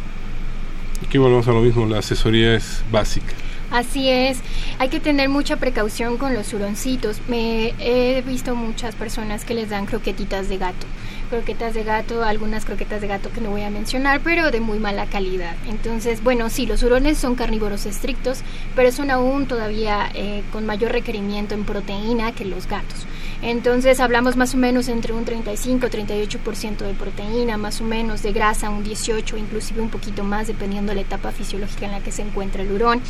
aquí 1.05 1.19
volvemos 1.19 1.49
a 1.49 1.53
lo 1.53 1.63
mismo 1.63 1.85
la 1.85 1.99
asesoría 1.99 2.55
es 2.55 2.85
básica 2.93 3.35
Así 3.71 4.09
es, 4.09 4.39
hay 4.79 4.89
que 4.89 5.01
tener 5.01 5.29
mucha 5.29 5.57
precaución 5.57 6.19
con 6.19 6.35
los 6.35 6.53
huroncitos. 6.53 7.21
Me 7.29 7.75
he 7.81 8.23
visto 8.23 8.55
muchas 8.55 8.95
personas 8.95 9.45
que 9.45 9.55
les 9.55 9.71
dan 9.71 9.87
croquetitas 9.87 10.49
de 10.49 10.59
gato. 10.59 10.87
Croquetas 11.31 11.75
de 11.75 11.83
gato, 11.83 12.23
algunas 12.23 12.65
croquetas 12.65 13.01
de 13.01 13.09
gato 13.09 13.31
que 13.33 13.41
no 13.41 13.51
voy 13.51 13.63
a 13.63 13.71
mencionar, 13.71 14.21
pero 14.23 14.51
de 14.51 14.61
muy 14.61 14.79
mala 14.79 15.07
calidad. 15.07 15.55
Entonces, 15.69 16.23
bueno, 16.23 16.51
sí, 16.51 16.67
los 16.67 16.83
hurones 16.85 17.19
son 17.19 17.35
carnívoros 17.35 17.85
estrictos, 17.85 18.43
pero 18.77 18.93
son 18.93 19.11
aún 19.11 19.47
todavía 19.47 20.09
eh, 20.15 20.45
con 20.53 20.67
mayor 20.67 20.93
requerimiento 20.93 21.55
en 21.55 21.65
proteína 21.65 22.33
que 22.33 22.45
los 22.45 22.69
gatos. 22.69 23.07
Entonces 23.43 24.01
hablamos 24.01 24.37
más 24.37 24.55
o 24.55 24.57
menos 24.57 24.89
entre 24.89 25.13
un 25.13 25.25
35-38% 25.25 26.79
de 26.79 26.95
proteína, 26.95 27.57
más 27.57 27.81
o 27.81 27.85
menos 27.85 28.23
de 28.23 28.33
grasa, 28.33 28.71
un 28.71 28.83
18, 28.83 29.37
inclusive 29.37 29.81
un 29.81 29.91
poquito 29.91 30.25
más, 30.25 30.47
dependiendo 30.47 30.91
de 30.91 30.97
la 30.97 31.01
etapa 31.03 31.33
fisiológica 31.33 31.87
en 31.87 31.93
la 31.93 32.01
que 32.01 32.13
se 32.13 32.23
encuentra 32.23 32.63
el 32.63 32.73
hurón. 32.73 33.01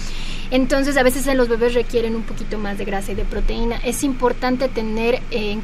Entonces 0.50 0.96
a 0.96 1.02
veces 1.02 1.26
en 1.26 1.36
los 1.36 1.48
bebés 1.48 1.74
requieren 1.74 2.14
un 2.16 2.22
poquito 2.22 2.58
más 2.58 2.78
de 2.78 2.84
grasa 2.84 3.12
y 3.12 3.14
de 3.14 3.24
proteína. 3.24 3.76
Es 3.84 4.04
importante 4.04 4.68
tener 4.68 5.20
en, 5.30 5.62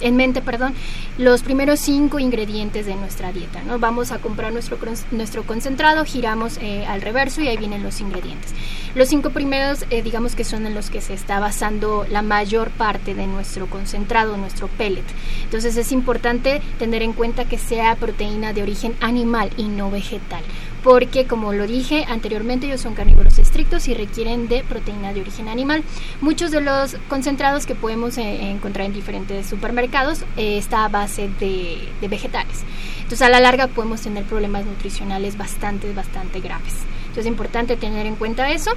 en, 0.00 0.16
mente 0.16 0.40
perdón, 0.40 0.74
los 1.18 1.42
primeros 1.42 1.80
cinco 1.80 2.18
ingredientes 2.18 2.86
de 2.86 2.94
nuestra 2.94 3.32
dieta. 3.32 3.62
¿no? 3.62 3.78
Vamos 3.78 4.12
a 4.12 4.18
comprar 4.18 4.52
nuestro, 4.52 4.78
nuestro 5.10 5.44
concentrado, 5.44 6.04
giramos 6.04 6.58
eh, 6.58 6.86
al 6.86 7.02
reverso 7.02 7.40
y 7.42 7.48
ahí 7.48 7.56
vienen 7.56 7.82
los 7.82 8.00
ingredientes. 8.00 8.52
Los 8.94 9.08
cinco 9.08 9.30
primeros, 9.30 9.84
eh, 9.90 10.02
digamos 10.02 10.36
que 10.36 10.44
son 10.44 10.66
en 10.66 10.74
los 10.74 10.88
que 10.88 11.00
se 11.00 11.14
está 11.14 11.40
basando 11.40 12.06
la 12.08 12.22
mayor 12.22 12.70
parte 12.70 13.14
de 13.14 13.26
nuestro 13.26 13.66
concentrado, 13.66 14.36
nuestro 14.36 14.68
pellet. 14.68 15.04
Entonces 15.42 15.76
es 15.76 15.90
importante 15.90 16.62
tener 16.78 17.02
en 17.02 17.12
cuenta 17.12 17.44
que 17.44 17.58
sea 17.58 17.96
proteína 17.96 18.52
de 18.52 18.62
origen 18.62 18.94
animal 19.00 19.50
y 19.56 19.64
no 19.64 19.90
vegetal 19.90 20.42
porque 20.84 21.26
como 21.26 21.54
lo 21.54 21.66
dije 21.66 22.04
anteriormente 22.08 22.66
ellos 22.66 22.82
son 22.82 22.94
carnívoros 22.94 23.38
estrictos 23.38 23.88
y 23.88 23.94
requieren 23.94 24.48
de 24.48 24.62
proteína 24.62 25.14
de 25.14 25.22
origen 25.22 25.48
animal. 25.48 25.82
Muchos 26.20 26.50
de 26.50 26.60
los 26.60 26.96
concentrados 27.08 27.64
que 27.64 27.74
podemos 27.74 28.18
eh, 28.18 28.50
encontrar 28.50 28.86
en 28.86 28.92
diferentes 28.92 29.46
supermercados 29.46 30.22
eh, 30.36 30.58
está 30.58 30.84
a 30.84 30.88
base 30.88 31.30
de, 31.40 31.88
de, 32.02 32.08
vegetales. 32.08 32.64
Entonces 32.98 33.22
a 33.22 33.30
la 33.30 33.40
larga 33.40 33.66
podemos 33.66 34.02
tener 34.02 34.24
problemas 34.24 34.66
nutricionales 34.66 35.38
bastante, 35.38 35.90
bastante 35.94 36.40
graves. 36.40 36.74
Entonces 37.14 37.26
es 37.26 37.30
importante 37.30 37.76
tener 37.76 38.06
en 38.06 38.16
cuenta 38.16 38.50
eso. 38.50 38.72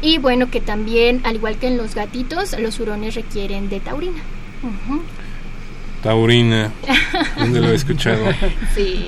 Y 0.00 0.16
bueno, 0.16 0.50
que 0.50 0.62
también, 0.62 1.20
al 1.24 1.36
igual 1.36 1.58
que 1.58 1.66
en 1.66 1.76
los 1.76 1.94
gatitos, 1.94 2.58
los 2.58 2.80
hurones 2.80 3.14
requieren 3.14 3.68
de 3.68 3.80
taurina. 3.80 4.22
Taurina, 6.02 6.72
¿dónde 7.38 7.60
lo 7.60 7.70
he 7.70 7.74
escuchado? 7.74 8.24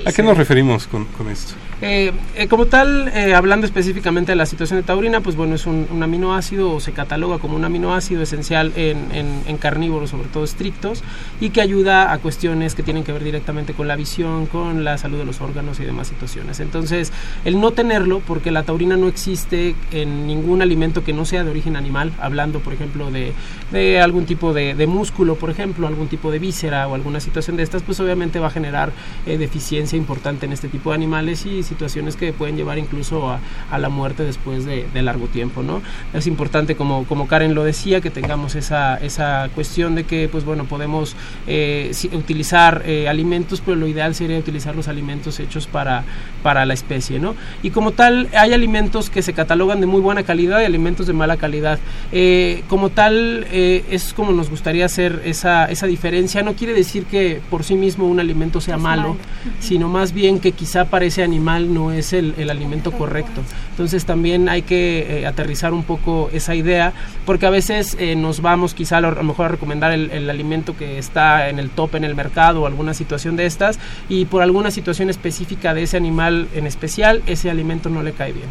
¿A 0.05 0.11
qué 0.11 0.23
nos 0.23 0.37
referimos 0.37 0.87
con, 0.87 1.05
con 1.05 1.29
esto? 1.29 1.55
Eh, 1.81 2.13
eh, 2.37 2.47
como 2.47 2.67
tal, 2.67 3.11
eh, 3.13 3.33
hablando 3.33 3.65
específicamente 3.65 4.31
de 4.31 4.37
la 4.37 4.45
situación 4.45 4.79
de 4.79 4.83
taurina, 4.83 5.19
pues 5.19 5.35
bueno, 5.35 5.55
es 5.55 5.65
un, 5.65 5.85
aminoácido 6.01 6.71
o 6.71 6.79
se 6.79 6.93
cataloga 6.93 7.37
como 7.37 7.57
un 7.57 7.65
aminoácido 7.65 8.21
esencial 8.21 8.71
en, 8.77 9.09
en, 9.13 9.57
carnívoros, 9.57 10.09
sobre 10.09 10.29
todo 10.29 10.45
estrictos, 10.45 11.03
y 11.41 11.49
que 11.49 11.59
ayuda 11.59 12.13
a 12.13 12.17
cuestiones 12.19 12.75
que 12.75 12.83
tienen 12.83 13.03
que 13.03 13.11
ver 13.11 13.25
directamente 13.25 13.73
con 13.73 13.89
la 13.89 13.97
visión, 13.97 14.45
con 14.45 14.85
la 14.85 14.97
salud 14.97 15.17
de 15.17 15.25
los 15.25 15.41
órganos 15.41 15.79
y 15.81 15.83
demás 15.83 16.07
situaciones. 16.07 16.61
Entonces, 16.61 17.11
el 17.43 17.59
no 17.59 17.71
tenerlo, 17.71 18.21
porque 18.25 18.51
la 18.51 18.63
taurina 18.63 18.95
no 18.95 19.09
existe 19.09 19.75
en 19.91 20.27
ningún 20.27 20.61
alimento 20.61 21.03
que 21.03 21.11
no 21.11 21.25
sea 21.25 21.43
de 21.43 21.49
origen 21.49 21.75
animal, 21.75 22.13
hablando, 22.19 22.61
por 22.61 22.71
ejemplo, 22.71 23.11
de, 23.11 23.33
de 23.71 23.99
algún 23.99 24.25
tipo 24.25 24.53
de, 24.53 24.75
de, 24.75 24.87
músculo, 24.87 25.35
por 25.35 25.49
ejemplo, 25.49 25.87
algún 25.87 26.07
tipo 26.07 26.31
de 26.31 26.39
víscera 26.39 26.84
o 26.87 26.95
alguna 26.95 27.19
situación 27.19 27.57
de 27.57 27.63
estas, 27.63 27.83
pues 27.83 27.99
obviamente 27.99 28.39
va 28.39 28.47
a 28.47 28.51
generar 28.51 28.91
deficiencia 29.25 29.97
importante 29.97 30.45
en 30.45 30.53
este 30.53 30.67
tipo 30.67 30.91
de 30.91 30.95
animales 30.95 31.45
y 31.45 31.63
situaciones 31.63 32.15
que 32.15 32.33
pueden 32.33 32.55
llevar 32.55 32.77
incluso 32.77 33.29
a, 33.29 33.39
a 33.71 33.79
la 33.79 33.89
muerte 33.89 34.23
después 34.23 34.65
de, 34.65 34.85
de, 34.93 35.01
largo 35.01 35.27
tiempo, 35.27 35.63
¿no? 35.63 35.81
Es 36.13 36.27
importante, 36.27 36.75
como, 36.75 37.05
como 37.05 37.27
Karen 37.27 37.55
lo 37.55 37.63
decía, 37.63 38.01
que 38.01 38.09
tengamos 38.09 38.55
esa, 38.55 38.97
esa 38.97 39.49
cuestión 39.55 39.95
de 39.95 40.03
que, 40.03 40.29
pues 40.29 40.45
bueno, 40.45 40.65
podemos 40.65 41.15
eh, 41.47 41.91
utilizar 42.13 42.83
eh, 42.85 43.07
alimentos, 43.07 43.61
pero 43.61 43.77
lo 43.77 43.87
ideal 43.87 44.15
sería 44.15 44.37
utilizar 44.37 44.75
los 44.75 44.87
alimentos 44.87 45.39
hechos 45.39 45.67
para, 45.67 46.03
para 46.43 46.65
la 46.65 46.73
especie, 46.73 47.19
¿no? 47.19 47.35
Y 47.63 47.71
como 47.71 47.91
tal, 47.91 48.29
hay 48.37 48.53
alimentos 48.53 49.09
que 49.09 49.21
se 49.21 49.33
catalogan 49.33 49.81
de 49.81 49.87
muy 49.87 50.01
buena 50.01 50.23
calidad 50.23 50.61
y 50.61 50.65
alimentos 50.65 51.07
de 51.07 51.13
mala 51.13 51.37
calidad. 51.37 51.79
Eh, 52.11 52.63
como 52.67 52.89
tal, 52.89 53.45
es 53.51 54.13
como 54.13 54.31
nos 54.31 54.49
gustaría 54.49 54.85
hacer 54.85 55.21
esa, 55.25 55.65
esa 55.65 55.87
diferencia. 55.87 56.43
No 56.43 56.53
quiere 56.53 56.73
decir 56.75 57.05
que 57.05 57.41
por 57.49 57.63
sí 57.63 57.75
mismo 57.75 58.07
un 58.07 58.19
alimento 58.19 58.61
sea 58.61 58.77
malo, 58.77 59.17
sino 59.59 59.89
más 59.89 60.13
bien 60.13 60.39
que 60.39 60.51
quizá 60.51 60.85
para 60.85 61.05
ese 61.05 61.23
animal 61.23 61.73
no 61.73 61.91
es 61.91 62.13
el, 62.13 62.33
el 62.37 62.49
alimento 62.49 62.91
correcto. 62.91 63.41
Entonces 63.71 64.05
también 64.05 64.49
hay 64.49 64.61
que 64.61 65.19
eh, 65.19 65.27
aterrizar 65.27 65.73
un 65.73 65.83
poco 65.83 66.29
esa 66.31 66.55
idea, 66.55 66.93
porque 67.25 67.45
a 67.45 67.49
veces 67.49 67.95
eh, 67.99 68.15
nos 68.15 68.41
vamos 68.41 68.73
quizá 68.73 68.97
a 68.97 69.01
lo, 69.01 69.23
mejor 69.23 69.47
a 69.47 69.49
recomendar 69.49 69.91
el, 69.91 70.11
el, 70.11 70.29
alimento 70.29 70.77
que 70.77 70.97
está 70.97 71.49
en 71.49 71.59
el 71.59 71.69
top 71.69 71.95
en 71.95 72.03
el 72.03 72.15
mercado 72.15 72.61
o 72.61 72.67
alguna 72.67 72.93
situación 72.93 73.35
de 73.35 73.45
estas, 73.45 73.79
y 74.09 74.25
por 74.25 74.41
alguna 74.41 74.71
situación 74.71 75.09
específica 75.09 75.73
de 75.73 75.83
ese 75.83 75.97
animal 75.97 76.47
en 76.53 76.67
especial, 76.67 77.23
ese 77.25 77.49
alimento 77.49 77.89
no 77.89 78.03
le 78.03 78.13
cae 78.13 78.33
bien. 78.33 78.47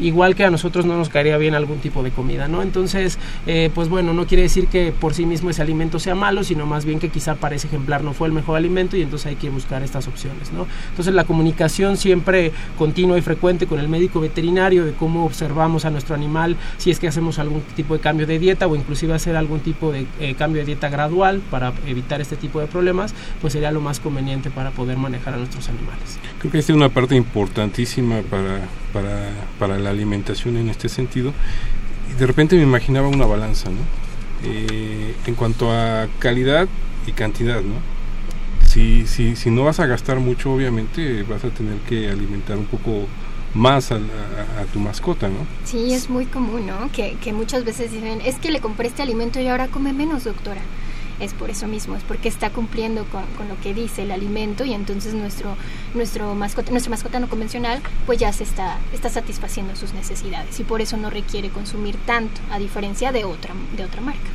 Igual 0.00 0.34
que 0.34 0.44
a 0.44 0.50
nosotros 0.50 0.84
no 0.86 0.96
nos 0.96 1.08
caería 1.08 1.36
bien 1.36 1.54
algún 1.54 1.78
tipo 1.78 2.02
de 2.02 2.10
comida, 2.10 2.48
¿no? 2.48 2.62
Entonces, 2.62 3.18
eh, 3.46 3.70
pues 3.74 3.88
bueno, 3.88 4.12
no 4.12 4.26
quiere 4.26 4.42
decir 4.42 4.68
que 4.68 4.92
por 4.92 5.14
sí 5.14 5.26
mismo 5.26 5.50
ese 5.50 5.62
alimento 5.62 5.98
sea 5.98 6.14
malo, 6.14 6.44
sino 6.44 6.66
más 6.66 6.84
bien 6.84 6.98
que 6.98 7.08
quizá 7.08 7.34
para 7.34 7.54
ese 7.54 7.67
ejemplar 7.68 8.02
no 8.02 8.12
fue 8.12 8.26
el 8.28 8.34
mejor 8.34 8.56
alimento 8.56 8.96
y 8.96 9.02
entonces 9.02 9.26
hay 9.26 9.36
que 9.36 9.50
buscar 9.50 9.82
estas 9.82 10.08
opciones, 10.08 10.52
¿no? 10.52 10.66
Entonces 10.90 11.14
la 11.14 11.24
comunicación 11.24 11.96
siempre 11.96 12.52
continua 12.76 13.16
y 13.18 13.22
frecuente 13.22 13.66
con 13.66 13.78
el 13.78 13.88
médico 13.88 14.20
veterinario 14.20 14.84
de 14.84 14.92
cómo 14.92 15.24
observamos 15.24 15.84
a 15.84 15.90
nuestro 15.90 16.14
animal, 16.14 16.56
si 16.78 16.90
es 16.90 16.98
que 16.98 17.08
hacemos 17.08 17.38
algún 17.38 17.62
tipo 17.76 17.94
de 17.94 18.00
cambio 18.00 18.26
de 18.26 18.38
dieta 18.38 18.66
o 18.66 18.74
inclusive 18.74 19.14
hacer 19.14 19.36
algún 19.36 19.60
tipo 19.60 19.92
de 19.92 20.06
eh, 20.20 20.34
cambio 20.34 20.60
de 20.60 20.66
dieta 20.66 20.88
gradual 20.88 21.40
para 21.50 21.72
evitar 21.86 22.20
este 22.20 22.36
tipo 22.36 22.60
de 22.60 22.66
problemas, 22.66 23.14
pues 23.40 23.52
sería 23.52 23.70
lo 23.70 23.80
más 23.80 24.00
conveniente 24.00 24.50
para 24.50 24.70
poder 24.70 24.96
manejar 24.96 25.34
a 25.34 25.36
nuestros 25.36 25.68
animales. 25.68 26.18
Creo 26.38 26.50
que 26.50 26.58
esta 26.58 26.72
es 26.72 26.76
una 26.76 26.88
parte 26.88 27.14
importantísima 27.14 28.22
para, 28.22 28.60
para, 28.92 29.30
para 29.58 29.78
la 29.78 29.90
alimentación 29.90 30.56
en 30.56 30.68
este 30.68 30.88
sentido. 30.88 31.32
Y 32.10 32.18
de 32.18 32.26
repente 32.26 32.56
me 32.56 32.62
imaginaba 32.62 33.08
una 33.08 33.26
balanza. 33.26 33.70
Eh, 34.44 35.14
en 35.26 35.34
cuanto 35.34 35.72
a 35.72 36.06
calidad 36.20 36.68
y 37.08 37.12
cantidad, 37.12 37.60
¿no? 37.62 37.74
Si, 38.66 39.06
si, 39.06 39.34
si 39.34 39.50
no 39.50 39.64
vas 39.64 39.80
a 39.80 39.86
gastar 39.86 40.20
mucho, 40.20 40.52
obviamente 40.52 41.22
vas 41.22 41.44
a 41.44 41.48
tener 41.48 41.78
que 41.88 42.08
alimentar 42.10 42.56
un 42.58 42.66
poco 42.66 43.06
más 43.54 43.90
a, 43.92 43.96
a- 43.96 44.64
tu 44.72 44.78
mascota, 44.78 45.28
¿no? 45.28 45.46
Sí, 45.64 45.94
es 45.94 46.10
muy 46.10 46.26
común, 46.26 46.66
¿no? 46.66 46.90
Que, 46.92 47.16
que 47.22 47.32
muchas 47.32 47.64
veces 47.64 47.90
dicen, 47.92 48.20
es 48.20 48.36
que 48.36 48.50
le 48.50 48.60
compré 48.60 48.88
este 48.88 49.02
alimento 49.02 49.40
y 49.40 49.48
ahora 49.48 49.68
come 49.68 49.92
menos, 49.92 50.24
doctora. 50.24 50.60
Es 51.18 51.32
por 51.34 51.50
eso 51.50 51.66
mismo, 51.66 51.96
es 51.96 52.04
porque 52.04 52.28
está 52.28 52.50
cumpliendo 52.50 53.04
con, 53.06 53.24
con 53.36 53.48
lo 53.48 53.58
que 53.60 53.74
dice 53.74 54.02
el 54.02 54.12
alimento 54.12 54.64
y 54.64 54.72
entonces 54.72 55.14
nuestro, 55.14 55.56
nuestro 55.94 56.34
mascota, 56.36 56.70
nuestra 56.70 56.90
mascota 56.90 57.18
no 57.18 57.28
convencional 57.28 57.80
pues 58.06 58.18
ya 58.20 58.32
se 58.32 58.44
está, 58.44 58.78
está 58.92 59.08
satisfaciendo 59.08 59.74
sus 59.74 59.94
necesidades 59.94 60.60
y 60.60 60.62
por 60.62 60.80
eso 60.80 60.96
no 60.96 61.10
requiere 61.10 61.48
consumir 61.48 61.96
tanto, 62.06 62.40
a 62.52 62.60
diferencia 62.60 63.10
de 63.10 63.24
otra, 63.24 63.52
de 63.76 63.84
otra 63.84 64.00
marca. 64.00 64.28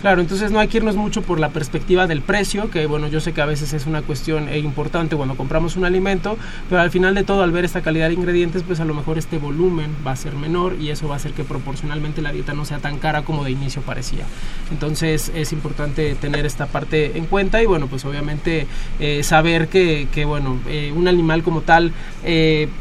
Claro, 0.00 0.20
entonces 0.20 0.52
no 0.52 0.60
hay 0.60 0.68
que 0.68 0.76
irnos 0.76 0.94
mucho 0.94 1.22
por 1.22 1.40
la 1.40 1.48
perspectiva 1.48 2.06
del 2.06 2.22
precio, 2.22 2.70
que 2.70 2.86
bueno, 2.86 3.08
yo 3.08 3.20
sé 3.20 3.32
que 3.32 3.40
a 3.40 3.46
veces 3.46 3.72
es 3.72 3.84
una 3.84 4.02
cuestión 4.02 4.48
eh, 4.48 4.58
importante 4.58 5.16
cuando 5.16 5.36
compramos 5.36 5.74
un 5.74 5.84
alimento, 5.84 6.38
pero 6.68 6.80
al 6.80 6.92
final 6.92 7.16
de 7.16 7.24
todo, 7.24 7.42
al 7.42 7.50
ver 7.50 7.64
esta 7.64 7.82
calidad 7.82 8.06
de 8.06 8.14
ingredientes, 8.14 8.62
pues 8.62 8.78
a 8.78 8.84
lo 8.84 8.94
mejor 8.94 9.18
este 9.18 9.38
volumen 9.38 9.90
va 10.06 10.12
a 10.12 10.16
ser 10.16 10.34
menor 10.34 10.76
y 10.80 10.90
eso 10.90 11.08
va 11.08 11.14
a 11.14 11.16
hacer 11.16 11.32
que 11.32 11.42
proporcionalmente 11.42 12.22
la 12.22 12.30
dieta 12.30 12.54
no 12.54 12.64
sea 12.64 12.78
tan 12.78 12.98
cara 12.98 13.22
como 13.22 13.42
de 13.42 13.50
inicio 13.50 13.82
parecía. 13.82 14.24
Entonces 14.70 15.32
es 15.34 15.52
importante 15.52 16.14
tener 16.14 16.46
esta 16.46 16.66
parte 16.66 17.18
en 17.18 17.26
cuenta 17.26 17.60
y 17.60 17.66
bueno, 17.66 17.88
pues 17.88 18.04
obviamente 18.04 18.68
eh, 19.00 19.24
saber 19.24 19.66
que, 19.66 20.06
bueno, 20.26 20.58
eh, 20.68 20.92
un 20.94 21.08
animal 21.08 21.42
como 21.42 21.62
tal 21.62 21.92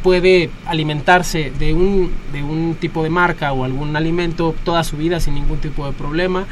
puede 0.04 0.50
alimentarse 0.66 1.52
de 1.58 1.74
un, 1.74 2.12
de 2.34 2.44
un 2.44 2.76
tipo 2.80 3.04
de 3.04 3.10
marca 3.10 3.54
o 3.54 3.64
algún 3.64 3.96
alimento 3.96 4.54
toda 4.64 4.84
su 4.84 4.98
vida 4.98 5.20
sin 5.20 5.36
ningún 5.36 5.60
tipo 5.60 5.86
de 5.86 5.94
problema. 5.94 6.46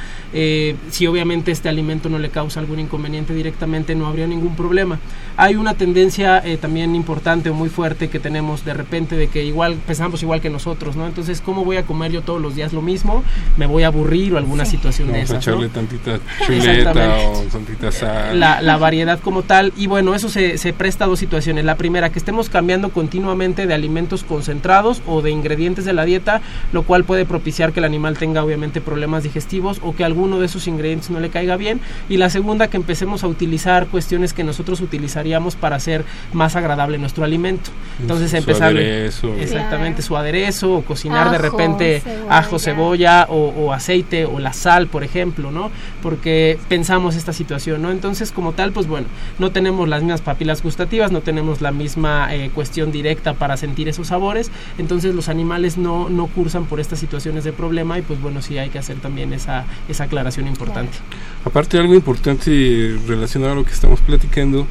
Si 0.89 1.07
obviamente 1.07 1.51
este 1.51 1.69
alimento 1.69 2.09
no 2.09 2.19
le 2.19 2.29
causa 2.29 2.59
algún 2.59 2.79
inconveniente 2.79 3.33
directamente, 3.33 3.95
no 3.95 4.07
habría 4.07 4.27
ningún 4.27 4.55
problema. 4.55 4.99
Hay 5.37 5.55
una 5.55 5.73
tendencia 5.73 6.41
eh, 6.45 6.57
también 6.57 6.95
importante 6.95 7.49
o 7.49 7.53
muy 7.53 7.69
fuerte 7.69 8.09
que 8.09 8.19
tenemos 8.19 8.63
de 8.63 8.73
repente 8.73 9.15
de 9.15 9.27
que 9.27 9.43
igual 9.43 9.75
pensamos 9.85 10.21
igual 10.23 10.41
que 10.41 10.49
nosotros, 10.49 10.95
¿no? 10.95 11.05
Entonces, 11.07 11.41
¿cómo 11.41 11.65
voy 11.65 11.77
a 11.77 11.83
comer 11.83 12.11
yo 12.11 12.21
todos 12.21 12.41
los 12.41 12.55
días 12.55 12.73
lo 12.73 12.81
mismo? 12.81 13.23
Me 13.57 13.65
voy 13.65 13.83
a 13.83 13.87
aburrir 13.87 14.33
o 14.33 14.37
alguna 14.37 14.65
situación 14.65 15.07
de 15.07 15.13
Vamos 15.13 15.31
a 15.31 15.37
esas, 15.37 15.47
¿no? 15.47 15.53
echarle 15.53 15.69
tantita 15.69 16.19
chuleta 16.45 16.71
Exactamente. 16.71 17.25
o 17.25 17.41
tantita 17.51 17.91
sal. 17.91 18.39
la, 18.39 18.61
la 18.61 18.77
variedad 18.77 19.19
como 19.19 19.43
tal 19.43 19.73
y 19.77 19.87
bueno 19.87 20.15
eso 20.15 20.29
se, 20.29 20.57
se 20.57 20.73
presta 20.73 21.05
a 21.05 21.07
dos 21.07 21.19
situaciones 21.19 21.65
la 21.65 21.75
primera 21.75 22.11
que 22.11 22.19
estemos 22.19 22.49
cambiando 22.49 22.89
continuamente 22.89 23.67
de 23.67 23.73
alimentos 23.73 24.23
concentrados 24.23 25.01
o 25.05 25.21
de 25.21 25.31
ingredientes 25.31 25.85
de 25.85 25.93
la 25.93 26.05
dieta 26.05 26.41
lo 26.71 26.83
cual 26.83 27.03
puede 27.03 27.25
propiciar 27.25 27.73
que 27.73 27.79
el 27.79 27.85
animal 27.85 28.17
tenga 28.17 28.43
obviamente 28.43 28.81
problemas 28.81 29.23
digestivos 29.23 29.79
o 29.83 29.95
que 29.95 30.03
alguno 30.03 30.39
de 30.39 30.44
esos 30.45 30.67
ingredientes 30.67 31.09
no 31.09 31.19
le 31.19 31.29
caiga 31.29 31.57
bien. 31.57 31.79
Y 32.09 32.17
la 32.17 32.29
segunda 32.29 32.67
que 32.69 32.77
empecemos 32.77 33.23
a 33.23 33.27
utilizar 33.27 33.87
cuestiones 33.87 34.33
que 34.33 34.43
nosotros 34.43 34.81
utilizaríamos 34.81 35.55
para 35.55 35.75
hacer 35.75 36.05
más 36.33 36.55
agradable 36.55 36.97
nuestro 36.97 37.23
alimento. 37.23 37.71
Entonces 37.99 38.31
Su 38.31 38.37
empezar 38.37 38.69
aderezo. 38.69 39.33
exactamente 39.35 40.01
su 40.01 40.17
aderezo 40.17 40.73
o 40.75 40.81
cocinar 40.83 41.29
de 41.31 41.37
Ajo, 41.37 41.43
repente 41.43 42.01
cebolla. 42.01 42.37
ajo 42.37 42.59
cebolla 42.59 43.25
o, 43.29 43.53
o 43.57 43.73
aceite 43.73 44.25
o 44.25 44.39
la 44.39 44.51
sal 44.53 44.87
por 44.87 45.03
ejemplo 45.03 45.51
no 45.51 45.71
porque 46.01 46.57
pensamos 46.67 47.15
esta 47.15 47.31
situación 47.33 47.81
no 47.81 47.91
entonces 47.91 48.31
como 48.31 48.51
tal 48.51 48.71
pues 48.71 48.87
bueno 48.87 49.07
no 49.39 49.51
tenemos 49.51 49.87
las 49.87 50.01
mismas 50.01 50.21
papilas 50.21 50.61
gustativas 50.61 51.11
no 51.11 51.21
tenemos 51.21 51.61
la 51.61 51.71
misma 51.71 52.33
eh, 52.35 52.51
cuestión 52.53 52.91
directa 52.91 53.33
para 53.33 53.55
sentir 53.57 53.87
esos 53.87 54.07
sabores. 54.07 54.51
Entonces 54.77 55.15
los 55.15 55.29
animales 55.29 55.77
no 55.77 56.09
no 56.09 56.27
cursan 56.27 56.65
por 56.65 56.79
estas 56.79 56.99
situaciones 56.99 57.43
de 57.43 57.53
problema 57.53 57.97
y 57.97 58.01
pues 58.01 58.21
bueno 58.21 58.41
sí 58.41 58.57
hay 58.57 58.69
que 58.69 58.79
hacer 58.79 58.97
también 58.97 59.31
esa 59.33 59.65
esa 59.87 60.03
aclaración 60.05 60.34
importante. 60.43 60.97
Aparte, 61.43 61.77
algo 61.77 61.93
importante 61.95 62.97
relacionado 63.07 63.53
a 63.53 63.55
lo 63.55 63.63
que 63.65 63.71
estamos 63.71 63.99
platicando 64.01 64.67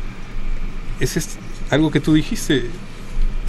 es 1.01 1.37
algo 1.71 1.91
que 1.91 2.01
tú 2.01 2.15
dijiste, 2.15 2.67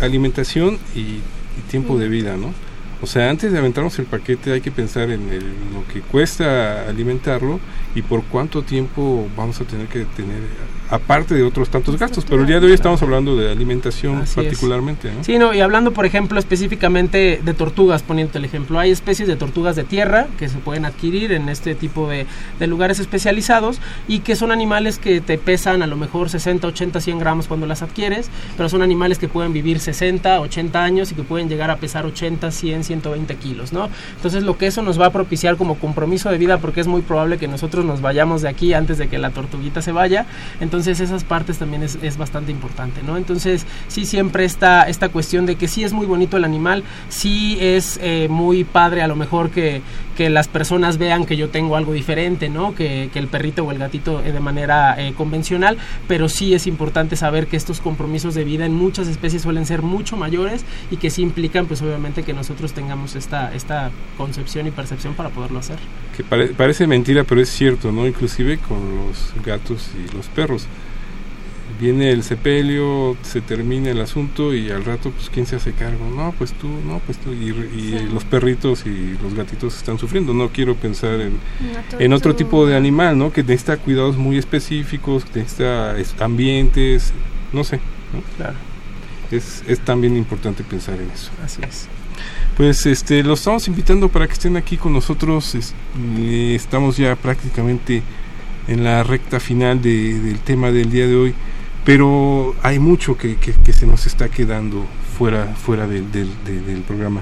alimentación 0.02 0.78
y, 0.96 1.00
y 1.00 1.22
tiempo 1.70 1.98
de 1.98 2.08
vida, 2.10 2.38
¿no? 2.38 2.54
O 3.02 3.08
sea, 3.08 3.30
antes 3.30 3.52
de 3.52 3.58
aventarnos 3.60 4.00
el 4.00 4.06
paquete 4.06 4.52
hay 4.54 4.62
que 4.62 4.72
pensar 4.72 5.10
en 5.12 5.30
el- 5.30 5.54
lo 5.74 5.86
que 5.94 6.00
cuesta 6.02 6.88
alimentarlo 6.88 7.60
y 7.94 8.02
por 8.02 8.24
cuánto 8.24 8.64
tiempo 8.64 9.28
vamos 9.36 9.60
a 9.62 9.66
tener 9.66 9.88
que 9.88 10.06
tener, 10.06 10.42
aparte 10.90 11.36
de 11.36 11.44
otros 11.44 11.70
tantos 11.70 11.98
gastos. 11.98 12.26
Pero 12.26 12.42
el 12.42 12.48
día 12.48 12.60
de 12.60 12.68
hoy 12.68 12.74
estamos 12.74 13.02
hablando 13.02 13.36
de 13.36 13.52
alimentación 13.52 14.18
Así 14.18 14.36
particularmente, 14.36 15.12
¿no? 15.12 15.24
Sí, 15.24 15.38
no, 15.38 15.54
y 15.54 15.62
hablando, 15.62 15.92
por 15.92 16.06
ejemplo, 16.06 16.40
específicamente 16.40 17.42
de 17.44 17.54
tortugas, 17.54 18.04
poniendo 18.04 18.38
el 18.38 18.46
ejemplo, 18.46 18.80
hay 18.80 18.92
especies 18.92 19.28
de 19.28 19.36
tortugas 19.36 19.76
de 19.76 19.84
tierra 19.84 20.28
que 20.38 20.50
se 20.50 20.58
pueden 20.58 20.86
adquirir 20.86 21.32
en 21.32 21.50
este 21.50 21.76
tipo 21.76 22.10
de, 22.10 22.26
de 22.60 22.68
lugares 22.68 23.00
especializados 23.00 23.80
y 24.08 24.20
que 24.20 24.36
son 24.36 24.52
animales 24.52 24.98
que 24.98 25.22
te 25.22 25.38
pesan 25.38 25.82
a 25.82 25.88
lo 25.88 25.96
mejor 25.96 26.30
60, 26.30 26.68
80, 26.68 27.02
100 27.02 27.20
gramos 27.20 27.48
cuando 27.48 27.66
las 27.66 27.82
adquieres, 27.82 28.30
pero 28.58 28.70
son 28.70 28.82
animales 28.82 29.18
que 29.18 29.28
pueden 29.28 29.54
vivir 29.54 29.80
60, 29.80 30.40
80 30.40 30.84
años 30.84 31.12
y 31.12 31.16
que 31.16 31.24
pueden 31.24 31.50
llegar 31.50 31.72
a 31.72 31.78
pesar 31.78 32.06
80, 32.06 32.52
100, 32.52 32.84
120 32.84 33.36
kilos, 33.36 33.74
¿no? 33.74 33.90
Entonces, 34.16 34.44
lo 34.44 34.58
que 34.58 34.68
eso 34.68 34.82
nos 34.82 35.00
va 35.00 35.08
a 35.08 35.12
propiciar 35.12 35.58
como 35.58 35.76
compromiso 35.76 36.30
de 36.30 36.38
vida, 36.38 36.58
porque 36.58 36.82
es 36.82 36.88
muy 36.88 37.02
probable 37.02 37.38
que 37.38 37.48
nosotros 37.48 37.86
nos 37.86 38.02
vayamos 38.02 38.42
de 38.42 38.50
aquí 38.50 38.74
antes 38.74 38.98
de 38.98 39.08
que 39.08 39.18
la 39.18 39.32
tortuguita 39.32 39.82
se 39.82 39.92
vaya, 39.92 40.26
entonces 40.60 40.75
esas 40.86 41.24
partes 41.24 41.58
también 41.58 41.84
es, 41.84 41.98
es 42.02 42.18
bastante 42.18 42.52
importante, 42.52 43.02
¿no? 43.04 43.18
Entonces 43.18 43.66
sí 43.88 44.06
siempre 44.06 44.46
está 44.46 44.84
esta 44.84 45.10
cuestión 45.10 45.46
de 45.46 45.56
que 45.56 45.68
sí 45.68 45.84
es 45.84 45.94
muy 45.94 46.06
bonito 46.06 46.38
el 46.38 46.44
animal, 46.44 46.84
sí 47.10 47.58
es 47.60 48.00
eh, 48.02 48.28
muy 48.30 48.64
padre 48.64 49.02
a 49.02 49.08
lo 49.08 49.16
mejor 49.16 49.50
que, 49.50 49.82
que 50.16 50.30
las 50.30 50.48
personas 50.48 50.98
vean 50.98 51.26
que 51.26 51.36
yo 51.38 51.50
tengo 51.50 51.76
algo 51.76 51.94
diferente, 51.94 52.50
¿no? 52.50 52.74
Que, 52.74 53.10
que 53.12 53.20
el 53.20 53.28
perrito 53.28 53.64
o 53.64 53.72
el 53.72 53.78
gatito 53.78 54.22
eh, 54.24 54.32
de 54.32 54.40
manera 54.40 54.96
eh, 54.98 55.14
convencional, 55.16 55.78
pero 56.08 56.30
sí 56.30 56.54
es 56.54 56.68
importante 56.68 57.16
saber 57.16 57.48
que 57.48 57.58
estos 57.58 57.82
compromisos 57.82 58.34
de 58.36 58.44
vida 58.44 58.66
en 58.66 58.74
muchas 58.74 59.08
especies 59.08 59.42
suelen 59.42 59.66
ser 59.66 59.82
mucho 59.82 60.16
mayores 60.18 60.64
y 60.92 60.98
que 60.98 61.10
sí 61.10 61.22
implican 61.22 61.66
pues 61.66 61.82
obviamente 61.82 62.24
que 62.24 62.34
nosotros 62.34 62.74
tengamos 62.74 63.16
esta, 63.16 63.54
esta 63.54 63.92
concepción 64.18 64.68
y 64.68 64.72
percepción 64.72 65.14
para 65.16 65.30
poderlo 65.30 65.60
hacer. 65.60 65.78
Que 66.16 66.24
pare- 66.24 66.48
parece 66.48 66.88
mentira, 66.88 67.24
pero 67.24 67.42
es 67.42 67.50
cierto, 67.50 67.92
¿no? 67.92 68.08
Inclusive 68.08 68.58
con 68.58 68.78
los 68.96 69.34
gatos 69.46 69.90
y 69.96 70.16
los 70.16 70.28
perros. 70.28 70.68
Viene 71.80 72.12
el 72.12 72.24
sepelio, 72.24 73.18
se 73.22 73.42
termina 73.42 73.90
el 73.90 74.00
asunto 74.00 74.54
y 74.54 74.70
al 74.72 74.86
rato, 74.86 75.12
pues, 75.12 75.30
¿quién 75.30 75.46
se 75.46 75.58
hace 75.58 75.74
cargo? 75.74 76.10
No, 76.16 76.34
pues 76.38 76.54
tú, 76.54 76.68
no, 76.86 77.00
pues 77.06 77.18
tú. 77.18 77.34
Y, 77.34 77.52
re- 77.52 77.70
y 77.76 78.08
los 78.14 78.24
perritos 78.24 78.86
y 78.86 79.18
los 79.22 79.34
gatitos 79.34 79.76
están 79.76 79.98
sufriendo. 80.00 80.34
No 80.34 80.50
quiero 80.50 80.76
pensar 80.76 81.20
en, 81.20 81.34
en 82.00 82.14
otro 82.14 82.36
tipo 82.36 82.66
de 82.66 82.76
animal, 82.78 83.18
¿no? 83.18 83.34
Que 83.34 83.42
necesita 83.44 83.78
cuidados 83.78 84.16
muy 84.18 84.38
específicos, 84.38 85.26
que 85.26 85.40
necesita 85.40 85.98
es- 85.98 86.16
ambientes, 86.22 87.12
no 87.52 87.64
sé. 87.64 87.78
¿no? 88.14 88.22
Claro, 88.38 88.56
Es, 89.32 89.64
es 89.68 89.80
también 89.80 90.16
importante 90.16 90.64
pensar 90.64 90.96
en 91.02 91.10
eso. 91.12 91.32
así 91.44 91.62
es. 91.68 91.88
Pues 92.56 92.86
este, 92.86 93.22
los 93.24 93.40
estamos 93.40 93.68
invitando 93.68 94.08
para 94.08 94.28
que 94.28 94.34
estén 94.34 94.56
aquí 94.56 94.78
con 94.78 94.94
nosotros. 94.94 95.56
Es- 95.56 95.74
estamos 96.30 96.96
ya 96.96 97.16
prácticamente 97.18 98.02
en 98.68 98.84
la 98.84 99.04
recta 99.04 99.40
final 99.42 99.82
de- 99.82 100.20
del 100.20 100.40
tema 100.40 100.72
del 100.72 100.90
día 100.90 101.06
de 101.08 101.16
hoy, 101.16 101.34
pero 101.86 102.56
hay 102.64 102.80
mucho 102.80 103.18
que, 103.18 103.38
que- 103.38 103.54
que 103.54 103.72
se 103.74 103.86
nos 103.86 104.06
está 104.08 104.28
quedando 104.30 104.86
fuera, 105.18 105.46
fuera 105.56 105.88
del, 105.88 106.12
del- 106.12 106.34
de- 106.46 106.62
del 106.62 106.82
programa. 106.82 107.22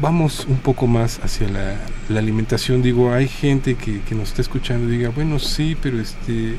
Vamos 0.00 0.46
un 0.48 0.56
poco 0.56 0.86
más 0.88 1.20
hacia 1.22 1.48
la, 1.48 1.76
la 2.08 2.18
alimentación. 2.18 2.82
Digo, 2.82 3.12
hay 3.12 3.28
gente 3.28 3.76
que, 3.76 4.00
que 4.00 4.14
nos 4.16 4.28
está 4.30 4.42
escuchando 4.42 4.92
y 4.92 4.96
diga, 4.96 5.10
bueno, 5.10 5.38
sí, 5.38 5.76
pero 5.80 6.00
este, 6.00 6.54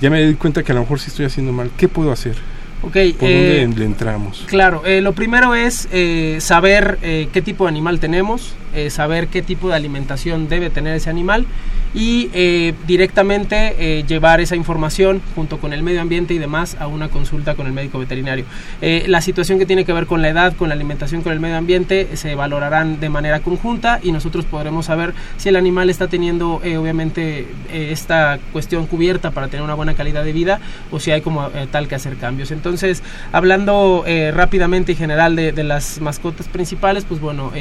ya 0.00 0.10
me 0.10 0.22
di 0.26 0.34
cuenta 0.34 0.62
que 0.62 0.72
a 0.72 0.74
lo 0.74 0.82
mejor 0.82 1.00
sí 1.00 1.06
estoy 1.08 1.24
haciendo 1.24 1.52
mal. 1.52 1.70
¿Qué 1.78 1.88
puedo 1.88 2.12
hacer? 2.12 2.34
Ok, 2.82 2.92
¿Por 3.18 3.28
eh, 3.30 3.62
dónde 3.62 3.78
le 3.80 3.86
entramos? 3.86 4.44
Claro, 4.46 4.82
eh, 4.84 5.00
lo 5.00 5.14
primero 5.14 5.54
es 5.54 5.88
eh, 5.92 6.36
saber 6.40 6.98
eh, 7.00 7.28
qué 7.32 7.40
tipo 7.40 7.64
de 7.64 7.70
animal 7.70 7.98
tenemos, 8.00 8.54
eh, 8.74 8.90
saber 8.90 9.28
qué 9.28 9.42
tipo 9.42 9.68
de 9.68 9.74
alimentación 9.74 10.48
debe 10.48 10.70
tener 10.70 10.96
ese 10.96 11.10
animal 11.10 11.46
y 11.94 12.28
eh, 12.34 12.74
directamente 12.88 13.76
eh, 13.78 14.02
llevar 14.02 14.40
esa 14.40 14.56
información 14.56 15.22
junto 15.36 15.58
con 15.58 15.72
el 15.72 15.84
medio 15.84 16.00
ambiente 16.00 16.34
y 16.34 16.38
demás 16.38 16.76
a 16.80 16.88
una 16.88 17.08
consulta 17.08 17.54
con 17.54 17.68
el 17.68 17.72
médico 17.72 17.98
veterinario. 17.98 18.44
La 18.80 19.20
situación 19.20 19.58
que 19.58 19.66
tiene 19.66 19.84
que 19.84 19.92
ver 19.92 20.06
con 20.06 20.20
la 20.20 20.28
edad, 20.28 20.54
con 20.56 20.68
la 20.68 20.74
alimentación, 20.74 21.22
con 21.22 21.32
el 21.32 21.40
medio 21.40 21.56
ambiente 21.56 22.16
se 22.16 22.34
valorarán 22.34 23.00
de 23.00 23.08
manera 23.08 23.40
conjunta 23.40 24.00
y 24.02 24.12
nosotros 24.12 24.44
podremos 24.44 24.86
saber 24.86 25.14
si 25.36 25.48
el 25.48 25.56
animal 25.56 25.88
está 25.88 26.08
teniendo 26.08 26.54
obviamente 26.56 27.46
esta 27.72 28.38
cuestión 28.52 28.86
cubierta 28.86 29.30
para 29.30 29.48
tener 29.48 29.62
una 29.62 29.74
buena 29.74 29.94
calidad 29.94 30.24
de 30.24 30.32
vida 30.32 30.60
o 30.90 30.98
si 30.98 31.12
hay 31.12 31.20
como 31.20 31.48
tal 31.70 31.88
que 31.88 31.94
hacer 31.94 32.16
cambios. 32.16 32.50
Entonces, 32.50 33.02
hablando 33.32 34.04
rápidamente 34.32 34.92
y 34.92 34.96
general 34.96 35.36
de, 35.36 35.52
de, 35.52 35.64
las 35.64 36.00
mascotas 36.00 36.48
principales, 36.48 37.04
pues 37.04 37.20
bueno, 37.20 37.52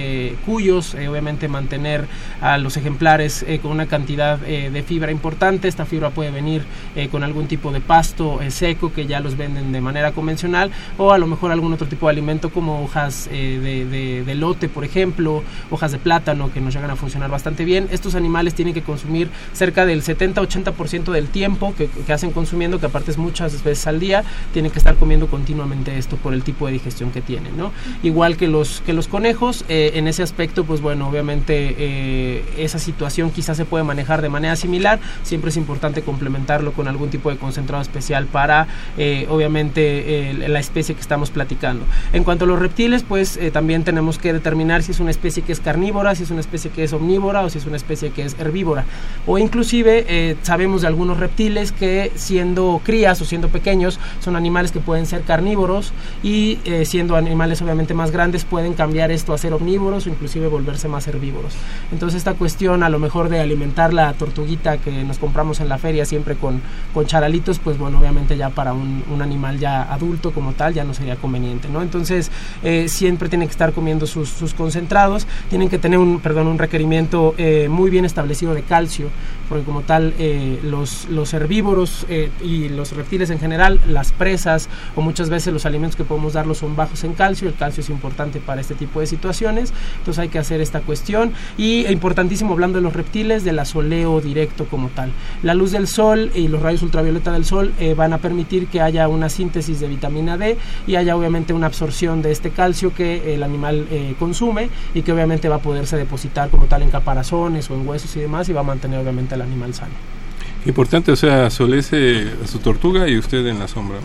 cuyos, 0.46 0.96
obviamente 1.08 1.48
mantener 1.48 2.06
a 2.42 2.58
los 2.58 2.78
ejemplares 2.78 3.46
con 3.62 3.72
una 3.72 3.88
cantidad 3.88 4.40
eh, 4.46 4.70
de 4.72 4.84
fibra 4.84 5.12
importante. 5.12 5.68
Esta 5.68 5.86
fibra 5.86 6.10
puede 6.10 6.32
venir 6.32 6.64
eh, 6.96 7.10
con 7.10 7.24
algún 7.24 7.48
tipo 7.48 7.72
de 7.72 7.82
pasto 7.82 8.42
eh, 8.42 8.52
seco 8.52 8.94
que 8.94 9.06
ya 9.06 9.20
los 9.20 9.38
venden 9.38 9.72
de 9.72 9.82
manera 9.82 10.12
convencional 10.12 10.72
o 10.98 11.12
a 11.12 11.18
lo 11.18 11.28
mejor 11.28 11.52
algún 11.52 11.74
otro 11.74 11.88
tipo 11.88 12.08
de 12.08 12.12
alimento 12.12 12.50
como 12.50 12.84
hojas 12.84 13.30
de, 13.30 14.36
lote, 14.36 14.70
por 14.70 14.84
ejemplo, 14.84 15.44
hojas 15.70 15.92
de 15.92 15.98
plátano 15.98 16.52
que 16.52 16.60
nos 16.60 16.74
llegan 16.74 16.92
a 16.92 16.96
funcionar 16.96 17.30
bastante 17.30 17.66
bien. 17.66 17.88
Estos 17.92 18.16
animales 18.16 18.54
tienen 18.54 18.74
que 18.74 18.82
consumir 18.82 19.30
cerca 19.54 19.86
del 19.86 20.04
70-80% 20.04 21.12
del 21.12 21.28
tiempo 21.28 21.74
que, 21.76 21.88
que, 21.88 22.14
hacen 22.14 22.32
consumiendo, 22.32 22.80
que 22.80 22.88
aparte 22.88 23.12
es 23.12 23.18
muchas 23.18 23.64
veces 23.64 23.88
al 23.88 24.00
día, 24.00 24.24
tienen 24.52 24.72
que 24.72 24.80
estar 24.80 24.96
comiendo 24.96 25.28
continuamente 25.28 25.98
esto 25.98 26.18
por 26.18 26.34
el 26.34 26.44
tipo 26.44 26.68
de 26.68 26.74
digestión 26.74 27.12
que 27.12 27.22
tienen. 27.22 27.58
¿no? 27.58 27.72
Igual 28.02 28.38
que 28.38 28.48
los, 28.48 28.82
que 28.82 28.94
los 28.94 29.08
conejos, 29.08 29.66
en 29.68 30.08
ese 30.08 30.24
aspecto, 30.24 30.64
pues 30.64 30.82
bueno, 30.82 30.93
obviamente 31.02 32.44
esa 32.58 32.80
situación 32.80 33.32
quizás 33.32 33.58
se 33.58 33.66
puede 33.66 33.84
manejar 33.84 34.22
de 34.22 34.30
manera 34.30 34.56
similar, 34.56 35.00
siempre 35.24 35.50
es 35.50 35.58
importante 35.58 36.02
complementarlo 36.02 36.74
con 36.74 36.88
algún 36.88 37.10
tipo 37.10 37.30
de 37.30 37.38
concentrado 37.38 37.82
especial 37.82 38.26
para 38.26 38.68
eh, 38.98 39.28
obviamente 39.30 40.34
la 40.48 40.60
especie 40.60 40.96
que 40.96 41.02
estamos 41.02 41.32
platicando. 41.32 41.86
En 42.12 42.24
cuanto 42.24 42.46
a 42.46 42.48
los 42.48 42.60
reptiles, 42.60 43.04
pues 43.04 43.38
eh, 43.38 43.52
también 43.52 43.84
tenemos 43.84 44.18
que 44.18 44.34
determinar 44.34 44.84
si 44.84 44.92
es 44.92 45.00
una 45.00 45.12
especie 45.12 45.44
que 45.44 45.52
es 45.52 45.60
carnívora, 45.60 46.16
si 46.16 46.24
es 46.24 46.32
una 46.32 46.42
especie 46.42 46.72
que 46.72 46.84
es 46.84 46.94
omnívora 46.94 47.42
o 47.42 47.50
si 47.50 47.58
es 47.58 47.66
una 47.66 47.78
especie 47.78 48.12
que 48.12 48.24
es 48.24 48.36
herbívora. 48.40 48.86
O 49.26 49.38
inclusive 49.38 50.06
eh, 50.08 50.36
sabemos 50.42 50.82
de 50.82 50.88
algunos 50.88 51.18
reptiles 51.18 51.72
que 51.72 52.12
siendo 52.16 52.82
crías 52.84 53.22
o 53.22 53.26
siendo 53.26 53.50
pequeños 53.50 54.00
son 54.20 54.36
animales 54.36 54.72
que 54.72 54.80
pueden 54.80 55.06
ser 55.06 55.22
carnívoros 55.22 55.94
y 56.24 56.60
siendo 56.86 57.16
animales 57.16 57.62
obviamente 57.62 57.94
más 57.94 58.12
grandes 58.12 58.46
pueden 58.46 58.74
cambiar 58.74 59.12
esto 59.12 59.34
a 59.34 59.38
ser 59.38 59.54
omnívoros 59.54 60.06
o 60.06 60.10
inclusive 60.10 60.48
volverse 60.48 60.83
más 60.88 61.08
herbívoros. 61.08 61.54
Entonces 61.92 62.18
esta 62.18 62.34
cuestión 62.34 62.84
a 62.84 62.90
lo 62.90 63.00
mejor 63.00 63.30
de 63.30 63.40
alimentar 63.40 63.94
la 63.94 64.14
tortuguita 64.14 64.78
que 64.78 65.04
nos 65.04 65.18
compramos 65.18 65.60
en 65.60 65.70
la 65.70 65.78
feria 65.78 66.06
siempre 66.06 66.36
con, 66.36 66.62
con 66.94 67.06
charalitos, 67.06 67.60
pues 67.60 67.78
bueno, 67.78 68.00
obviamente 68.00 68.38
ya 68.38 68.50
para 68.50 68.74
un, 68.74 69.04
animal 69.22 69.58
ya 69.60 69.84
adulto 69.94 70.32
como 70.32 70.54
tal 70.54 70.74
ya 70.74 70.84
no 70.84 70.94
sería 70.94 71.16
conveniente, 71.16 71.70
¿no? 71.70 71.82
Entonces 71.82 72.30
eh, 72.64 72.90
siempre 72.90 73.30
tienen 73.30 73.48
que 73.48 73.54
estar 73.54 73.72
comiendo 73.72 74.06
sus, 74.06 74.28
sus, 74.30 74.54
concentrados, 74.54 75.28
tienen 75.50 75.70
que 75.70 75.80
tener 75.80 76.00
un, 76.00 76.20
perdón, 76.20 76.48
un 76.48 76.58
requerimiento 76.58 77.36
eh, 77.38 77.68
muy 77.70 77.90
bien 77.90 78.04
establecido 78.04 78.54
de 78.54 78.64
calcio, 78.64 79.08
porque 79.48 79.64
como 79.64 79.82
tal 79.82 80.14
eh, 80.18 80.60
los, 80.64 81.08
los 81.10 81.34
herbívoros 81.34 82.06
y 82.42 82.70
los 82.70 82.92
reptiles 82.94 83.30
en 83.30 83.40
general, 83.40 83.80
las 83.88 84.12
presas 84.12 84.68
o 84.96 85.02
muchas 85.02 85.30
veces 85.30 85.54
los 85.54 85.66
alimentos 85.66 85.96
que 85.96 86.04
podemos 86.04 86.34
darlos 86.34 86.58
son 86.58 86.76
bajos 86.76 87.04
en 87.04 87.14
calcio, 87.14 87.48
el 87.48 87.56
calcio 87.56 87.82
es 87.82 87.90
importante 87.90 88.40
para 88.40 88.62
este 88.62 88.76
tipo 88.76 89.00
de 89.00 89.08
situaciones, 89.08 89.74
entonces 90.00 90.20
hay 90.20 90.30
que 90.30 90.40
hacer 90.40 90.62
esta 90.74 90.86
cuestión 90.86 91.34
y 91.56 91.86
importantísimo 91.86 92.54
hablando 92.54 92.80
de 92.80 92.84
los 92.84 92.94
reptiles, 92.94 93.44
de 93.44 93.54
la 93.54 93.64
soleo 93.64 94.22
directo 94.22 94.66
como 94.66 94.90
tal. 94.90 95.12
La 95.44 95.54
luz 95.54 95.72
del 95.72 95.88
sol 95.88 96.32
y 96.34 96.48
los 96.48 96.64
rayos 96.64 96.82
ultravioleta 96.82 97.32
del 97.32 97.46
sol 97.46 97.74
eh, 97.80 97.94
van 97.94 98.12
a 98.14 98.18
permitir 98.18 98.68
que 98.68 98.82
haya 98.82 99.08
una 99.08 99.30
síntesis 99.30 99.80
de 99.80 99.88
vitamina 99.88 100.36
D 100.36 100.58
y 100.88 100.96
haya 100.96 101.16
obviamente 101.16 101.54
una 101.54 101.68
absorción 101.68 102.24
de 102.24 102.32
este 102.32 102.50
calcio 102.50 102.92
que 102.92 103.36
el 103.36 103.44
animal 103.44 103.86
eh, 103.92 104.16
consume 104.18 104.70
y 104.96 105.04
que 105.04 105.12
obviamente 105.12 105.48
va 105.48 105.58
a 105.58 105.60
poderse 105.60 105.96
depositar 105.96 106.50
como 106.50 106.66
tal 106.66 106.82
en 106.82 106.90
caparazones 106.90 107.70
o 107.70 107.76
en 107.76 107.88
huesos 107.88 108.16
y 108.16 108.22
demás 108.22 108.50
y 108.50 108.54
va 108.54 108.62
a 108.62 108.64
mantener 108.64 109.00
obviamente 109.00 109.36
al 109.36 109.44
animal 109.44 109.76
sano. 109.76 110.23
Importante, 110.66 111.12
o 111.12 111.16
sea, 111.16 111.50
solece 111.50 112.26
a 112.44 112.48
su 112.48 112.60
tortuga 112.60 113.10
y 113.10 113.18
usted 113.18 113.46
en 113.48 113.60
la 113.60 113.68
sombra. 113.68 113.98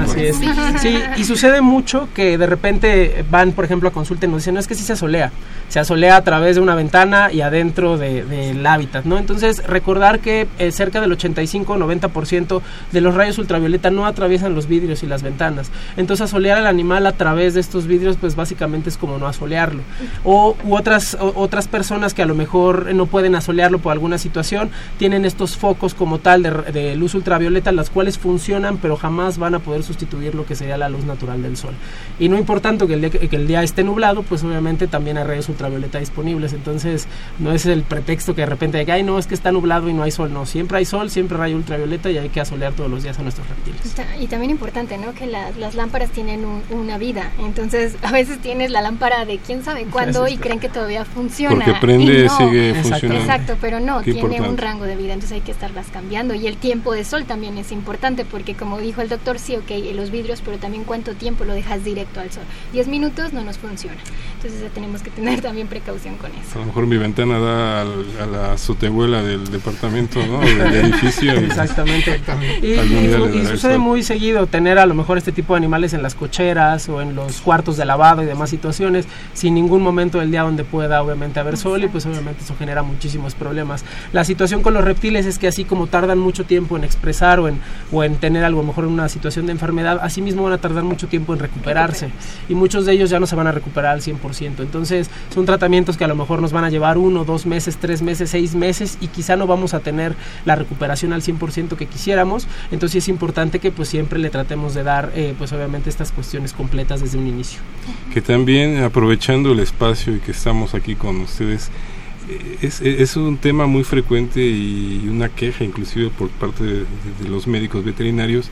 Así 0.00 0.20
es. 0.20 0.36
Sí, 0.80 0.98
y 1.16 1.24
sucede 1.24 1.60
mucho 1.60 2.08
que 2.14 2.38
de 2.38 2.46
repente 2.46 3.24
van, 3.30 3.52
por 3.52 3.64
ejemplo, 3.64 3.88
a 3.88 3.92
consulta 3.92 4.26
y 4.26 4.28
nos 4.28 4.38
dicen, 4.42 4.54
no 4.54 4.60
es 4.60 4.68
que 4.68 4.76
sí 4.76 4.84
se 4.84 4.92
asolea, 4.92 5.32
se 5.68 5.80
asolea 5.80 6.16
a 6.16 6.22
través 6.22 6.54
de 6.54 6.62
una 6.62 6.76
ventana 6.76 7.32
y 7.32 7.40
adentro 7.40 7.98
del 7.98 8.64
hábitat, 8.64 9.04
¿no? 9.06 9.18
Entonces, 9.18 9.66
recordar 9.66 10.20
que 10.20 10.46
eh, 10.58 10.70
cerca 10.70 11.00
del 11.00 11.16
85-90% 11.16 12.60
de 12.92 13.00
los 13.00 13.14
rayos 13.14 13.38
ultravioleta 13.38 13.90
no 13.90 14.06
atraviesan 14.06 14.54
los 14.54 14.68
vidrios 14.68 15.02
y 15.02 15.06
las 15.06 15.22
ventanas. 15.22 15.70
Entonces, 15.96 16.26
asolear 16.26 16.58
al 16.58 16.68
animal 16.68 17.06
a 17.06 17.12
través 17.12 17.54
de 17.54 17.60
estos 17.60 17.88
vidrios, 17.88 18.16
pues 18.16 18.36
básicamente 18.36 18.88
es 18.88 18.96
como 18.96 19.18
no 19.18 19.26
asolearlo. 19.26 19.82
O 20.24 20.56
u 20.64 20.76
otras, 20.76 21.16
otras 21.20 21.66
personas 21.66 22.14
que 22.14 22.22
a 22.22 22.26
lo 22.26 22.36
mejor 22.36 22.94
no 22.94 23.06
pueden 23.06 23.34
asolearlo 23.34 23.80
por 23.80 23.92
alguna 23.92 24.18
situación, 24.18 24.70
tienen 24.98 25.24
estos 25.24 25.56
focos 25.56 25.87
como 25.94 26.18
tal 26.18 26.42
de, 26.42 26.96
luz 26.96 27.14
ultravioleta, 27.14 27.72
las 27.72 27.90
cuales 27.90 28.18
funcionan, 28.18 28.78
pero 28.78 28.96
jamás 28.96 29.38
van 29.38 29.54
a 29.54 29.58
poder 29.58 29.82
sustituir 29.82 30.34
lo 30.34 30.46
que 30.46 30.54
sería 30.54 30.76
la 30.76 30.88
luz 30.88 31.04
natural 31.04 31.42
del 31.42 31.56
sol. 31.56 31.74
Y 32.18 32.28
no 32.28 32.38
importante 32.38 32.86
que 32.86 32.94
el 32.94 33.00
día, 33.00 33.10
que 33.10 33.36
el 33.36 33.46
día 33.46 33.62
esté 33.62 33.84
nublado, 33.84 34.22
pues 34.22 34.42
obviamente 34.44 34.86
también 34.86 35.18
hay 35.18 35.24
rayos 35.24 35.48
ultravioleta 35.48 35.98
disponibles. 35.98 36.52
Entonces, 36.52 37.06
no 37.38 37.52
es 37.52 37.66
el 37.66 37.82
pretexto 37.82 38.34
que 38.34 38.42
de 38.42 38.46
repente 38.46 38.78
diga, 38.78 38.94
ay, 38.94 39.02
no, 39.02 39.18
es 39.18 39.26
que 39.26 39.34
está 39.34 39.52
nublado 39.52 39.88
y 39.88 39.92
no 39.92 40.02
hay 40.02 40.10
sol. 40.10 40.32
No, 40.32 40.46
siempre 40.46 40.78
hay 40.78 40.84
sol, 40.84 41.10
siempre 41.10 41.36
hay 41.36 41.42
rayo 41.42 41.56
ultravioleta 41.56 42.10
y 42.10 42.18
hay 42.18 42.28
que 42.28 42.40
asolear 42.40 42.72
todos 42.72 42.90
los 42.90 43.02
días 43.02 43.18
a 43.18 43.22
nuestros 43.22 43.48
reptiles. 43.48 43.80
Y 44.20 44.26
también 44.26 44.50
importante, 44.50 44.98
¿no? 44.98 45.14
Que 45.14 45.26
las 45.26 45.74
lámparas 45.74 46.10
tienen 46.10 46.44
una 46.70 46.98
vida. 46.98 47.32
Entonces, 47.38 47.96
a 48.02 48.12
veces 48.12 48.38
tienes 48.38 48.70
la 48.70 48.82
lámpara 48.82 49.24
de 49.24 49.38
quién 49.38 49.64
sabe 49.64 49.84
cuándo 49.84 50.28
y 50.28 50.36
creen 50.36 50.60
que 50.60 50.68
todavía 50.68 51.04
funciona. 51.04 51.64
Porque 51.64 51.80
prende, 51.80 52.24
y 52.24 52.28
sigue 52.28 52.74
funcionando. 52.74 53.20
Exacto, 53.20 53.56
pero 53.60 53.80
no, 53.80 54.02
tiene 54.02 54.40
un 54.40 54.56
rango 54.56 54.84
de 54.84 54.96
vida. 54.96 55.12
Entonces 55.12 55.36
hay 55.36 55.42
que 55.42 55.52
estar 55.52 55.72
cambiando 55.86 56.34
y 56.34 56.46
el 56.46 56.56
tiempo 56.56 56.92
de 56.92 57.04
sol 57.04 57.24
también 57.24 57.58
es 57.58 57.72
importante 57.72 58.24
porque 58.24 58.54
como 58.54 58.78
dijo 58.78 59.00
el 59.00 59.08
doctor, 59.08 59.38
sí, 59.38 59.56
ok, 59.56 59.70
los 59.94 60.10
vidrios, 60.10 60.42
pero 60.44 60.58
también 60.58 60.84
cuánto 60.84 61.14
tiempo 61.14 61.44
lo 61.44 61.54
dejas 61.54 61.84
directo 61.84 62.20
al 62.20 62.30
sol. 62.30 62.42
Diez 62.72 62.88
minutos 62.88 63.32
no 63.32 63.44
nos 63.44 63.58
funciona. 63.58 63.96
Entonces 64.36 64.60
ya 64.60 64.68
tenemos 64.68 65.02
que 65.02 65.10
tener 65.10 65.40
también 65.42 65.68
precaución 65.68 66.16
con 66.16 66.30
eso. 66.32 66.56
A 66.56 66.58
lo 66.60 66.66
mejor 66.66 66.86
mi 66.86 66.96
ventana 66.96 67.38
da 67.38 67.82
a 67.82 68.26
la 68.26 68.52
azotehuela 68.52 69.22
del 69.22 69.50
departamento, 69.50 70.24
¿no? 70.26 70.40
del 70.40 70.74
edificio. 70.84 71.32
Exactamente. 71.32 72.20
Y, 72.62 73.46
sucede 73.46 73.78
muy 73.78 74.02
seguido 74.02 74.46
tener 74.46 74.78
a 74.78 74.86
lo 74.86 74.94
mejor 74.94 75.18
este 75.18 75.32
tipo 75.32 75.54
de 75.54 75.58
animales 75.58 75.92
en 75.94 76.02
las 76.02 76.14
cocheras 76.14 76.88
o 76.88 77.00
en 77.00 77.14
los 77.14 77.40
cuartos 77.40 77.76
de 77.76 77.84
lavado 77.84 78.22
y 78.22 78.26
demás 78.26 78.50
situaciones 78.50 79.06
sin 79.32 79.54
ningún 79.54 79.82
momento 79.82 80.18
del 80.18 80.30
día 80.30 80.42
donde 80.42 80.64
pueda 80.64 81.02
obviamente 81.02 81.40
haber 81.40 81.56
sol 81.56 81.82
y 81.84 81.88
pues 81.88 82.06
obviamente 82.06 82.42
eso 82.44 82.54
genera 82.58 82.82
muchísimos 82.82 83.34
problemas. 83.34 83.84
La 84.12 84.24
situación 84.24 84.62
con 84.62 84.74
los 84.74 84.84
reptiles 84.84 85.26
es 85.26 85.38
que 85.38 85.48
así 85.48 85.64
como 85.68 85.86
tardan 85.86 86.18
mucho 86.18 86.44
tiempo 86.44 86.76
en 86.76 86.84
expresar 86.84 87.38
o 87.38 87.48
en, 87.48 87.60
o 87.92 88.02
en 88.02 88.16
tener 88.16 88.44
algo 88.44 88.62
mejor 88.62 88.84
en 88.84 88.90
una 88.90 89.08
situación 89.08 89.46
de 89.46 89.52
enfermedad, 89.52 90.00
así 90.02 90.20
mismo 90.22 90.42
van 90.42 90.54
a 90.54 90.58
tardar 90.58 90.84
mucho 90.84 91.06
tiempo 91.06 91.32
en 91.32 91.38
recuperarse 91.38 92.10
y 92.48 92.54
muchos 92.54 92.86
de 92.86 92.92
ellos 92.92 93.10
ya 93.10 93.20
no 93.20 93.26
se 93.26 93.36
van 93.36 93.46
a 93.46 93.52
recuperar 93.52 93.92
al 93.92 94.00
100%. 94.00 94.60
Entonces 94.60 95.10
son 95.32 95.46
tratamientos 95.46 95.96
que 95.96 96.04
a 96.04 96.08
lo 96.08 96.16
mejor 96.16 96.40
nos 96.42 96.52
van 96.52 96.64
a 96.64 96.70
llevar 96.70 96.98
uno, 96.98 97.24
dos 97.24 97.46
meses, 97.46 97.76
tres 97.76 98.02
meses, 98.02 98.30
seis 98.30 98.54
meses 98.54 98.98
y 99.00 99.08
quizá 99.08 99.36
no 99.36 99.46
vamos 99.46 99.74
a 99.74 99.80
tener 99.80 100.16
la 100.44 100.56
recuperación 100.56 101.12
al 101.12 101.22
100% 101.22 101.76
que 101.76 101.86
quisiéramos. 101.86 102.46
Entonces 102.70 103.04
es 103.04 103.08
importante 103.08 103.58
que 103.58 103.70
pues 103.70 103.88
siempre 103.88 104.18
le 104.18 104.30
tratemos 104.30 104.74
de 104.74 104.82
dar 104.82 105.12
eh, 105.14 105.34
pues 105.36 105.52
obviamente 105.52 105.90
estas 105.90 106.12
cuestiones 106.12 106.52
completas 106.52 107.00
desde 107.00 107.18
un 107.18 107.26
inicio. 107.26 107.60
Que 108.12 108.20
también 108.20 108.82
aprovechando 108.82 109.52
el 109.52 109.60
espacio 109.60 110.16
y 110.16 110.20
que 110.20 110.32
estamos 110.32 110.74
aquí 110.74 110.94
con 110.94 111.20
ustedes, 111.20 111.70
es, 112.62 112.80
es, 112.80 113.16
un 113.16 113.38
tema 113.38 113.66
muy 113.66 113.84
frecuente 113.84 114.40
y 114.40 115.08
una 115.08 115.28
queja 115.28 115.64
inclusive 115.64 116.10
por 116.10 116.28
parte 116.30 116.64
de 116.64 117.28
los 117.28 117.46
médicos 117.46 117.84
veterinarios 117.84 118.50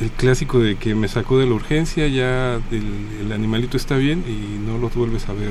el 0.00 0.10
clásico 0.10 0.58
de 0.58 0.76
que 0.76 0.94
me 0.94 1.08
sacó 1.08 1.38
de 1.38 1.46
la 1.46 1.52
urgencia, 1.52 2.08
ya 2.08 2.58
el, 2.70 3.32
animalito 3.32 3.76
está 3.76 3.96
bien 3.96 4.24
y 4.26 4.58
no 4.58 4.78
lo 4.78 4.88
vuelves 4.88 5.28
a 5.28 5.32
ver. 5.32 5.50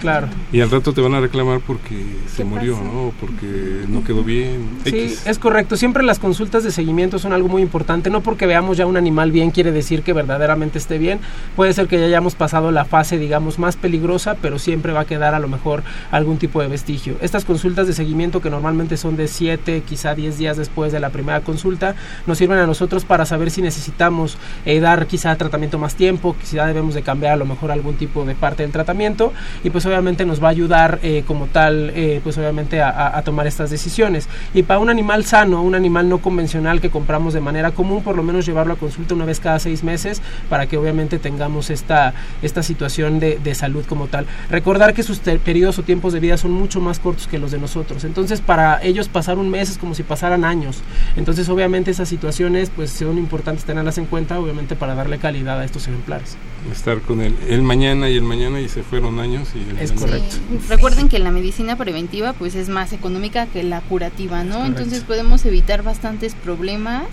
Claro. 0.00 0.28
Y 0.52 0.60
al 0.60 0.70
rato 0.70 0.92
te 0.92 1.00
van 1.00 1.14
a 1.14 1.20
reclamar 1.20 1.60
porque 1.60 2.04
se 2.34 2.44
murió, 2.44 2.76
¿no? 2.76 3.12
Porque 3.20 3.84
no 3.88 4.02
quedó 4.02 4.24
bien. 4.24 4.68
Sí, 4.84 5.14
es 5.24 5.38
correcto. 5.38 5.76
Siempre 5.76 6.02
las 6.02 6.18
consultas 6.18 6.64
de 6.64 6.72
seguimiento 6.72 7.18
son 7.18 7.32
algo 7.32 7.48
muy 7.48 7.62
importante. 7.62 8.10
No 8.10 8.20
porque 8.22 8.46
veamos 8.46 8.76
ya 8.76 8.86
un 8.86 8.96
animal 8.96 9.30
bien 9.30 9.50
quiere 9.50 9.70
decir 9.70 10.02
que 10.02 10.12
verdaderamente 10.12 10.78
esté 10.78 10.98
bien. 10.98 11.20
Puede 11.54 11.72
ser 11.72 11.86
que 11.86 11.98
ya 11.98 12.06
hayamos 12.06 12.34
pasado 12.34 12.72
la 12.72 12.84
fase, 12.84 13.18
digamos, 13.18 13.58
más 13.58 13.76
peligrosa, 13.76 14.36
pero 14.40 14.58
siempre 14.58 14.92
va 14.92 15.00
a 15.00 15.06
quedar 15.06 15.34
a 15.34 15.38
lo 15.38 15.48
mejor 15.48 15.82
algún 16.10 16.38
tipo 16.38 16.60
de 16.60 16.68
vestigio. 16.68 17.16
Estas 17.20 17.44
consultas 17.44 17.86
de 17.86 17.92
seguimiento 17.92 18.40
que 18.40 18.50
normalmente 18.50 18.96
son 18.96 19.16
de 19.16 19.28
7, 19.28 19.82
quizá 19.86 20.14
10 20.14 20.38
días 20.38 20.56
después 20.56 20.90
de 20.90 21.00
la 21.00 21.10
primera 21.10 21.42
consulta, 21.42 21.94
nos 22.26 22.38
sirven 22.38 22.58
a 22.58 22.66
nosotros 22.66 23.04
para 23.04 23.24
saber 23.24 23.50
si 23.50 23.62
necesitamos 23.62 23.73
necesitamos 23.74 24.38
eh, 24.64 24.78
dar 24.78 25.06
quizá 25.06 25.34
tratamiento 25.36 25.78
más 25.78 25.96
tiempo, 25.96 26.36
quizá 26.40 26.66
debemos 26.66 26.94
de 26.94 27.02
cambiar 27.02 27.32
a 27.32 27.36
lo 27.36 27.44
mejor 27.44 27.72
algún 27.72 27.96
tipo 27.96 28.24
de 28.24 28.34
parte 28.34 28.62
del 28.62 28.70
tratamiento 28.70 29.32
y 29.64 29.70
pues 29.70 29.84
obviamente 29.86 30.24
nos 30.24 30.42
va 30.42 30.48
a 30.48 30.50
ayudar 30.50 31.00
eh, 31.02 31.24
como 31.26 31.46
tal, 31.46 31.90
eh, 31.94 32.20
pues 32.22 32.38
obviamente 32.38 32.80
a, 32.80 33.20
tomar 33.24 33.46
estas 33.46 33.70
decisiones. 33.70 34.28
Y 34.52 34.62
para 34.62 34.78
un 34.80 34.90
animal 34.90 35.24
sano, 35.24 35.62
un 35.62 35.74
animal 35.74 36.08
no 36.08 36.18
convencional 36.18 36.80
que 36.80 36.90
compramos 36.90 37.34
de 37.34 37.40
manera 37.40 37.72
común, 37.72 38.02
por 38.02 38.16
lo 38.16 38.22
menos 38.22 38.46
llevarlo 38.46 38.74
a 38.74 38.76
consulta 38.76 39.14
una 39.14 39.24
vez 39.24 39.40
cada 39.40 39.58
seis 39.58 39.82
meses 39.82 40.20
para 40.48 40.66
que 40.66 40.76
obviamente 40.76 41.18
tengamos 41.18 41.70
esta, 41.70 42.12
esta 42.42 42.62
situación 42.62 43.18
de, 43.18 43.54
salud 43.54 43.84
como 43.88 44.08
tal. 44.08 44.26
Recordar 44.50 44.94
que 44.94 45.04
sus 45.04 45.20
periodos 45.20 45.78
o 45.78 45.82
tiempos 45.82 46.12
de 46.12 46.18
vida 46.20 46.36
son 46.36 46.50
mucho 46.50 46.80
más 46.80 46.98
cortos 46.98 47.28
que 47.28 47.38
los 47.38 47.52
de 47.52 47.58
nosotros. 47.58 48.04
Entonces 48.04 48.40
para 48.40 48.82
ellos 48.82 49.08
pasar 49.08 49.38
un 49.38 49.48
mes 49.48 49.70
es 49.70 49.78
como 49.78 49.94
si 49.94 50.02
pasaran 50.02 50.44
años. 50.44 50.82
Entonces 51.16 51.48
obviamente 51.48 51.92
esas 51.92 52.08
situaciones 52.08 52.70
pues 52.74 52.90
son 52.90 53.16
importantes 53.16 53.63
tenerlas 53.66 53.98
en 53.98 54.06
cuenta 54.06 54.38
obviamente 54.38 54.76
para 54.76 54.94
darle 54.94 55.18
calidad 55.18 55.58
a 55.60 55.64
estos 55.64 55.86
ejemplares. 55.88 56.36
Estar 56.70 57.00
con 57.00 57.20
el, 57.20 57.34
el 57.48 57.62
mañana 57.62 58.08
y 58.08 58.16
el 58.16 58.22
mañana 58.22 58.60
y 58.60 58.68
se 58.68 58.82
fueron 58.82 59.18
años. 59.20 59.48
Y 59.54 59.58
el 59.70 59.78
Es 59.78 59.94
mañana. 59.94 60.18
correcto. 60.18 60.36
Recuerden 60.68 61.08
que 61.08 61.18
la 61.18 61.30
medicina 61.30 61.76
preventiva 61.76 62.32
pues 62.32 62.54
es 62.54 62.68
más 62.68 62.92
económica 62.92 63.46
que 63.46 63.62
la 63.62 63.80
curativa, 63.82 64.44
¿no? 64.44 64.64
Entonces 64.64 65.02
podemos 65.04 65.44
evitar 65.44 65.82
bastantes 65.82 66.34
problemas 66.34 67.04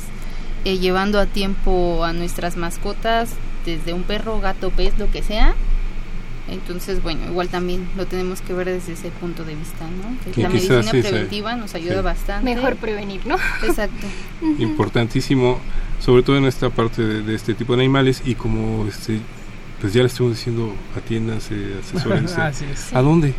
eh, 0.65 0.77
llevando 0.77 1.19
a 1.19 1.25
tiempo 1.25 2.03
a 2.05 2.13
nuestras 2.13 2.55
mascotas, 2.55 3.31
desde 3.65 3.93
un 3.93 4.03
perro, 4.03 4.39
gato, 4.39 4.69
pez, 4.71 4.97
lo 4.99 5.09
que 5.11 5.21
sea. 5.23 5.53
Entonces, 6.51 7.01
bueno, 7.01 7.25
igual 7.25 7.47
también 7.47 7.87
lo 7.97 8.05
tenemos 8.05 8.41
que 8.41 8.53
ver 8.53 8.67
desde 8.67 8.93
ese 8.93 9.09
punto 9.09 9.43
de 9.45 9.55
vista, 9.55 9.85
¿no? 9.87 10.17
Que 10.33 10.39
Y 10.39 10.43
la 10.43 10.49
quizás 10.49 10.69
medicina 10.69 10.91
sí, 10.91 11.01
sí. 11.01 11.07
preventiva 11.09 11.55
nos 11.55 11.73
ayuda 11.75 11.95
Sí. 11.97 12.01
bastante. 12.03 12.43
Mejor 12.55 12.75
prevenir, 12.75 13.25
¿no? 13.25 13.35
Exacto. 13.63 14.05
Importantísimo, 14.59 15.59
sobre 15.99 16.23
todo 16.23 16.37
en 16.37 16.45
esta 16.45 16.69
parte 16.69 17.01
de, 17.03 17.21
de 17.23 17.35
este 17.35 17.53
tipo 17.53 17.75
de 17.75 17.81
animales 17.81 18.21
y 18.25 18.35
como 18.35 18.85
este 18.87 19.19
pues 19.79 19.93
ya 19.93 20.01
le 20.01 20.07
estuvimos 20.07 20.37
diciendo 20.37 20.75
atiéndanse, 20.95 21.55
asesórense. 21.81 22.35
Así 22.41 22.65
es. 22.71 22.93
¿A 22.93 23.01
dónde? 23.01 23.33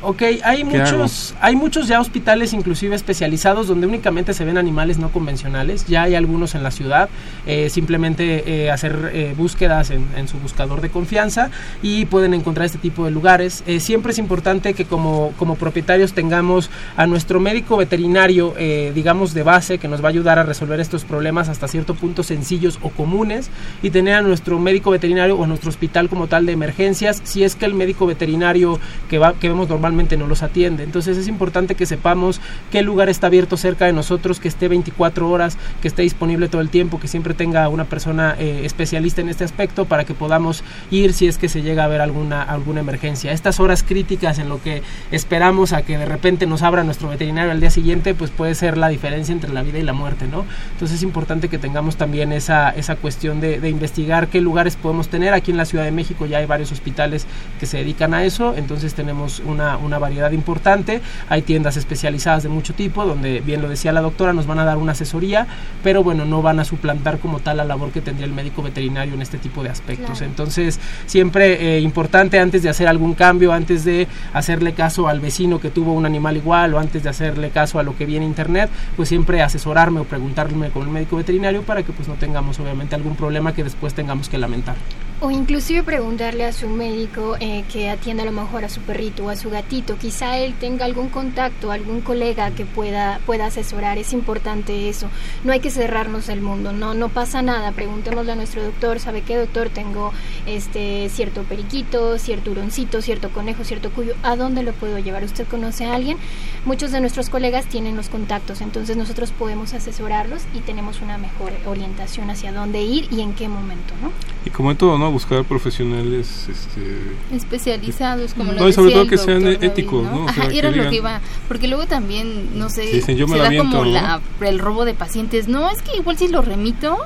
Ok, 0.00 0.22
hay 0.44 0.58
¿Qué 0.58 0.64
muchos, 0.64 1.34
hay 1.40 1.56
muchos 1.56 1.88
ya 1.88 2.00
hospitales 2.00 2.52
inclusive 2.52 2.94
especializados 2.94 3.66
donde 3.66 3.86
únicamente 3.86 4.32
se 4.32 4.44
ven 4.44 4.56
animales 4.56 4.98
no 4.98 5.10
convencionales. 5.10 5.86
Ya 5.86 6.02
hay 6.02 6.14
algunos 6.14 6.54
en 6.54 6.62
la 6.62 6.70
ciudad. 6.70 7.08
eh, 7.46 7.70
simplemente 7.70 8.44
eh, 8.46 8.70
hacer 8.70 9.10
eh, 9.12 9.34
búsquedas 9.36 9.90
en, 9.90 10.06
en 10.16 10.28
su 10.28 10.38
buscador 10.38 10.80
de 10.80 10.90
confianza 10.90 11.50
y 11.82 12.04
pueden 12.04 12.34
encontrar 12.34 12.66
este 12.66 12.78
tipo 12.78 13.04
de 13.04 13.10
lugares. 13.10 13.64
Eh, 13.66 13.80
siempre 13.80 14.12
es 14.12 14.18
importante 14.18 14.74
que 14.74 14.84
como, 14.84 15.32
como 15.38 15.56
propietarios 15.56 16.12
tengamos 16.12 16.70
a 16.96 17.06
nuestro 17.06 17.40
médico 17.40 17.76
veterinario, 17.76 18.54
digamos 18.94 19.34
de 19.34 19.42
base, 19.42 19.78
que 19.78 19.88
nos 19.88 20.02
va 20.02 20.06
a 20.06 20.10
ayudar 20.10 20.38
a 20.38 20.42
resolver 20.42 20.80
estos 20.80 21.04
problemas 21.04 21.48
hasta 21.48 21.68
cierto 21.68 21.94
punto 21.94 22.22
sencillos 22.22 22.78
o 22.82 22.90
comunes 22.90 23.50
y 23.82 23.90
tener 23.90 24.14
a 24.14 24.22
nuestro 24.22 24.58
médico 24.58 24.90
veterinario 24.90 25.36
o 25.36 25.44
a 25.44 25.46
nuestro 25.46 25.70
hospital 25.70 26.08
como 26.08 26.26
tal 26.26 26.46
de 26.46 26.52
emergencias 26.52 27.20
si 27.24 27.44
es 27.44 27.56
que 27.56 27.64
el 27.64 27.74
médico 27.74 28.06
veterinario 28.06 28.78
que, 29.08 29.18
va, 29.18 29.34
que 29.34 29.48
vemos 29.48 29.68
normalmente 29.68 29.87
no 29.92 30.26
los 30.26 30.42
atiende. 30.42 30.84
Entonces 30.84 31.16
es 31.16 31.28
importante 31.28 31.74
que 31.74 31.86
sepamos 31.86 32.40
qué 32.70 32.82
lugar 32.82 33.08
está 33.08 33.28
abierto 33.28 33.56
cerca 33.56 33.86
de 33.86 33.92
nosotros, 33.92 34.40
que 34.40 34.48
esté 34.48 34.68
24 34.68 35.28
horas, 35.28 35.56
que 35.80 35.88
esté 35.88 36.02
disponible 36.02 36.48
todo 36.48 36.60
el 36.60 36.68
tiempo, 36.68 37.00
que 37.00 37.08
siempre 37.08 37.34
tenga 37.34 37.68
una 37.68 37.84
persona 37.84 38.36
eh, 38.38 38.62
especialista 38.64 39.20
en 39.20 39.28
este 39.28 39.44
aspecto 39.44 39.86
para 39.86 40.04
que 40.04 40.14
podamos 40.14 40.62
ir 40.90 41.12
si 41.12 41.26
es 41.26 41.38
que 41.38 41.48
se 41.48 41.62
llega 41.62 41.84
a 41.84 41.88
ver 41.88 42.00
alguna, 42.00 42.42
alguna 42.42 42.80
emergencia. 42.80 43.32
Estas 43.32 43.60
horas 43.60 43.82
críticas 43.82 44.38
en 44.38 44.48
lo 44.48 44.60
que 44.62 44.82
esperamos 45.10 45.72
a 45.72 45.82
que 45.82 45.96
de 45.96 46.06
repente 46.06 46.46
nos 46.46 46.62
abra 46.62 46.84
nuestro 46.84 47.08
veterinario 47.08 47.50
al 47.50 47.60
día 47.60 47.70
siguiente, 47.70 48.14
pues 48.14 48.30
puede 48.30 48.54
ser 48.54 48.76
la 48.76 48.88
diferencia 48.88 49.32
entre 49.32 49.52
la 49.52 49.62
vida 49.62 49.78
y 49.78 49.82
la 49.82 49.92
muerte, 49.92 50.26
¿no? 50.26 50.44
Entonces 50.72 50.98
es 50.98 51.02
importante 51.02 51.48
que 51.48 51.58
tengamos 51.58 51.96
también 51.96 52.32
esa, 52.32 52.70
esa 52.70 52.96
cuestión 52.96 53.40
de, 53.40 53.60
de 53.60 53.68
investigar 53.70 54.28
qué 54.28 54.40
lugares 54.40 54.76
podemos 54.76 55.08
tener. 55.08 55.32
Aquí 55.34 55.50
en 55.50 55.56
la 55.56 55.64
Ciudad 55.64 55.84
de 55.84 55.92
México 55.92 56.26
ya 56.26 56.38
hay 56.38 56.46
varios 56.46 56.72
hospitales 56.72 57.26
que 57.58 57.66
se 57.66 57.78
dedican 57.78 58.14
a 58.14 58.24
eso, 58.24 58.54
entonces 58.56 58.94
tenemos 58.94 59.40
una, 59.40 59.77
una 59.84 59.98
variedad 59.98 60.30
importante. 60.32 61.00
Hay 61.28 61.42
tiendas 61.42 61.76
especializadas 61.76 62.42
de 62.42 62.48
mucho 62.48 62.74
tipo, 62.74 63.04
donde, 63.04 63.40
bien 63.40 63.62
lo 63.62 63.68
decía 63.68 63.92
la 63.92 64.00
doctora, 64.00 64.32
nos 64.32 64.46
van 64.46 64.58
a 64.58 64.64
dar 64.64 64.76
una 64.76 64.92
asesoría, 64.92 65.46
pero 65.82 66.02
bueno, 66.02 66.24
no 66.24 66.42
van 66.42 66.60
a 66.60 66.64
suplantar 66.64 67.18
como 67.18 67.40
tal 67.40 67.58
la 67.58 67.64
labor 67.64 67.90
que 67.90 68.00
tendría 68.00 68.26
el 68.26 68.32
médico 68.32 68.62
veterinario 68.62 69.14
en 69.14 69.22
este 69.22 69.38
tipo 69.38 69.62
de 69.62 69.70
aspectos. 69.70 70.18
Claro. 70.18 70.26
Entonces, 70.26 70.80
siempre 71.06 71.76
eh, 71.76 71.80
importante 71.80 72.38
antes 72.38 72.62
de 72.62 72.68
hacer 72.68 72.88
algún 72.88 73.14
cambio, 73.14 73.52
antes 73.52 73.84
de 73.84 74.06
hacerle 74.32 74.72
caso 74.72 75.08
al 75.08 75.20
vecino 75.20 75.60
que 75.60 75.70
tuvo 75.70 75.92
un 75.92 76.06
animal 76.06 76.36
igual 76.36 76.74
o 76.74 76.78
antes 76.78 77.02
de 77.02 77.08
hacerle 77.10 77.50
caso 77.50 77.78
a 77.78 77.82
lo 77.82 77.96
que 77.96 78.06
viene 78.06 78.24
en 78.24 78.30
internet, 78.30 78.70
pues 78.96 79.08
siempre 79.08 79.42
asesorarme 79.42 80.00
o 80.00 80.04
preguntarme 80.04 80.70
con 80.70 80.82
el 80.82 80.88
médico 80.88 81.16
veterinario 81.16 81.62
para 81.62 81.82
que 81.82 81.92
pues 81.92 82.08
no 82.08 82.14
tengamos 82.14 82.58
obviamente 82.60 82.94
algún 82.94 83.16
problema 83.16 83.54
que 83.54 83.64
después 83.64 83.94
tengamos 83.94 84.28
que 84.28 84.38
lamentar. 84.38 84.76
O 85.20 85.32
inclusive 85.32 85.82
preguntarle 85.82 86.44
a 86.44 86.52
su 86.52 86.68
médico 86.68 87.36
eh, 87.40 87.64
que 87.72 87.90
atienda 87.90 88.22
a 88.22 88.26
lo 88.26 88.30
mejor 88.30 88.64
a 88.64 88.68
su 88.68 88.80
perrito 88.82 89.24
o 89.24 89.30
a 89.30 89.34
su 89.34 89.50
gatito. 89.50 89.98
Quizá 89.98 90.38
él 90.38 90.54
tenga 90.60 90.84
algún 90.84 91.08
contacto, 91.08 91.72
algún 91.72 92.02
colega 92.02 92.52
que 92.52 92.64
pueda, 92.64 93.18
pueda 93.26 93.46
asesorar. 93.46 93.98
Es 93.98 94.12
importante 94.12 94.88
eso. 94.88 95.08
No 95.42 95.52
hay 95.52 95.58
que 95.58 95.72
cerrarnos 95.72 96.28
el 96.28 96.40
mundo. 96.40 96.70
No, 96.70 96.94
no 96.94 97.08
pasa 97.08 97.42
nada. 97.42 97.72
Preguntémosle 97.72 98.30
a 98.30 98.34
nuestro 98.36 98.62
doctor. 98.62 99.00
¿Sabe 99.00 99.22
qué, 99.22 99.36
doctor? 99.36 99.70
Tengo 99.70 100.12
este 100.46 101.08
cierto 101.08 101.42
periquito, 101.42 102.16
cierto 102.18 102.52
huroncito, 102.52 103.02
cierto 103.02 103.30
conejo, 103.30 103.64
cierto 103.64 103.90
cuyo. 103.90 104.14
¿A 104.22 104.36
dónde 104.36 104.62
lo 104.62 104.72
puedo 104.72 105.00
llevar? 105.00 105.24
¿Usted 105.24 105.48
conoce 105.48 105.86
a 105.86 105.96
alguien? 105.96 106.16
Muchos 106.64 106.92
de 106.92 107.00
nuestros 107.00 107.28
colegas 107.28 107.66
tienen 107.66 107.96
los 107.96 108.08
contactos. 108.08 108.60
Entonces 108.60 108.96
nosotros 108.96 109.32
podemos 109.32 109.74
asesorarlos 109.74 110.42
y 110.54 110.60
tenemos 110.60 111.00
una 111.00 111.18
mejor 111.18 111.50
orientación 111.66 112.30
hacia 112.30 112.52
dónde 112.52 112.82
ir 112.82 113.08
y 113.10 113.22
en 113.22 113.32
qué 113.32 113.48
momento, 113.48 113.94
¿no? 114.00 114.12
Y 114.46 114.50
como 114.50 114.70
en 114.70 114.76
todo, 114.76 114.96
¿no? 114.96 115.07
Buscar 115.08 115.44
profesionales 115.44 116.48
este, 116.48 117.36
especializados 117.36 118.34
como 118.34 118.52
No, 118.52 118.60
lo 118.60 118.68
y 118.68 118.72
sobre 118.72 118.92
todo 118.92 119.06
que 119.06 119.18
sean 119.18 119.46
éticos, 119.46 120.04
David, 120.04 120.18
¿no? 120.18 120.28
Ajá, 120.28 120.42
sea, 120.44 120.52
y 120.52 120.58
era 120.58 120.72
que 120.72 120.76
lo 120.76 120.90
que 120.90 120.96
iba, 120.96 121.20
porque 121.48 121.68
luego 121.68 121.86
también, 121.86 122.58
no 122.58 122.68
sé, 122.70 122.82
Dicen, 122.82 123.16
yo 123.16 123.26
me 123.26 123.36
se 123.36 123.38
la 123.38 123.50
da 123.50 123.58
como 123.58 123.84
¿no? 123.84 123.84
la, 123.84 124.20
el 124.40 124.58
robo 124.58 124.84
de 124.84 124.94
pacientes. 124.94 125.48
No, 125.48 125.70
es 125.70 125.82
que 125.82 125.96
igual 125.96 126.16
si 126.18 126.28
lo 126.28 126.42
remito, 126.42 126.98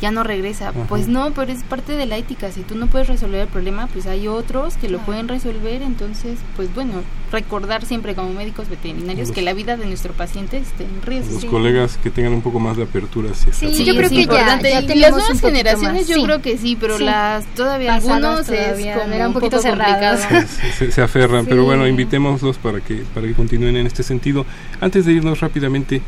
ya 0.00 0.10
no 0.10 0.22
regresa. 0.22 0.68
Ajá. 0.70 0.84
Pues 0.88 1.08
no, 1.08 1.32
pero 1.32 1.50
es 1.52 1.62
parte 1.62 1.92
de 1.92 2.04
la 2.06 2.16
ética. 2.16 2.50
Si 2.52 2.60
tú 2.62 2.74
no 2.76 2.88
puedes 2.88 3.08
resolver 3.08 3.40
el 3.40 3.48
problema, 3.48 3.86
pues 3.86 4.06
hay 4.06 4.28
otros 4.28 4.76
que 4.76 4.88
lo 4.88 4.98
pueden 4.98 5.28
resolver. 5.28 5.82
Entonces, 5.82 6.38
pues 6.56 6.72
bueno, 6.74 6.94
recordar 7.32 7.84
siempre 7.86 8.14
como 8.14 8.32
médicos 8.32 8.68
veterinarios 8.68 9.28
Los- 9.28 9.34
que 9.34 9.42
la 9.42 9.52
vida 9.54 9.76
de 9.76 9.86
nuestro 9.86 10.12
paciente 10.12 10.58
esté 10.58 10.84
en 10.84 11.00
riesgo. 11.02 11.32
los 11.32 11.40
Sí. 11.42 11.46
colegas 11.48 11.96
que 12.02 12.10
tengan 12.10 12.32
un 12.34 12.42
poco 12.42 12.60
más 12.60 12.76
de 12.76 12.82
apertura 12.84 13.30
hacia 13.30 13.50
esta 13.50 13.60
Sí, 13.60 13.66
parte. 13.66 13.84
yo 13.84 13.94
creo 13.96 14.08
que 14.10 14.14
ya- 14.16 14.22
importante. 14.22 14.70
ya 14.70 14.80
las 14.80 15.12
un 15.12 15.18
nuevas 15.18 15.40
generaciones 15.40 16.00
más, 16.02 16.08
yo 16.08 16.14
sí. 16.16 16.24
creo 16.24 16.42
que 16.42 16.58
sí, 16.58 16.76
pero 16.80 16.98
Sí. 16.98 17.04
las 17.04 17.44
todavía 17.54 17.94
Pasadas 17.94 18.16
algunos 18.24 18.46
todavía 18.46 18.94
es 18.94 18.98
como 19.00 19.12
eran 19.14 19.28
un 19.30 19.34
un 19.36 19.40
poquito 19.40 19.62
complicado. 19.62 20.18
se, 20.18 20.46
se- 20.72 20.92
se 20.92 21.02
aferran, 21.02 21.44
pero 21.46 21.62
Sí. 21.62 21.66
bueno, 21.66 21.86
invitémoslos 21.88 22.58
para 22.58 22.80
que 22.80 23.02
para 23.14 23.26
que 23.26 23.32
continúen 23.34 23.76
en 23.76 23.86
este 23.86 24.02
sentido. 24.02 24.44
Antes 24.80 25.06
de 25.06 25.12
irnos 25.12 25.40
rápidamente, 25.40 26.02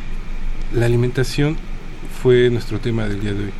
la 0.75 0.87
alimentación 0.87 1.57
fue 2.23 2.51
nuestro 2.51 2.79
tema 2.79 3.05
del 3.07 3.21
día 3.21 3.33
de 3.33 3.45
hoy. 3.45 3.51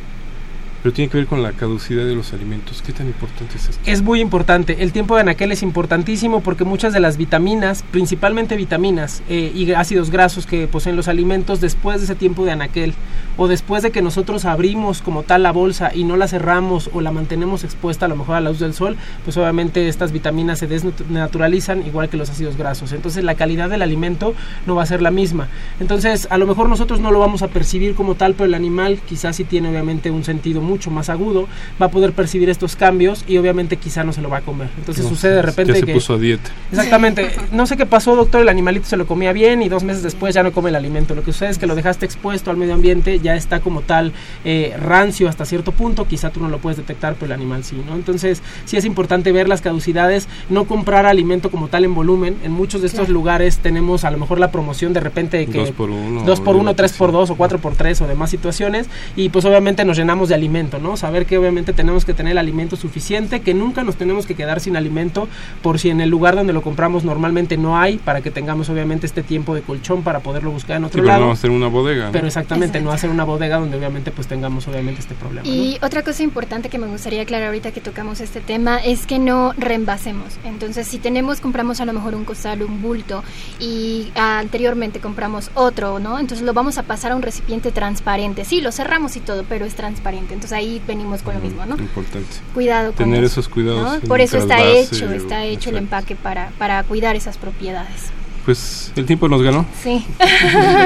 Pero 0.83 0.93
tiene 0.93 1.09
que 1.09 1.17
ver 1.17 1.27
con 1.27 1.43
la 1.43 1.51
caducidad 1.51 2.05
de 2.05 2.15
los 2.15 2.33
alimentos. 2.33 2.81
¿Qué 2.81 2.93
tan 2.93 3.07
importante 3.07 3.57
es 3.57 3.69
esto? 3.69 3.81
Es 3.85 4.01
muy 4.01 4.21
importante. 4.21 4.83
El 4.83 4.91
tiempo 4.91 5.15
de 5.15 5.21
anaquel 5.21 5.51
es 5.51 5.63
importantísimo 5.63 6.41
porque 6.41 6.63
muchas 6.63 6.93
de 6.93 6.99
las 6.99 7.17
vitaminas, 7.17 7.83
principalmente 7.91 8.55
vitaminas 8.55 9.23
eh, 9.29 9.51
y 9.53 9.71
ácidos 9.71 10.11
grasos 10.11 10.45
que 10.45 10.67
poseen 10.67 10.95
los 10.95 11.07
alimentos, 11.07 11.61
después 11.61 11.99
de 11.99 12.05
ese 12.05 12.15
tiempo 12.15 12.45
de 12.45 12.51
anaquel 12.51 12.93
o 13.37 13.47
después 13.47 13.83
de 13.83 13.91
que 13.91 14.01
nosotros 14.01 14.45
abrimos 14.45 15.01
como 15.01 15.23
tal 15.23 15.43
la 15.43 15.51
bolsa 15.51 15.91
y 15.93 16.03
no 16.03 16.17
la 16.17 16.27
cerramos 16.27 16.89
o 16.93 17.01
la 17.01 17.11
mantenemos 17.11 17.63
expuesta 17.63 18.05
a 18.05 18.09
lo 18.09 18.15
mejor 18.15 18.35
a 18.35 18.41
la 18.41 18.49
luz 18.49 18.59
del 18.59 18.73
sol, 18.73 18.97
pues 19.23 19.37
obviamente 19.37 19.87
estas 19.87 20.11
vitaminas 20.11 20.59
se 20.59 20.67
desnaturalizan 20.67 21.85
igual 21.85 22.09
que 22.09 22.17
los 22.17 22.29
ácidos 22.29 22.57
grasos. 22.57 22.91
Entonces 22.91 23.23
la 23.23 23.35
calidad 23.35 23.69
del 23.69 23.81
alimento 23.81 24.33
no 24.65 24.75
va 24.75 24.83
a 24.83 24.87
ser 24.87 25.01
la 25.01 25.11
misma. 25.11 25.47
Entonces 25.79 26.27
a 26.31 26.37
lo 26.37 26.47
mejor 26.47 26.69
nosotros 26.69 26.99
no 26.99 27.11
lo 27.11 27.19
vamos 27.19 27.41
a 27.43 27.47
percibir 27.47 27.95
como 27.95 28.15
tal, 28.15 28.33
pero 28.33 28.45
el 28.45 28.55
animal 28.55 28.99
quizás 29.07 29.35
sí 29.35 29.43
tiene 29.43 29.69
obviamente 29.69 30.09
un 30.09 30.23
sentido 30.23 30.61
mucho 30.67 30.91
más 30.91 31.09
agudo, 31.09 31.47
va 31.81 31.87
a 31.87 31.89
poder 31.89 32.11
percibir 32.13 32.49
estos 32.49 32.75
cambios 32.75 33.23
y 33.27 33.37
obviamente 33.37 33.77
quizá 33.77 34.03
no 34.03 34.13
se 34.13 34.21
lo 34.21 34.29
va 34.29 34.37
a 34.37 34.41
comer. 34.41 34.69
Entonces 34.77 35.03
No, 35.05 35.09
sucede 35.09 35.35
de 35.35 35.41
repente 35.41 35.73
ya 35.73 35.79
se 35.79 35.85
que... 35.85 35.93
puso 35.93 36.13
a 36.13 36.17
dieta. 36.17 36.51
Exactamente. 36.71 37.31
No 37.51 37.65
sé 37.65 37.77
qué 37.77 37.85
pasó, 37.85 38.15
doctor. 38.15 38.41
El 38.41 38.49
animalito 38.49 38.85
se 38.87 38.97
lo 38.97 39.07
comía 39.07 39.33
bien 39.33 39.61
y 39.61 39.69
dos 39.69 39.83
meses 39.83 40.03
después 40.03 40.35
ya 40.35 40.43
no 40.43 40.51
come 40.51 40.69
el 40.69 40.75
alimento. 40.75 41.15
Lo 41.15 41.23
que 41.23 41.31
sucede 41.31 41.49
es 41.49 41.57
que 41.57 41.65
lo 41.67 41.75
dejaste 41.75 42.05
expuesto 42.05 42.51
al 42.51 42.57
medio 42.57 42.73
ambiente, 42.73 43.19
ya 43.19 43.35
está 43.35 43.59
como 43.59 43.81
tal 43.81 44.11
eh, 44.45 44.75
rancio 44.79 45.29
hasta 45.29 45.45
cierto 45.45 45.71
punto. 45.71 46.05
Quizá 46.07 46.29
tú 46.29 46.39
no 46.41 46.49
lo 46.49 46.59
puedes 46.59 46.77
detectar, 46.77 47.13
pero 47.15 47.27
el 47.27 47.31
animal 47.31 47.63
sí, 47.63 47.81
¿no? 47.87 47.95
Entonces, 47.95 48.41
sí 48.65 48.77
es 48.77 48.85
importante 48.85 49.31
ver 49.31 49.47
las 49.47 49.61
caducidades, 49.61 50.27
no 50.49 50.65
comprar 50.65 51.05
alimento 51.05 51.49
como 51.49 51.67
tal 51.67 51.85
en 51.85 51.93
volumen. 51.95 52.35
En 52.43 52.51
muchos 52.51 52.81
de 52.81 52.87
estos 52.87 52.97
Claro. 53.07 53.13
lugares 53.13 53.59
tenemos 53.59 54.03
a 54.03 54.11
lo 54.11 54.17
mejor 54.17 54.39
la 54.39 54.51
promoción 54.51 54.91
de 54.93 54.99
repente 54.99 55.37
de 55.37 55.45
que 55.47 55.59
Dos 55.59 55.71
por 55.71 55.89
uno. 55.89 56.23
dos 56.23 56.39
por 56.41 56.55
uno, 56.55 56.71
olvídate, 56.71 56.77
tres 56.77 56.93
por 56.93 57.09
sí. 57.09 57.13
dos 57.13 57.29
o 57.29 57.35
cuatro 57.35 57.59
por 57.59 57.75
tres 57.75 58.01
o 58.01 58.07
demás 58.07 58.29
situaciones 58.29 58.87
y 59.15 59.29
pues 59.29 59.45
obviamente 59.45 59.85
nos 59.85 59.97
llenamos 59.97 60.29
de 60.29 60.35
alimentos 60.35 60.56
alimento, 60.57 60.79
¿no? 60.79 60.97
Saber 60.97 61.25
que 61.27 61.37
obviamente 61.37 61.71
tenemos 61.73 62.03
que 62.03 62.13
tener 62.13 62.31
el 62.31 62.37
alimento 62.39 62.75
suficiente, 62.75 63.41
que 63.41 63.53
nunca 63.53 63.83
nos 63.83 63.95
tenemos 63.95 64.25
que 64.25 64.33
quedar 64.33 64.59
sin 64.59 64.75
alimento 64.75 65.27
por 65.61 65.77
si 65.79 65.89
en 65.89 66.01
el 66.01 66.09
lugar 66.09 66.35
donde 66.35 66.51
lo 66.53 66.61
compramos 66.63 67.03
normalmente 67.03 67.57
no 67.57 67.77
hay, 67.77 67.97
para 67.97 68.21
que 68.21 68.31
tengamos 68.31 68.69
obviamente 68.69 69.05
este 69.05 69.21
tiempo 69.21 69.53
de 69.53 69.61
colchón 69.61 70.01
para 70.01 70.19
poderlo 70.21 70.49
buscar 70.51 70.77
en 70.77 70.85
otro 70.85 70.97
Sí, 70.97 71.01
pero 71.01 71.13
lado. 71.13 71.25
no 71.25 71.31
hacer 71.31 71.51
una 71.51 71.67
bodega. 71.67 72.05
¿no? 72.07 72.11
Pero 72.11 72.25
exactamente, 72.27 72.81
no 72.81 72.91
hacer 72.91 73.09
una 73.09 73.23
bodega 73.23 73.59
donde 73.59 73.77
obviamente 73.77 74.09
pues 74.11 74.27
tengamos 74.27 74.67
obviamente 74.67 75.01
este 75.01 75.13
problema. 75.13 75.47
¿no? 75.47 75.53
Y 75.53 75.77
otra 75.83 76.01
cosa 76.03 76.23
importante 76.23 76.69
que 76.69 76.79
me 76.79 76.87
gustaría 76.87 77.21
aclarar 77.21 77.47
ahorita 77.47 77.71
que 77.71 77.81
tocamos 77.81 78.19
este 78.19 78.39
tema 78.41 78.77
es 78.79 79.05
que 79.05 79.19
no 79.19 79.53
reembasemos. 79.57 80.37
Entonces, 80.43 80.87
si 80.87 80.97
tenemos, 80.97 81.39
compramos 81.39 81.81
a 81.81 81.85
lo 81.85 81.93
mejor 81.93 82.15
un 82.15 82.25
costal, 82.25 82.63
un 82.63 82.81
bulto 82.81 83.23
y 83.59 84.11
ah, 84.15 84.39
anteriormente 84.39 84.99
compramos 84.99 85.51
otro, 85.53 85.99
¿no? 85.99 86.17
Entonces 86.19 86.45
lo 86.45 86.53
vamos 86.53 86.77
a 86.79 86.83
pasar 86.83 87.11
a 87.11 87.15
un 87.15 87.21
recipiente 87.21 87.71
transparente. 87.71 88.43
Sí, 88.45 88.61
lo 88.61 88.71
cerramos 88.71 89.15
y 89.17 89.19
todo, 89.19 89.43
pero 89.47 89.65
es 89.65 89.75
transparente. 89.75 90.33
Entonces 90.33 90.46
ahí 90.51 90.81
venimos 90.85 91.21
con 91.21 91.33
lo 91.33 91.39
mismo, 91.39 91.65
¿no? 91.65 91.75
Importante. 91.77 92.27
Cuidado 92.53 92.93
con 92.93 93.05
Tener 93.05 93.23
eso, 93.23 93.39
esos 93.41 93.49
cuidados 93.49 94.01
Por 94.07 94.21
eso 94.21 94.37
está 94.37 94.63
hecho, 94.63 95.11
está 95.11 95.45
hecho 95.45 95.69
el 95.69 95.77
empaque 95.77 96.15
para, 96.15 96.51
para 96.57 96.83
cuidar 96.83 97.15
esas 97.15 97.37
propiedades. 97.37 98.11
Pues 98.45 98.91
el 98.95 99.05
tiempo 99.05 99.27
nos 99.27 99.41
ganó. 99.41 99.65
Sí. 99.83 100.05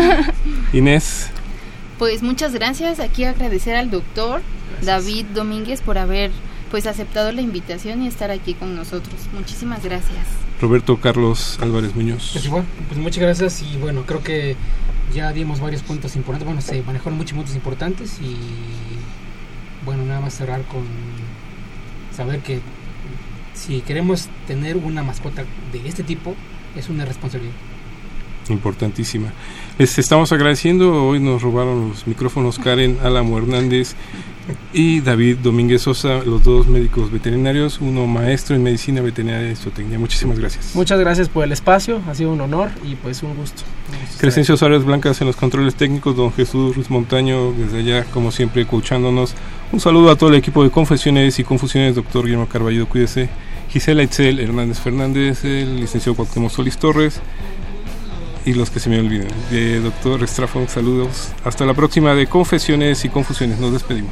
Inés, 0.74 1.30
Pues 2.00 2.24
muchas 2.24 2.54
gracias. 2.54 3.00
Aquí 3.00 3.24
agradecer 3.24 3.76
al 3.76 3.92
doctor 3.92 4.42
David 4.82 5.26
Domínguez 5.34 5.82
por 5.82 5.98
haber 5.98 6.32
pues 6.72 6.88
aceptado 6.88 7.32
la 7.32 7.42
invitación 7.42 8.02
y 8.02 8.08
estar 8.08 8.32
aquí 8.32 8.54
con 8.54 8.76
nosotros. 8.76 9.16
Muchísimas 9.34 9.84
gracias. 9.84 10.26
Roberto 10.62 10.98
Carlos 10.98 11.60
Álvarez 11.62 11.96
Muñoz. 11.96 12.30
Pues 12.34 12.46
igual, 12.46 12.64
pues 12.88 13.00
muchas 13.00 13.22
gracias 13.22 13.62
y 13.62 13.78
bueno, 13.78 14.04
creo 14.06 14.24
que 14.24 14.56
ya 15.14 15.32
dimos 15.34 15.60
varios 15.60 15.82
puntos 15.82 16.16
importantes, 16.16 16.46
bueno, 16.46 16.62
se 16.62 16.82
manejaron 16.84 17.18
muchos 17.18 17.36
puntos 17.36 17.56
importantes 17.56 18.20
y 18.22 18.38
bueno, 19.86 20.06
nada 20.06 20.22
más 20.22 20.34
cerrar 20.34 20.62
con 20.64 20.84
saber 22.16 22.40
que 22.40 22.60
si 23.54 23.82
queremos 23.82 24.30
tener 24.48 24.78
una 24.78 25.04
mascota 25.04 25.44
de 25.72 25.88
este 25.88 26.04
tipo, 26.04 26.36
es 26.76 26.90
una 26.90 27.06
responsabilidad. 27.06 27.54
Importantísima. 28.50 29.32
Les 29.78 29.98
estamos 30.00 30.32
agradeciendo. 30.32 31.06
Hoy 31.06 31.20
nos 31.20 31.42
robaron 31.42 31.90
los 31.90 32.08
micrófonos 32.08 32.60
Karen 32.60 32.98
Álamo 33.04 33.38
Hernández 33.38 33.96
y 34.74 35.02
David 35.02 35.38
Domínguez 35.38 35.84
Sosa, 35.84 36.24
los 36.26 36.44
dos 36.44 36.68
médicos 36.68 37.12
veterinarios, 37.12 37.80
uno 37.80 38.08
maestro 38.08 38.56
en 38.56 38.64
medicina 38.64 39.02
veterinaria 39.02 39.52
y 39.52 39.56
zootecnia. 39.56 40.00
Muchísimas 40.00 40.40
gracias. 40.40 40.76
Muchas 40.76 41.00
gracias 41.00 41.30
por 41.30 41.44
el 41.44 41.52
espacio, 41.52 42.02
ha 42.08 42.16
sido 42.16 42.32
un 42.32 42.42
honor 42.42 42.72
y 42.84 42.96
pues 42.96 43.22
un 43.24 43.36
gusto. 43.36 43.62
Crescencio 44.18 44.58
Suárez 44.58 44.84
Blancas 44.84 45.22
en 45.22 45.28
los 45.28 45.36
controles 45.36 45.76
técnicos, 45.76 46.16
don 46.16 46.34
Jesús 46.34 46.76
Ruiz 46.76 46.90
Montaño 46.90 47.52
desde 47.52 47.80
allá, 47.80 48.06
como 48.06 48.32
siempre, 48.32 48.64
escuchándonos. 48.64 49.36
Un 49.72 49.80
saludo 49.80 50.12
a 50.12 50.18
todo 50.18 50.30
el 50.30 50.36
equipo 50.36 50.64
de 50.64 50.70
Confesiones 50.70 51.40
y 51.40 51.46
Confusiones, 51.46 51.96
doctor 51.96 52.26
Guillermo 52.26 52.48
Carballo, 52.48 52.90
cuídese. 52.90 53.30
Gisela 53.70 54.04
Itzel 54.04 54.40
Hernández 54.40 54.80
Fernández, 54.80 55.46
el 55.46 55.80
licenciado 55.80 56.16
Cuauhtémoc 56.16 56.52
Solís 56.52 56.78
Torres 56.78 57.22
y 58.46 58.54
los 58.54 58.70
que 58.70 58.82
se 58.82 58.90
me 58.90 59.00
olviden. 59.00 59.30
De 59.50 59.80
doctor 59.80 60.22
Estrafón, 60.24 60.68
saludos. 60.68 61.30
Hasta 61.46 61.66
la 61.66 61.74
próxima 61.74 62.14
de 62.14 62.28
Confesiones 62.28 63.06
y 63.06 63.10
Confusiones. 63.10 63.60
Nos 63.60 63.72
despedimos. 63.72 64.12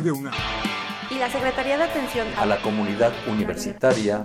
Radio 0.00 0.14
UNAM. 0.14 0.32
y 1.10 1.18
la 1.18 1.30
Secretaría 1.30 1.76
de 1.76 1.84
Atención 1.84 2.26
a 2.38 2.46
la 2.46 2.62
comunidad 2.62 3.12
universitaria 3.28 4.24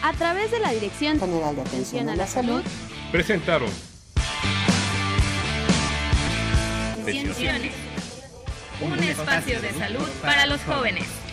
a 0.00 0.12
través 0.12 0.52
de 0.52 0.60
la 0.60 0.70
Dirección 0.70 1.18
General 1.18 1.56
de 1.56 1.62
Atención 1.62 2.08
a 2.10 2.14
la 2.14 2.28
Salud 2.28 2.62
Presentaron. 3.10 3.68
Un 8.80 9.02
espacio 9.02 9.60
de 9.60 9.72
salud 9.72 10.08
para 10.22 10.46
los 10.46 10.60
jóvenes. 10.62 11.23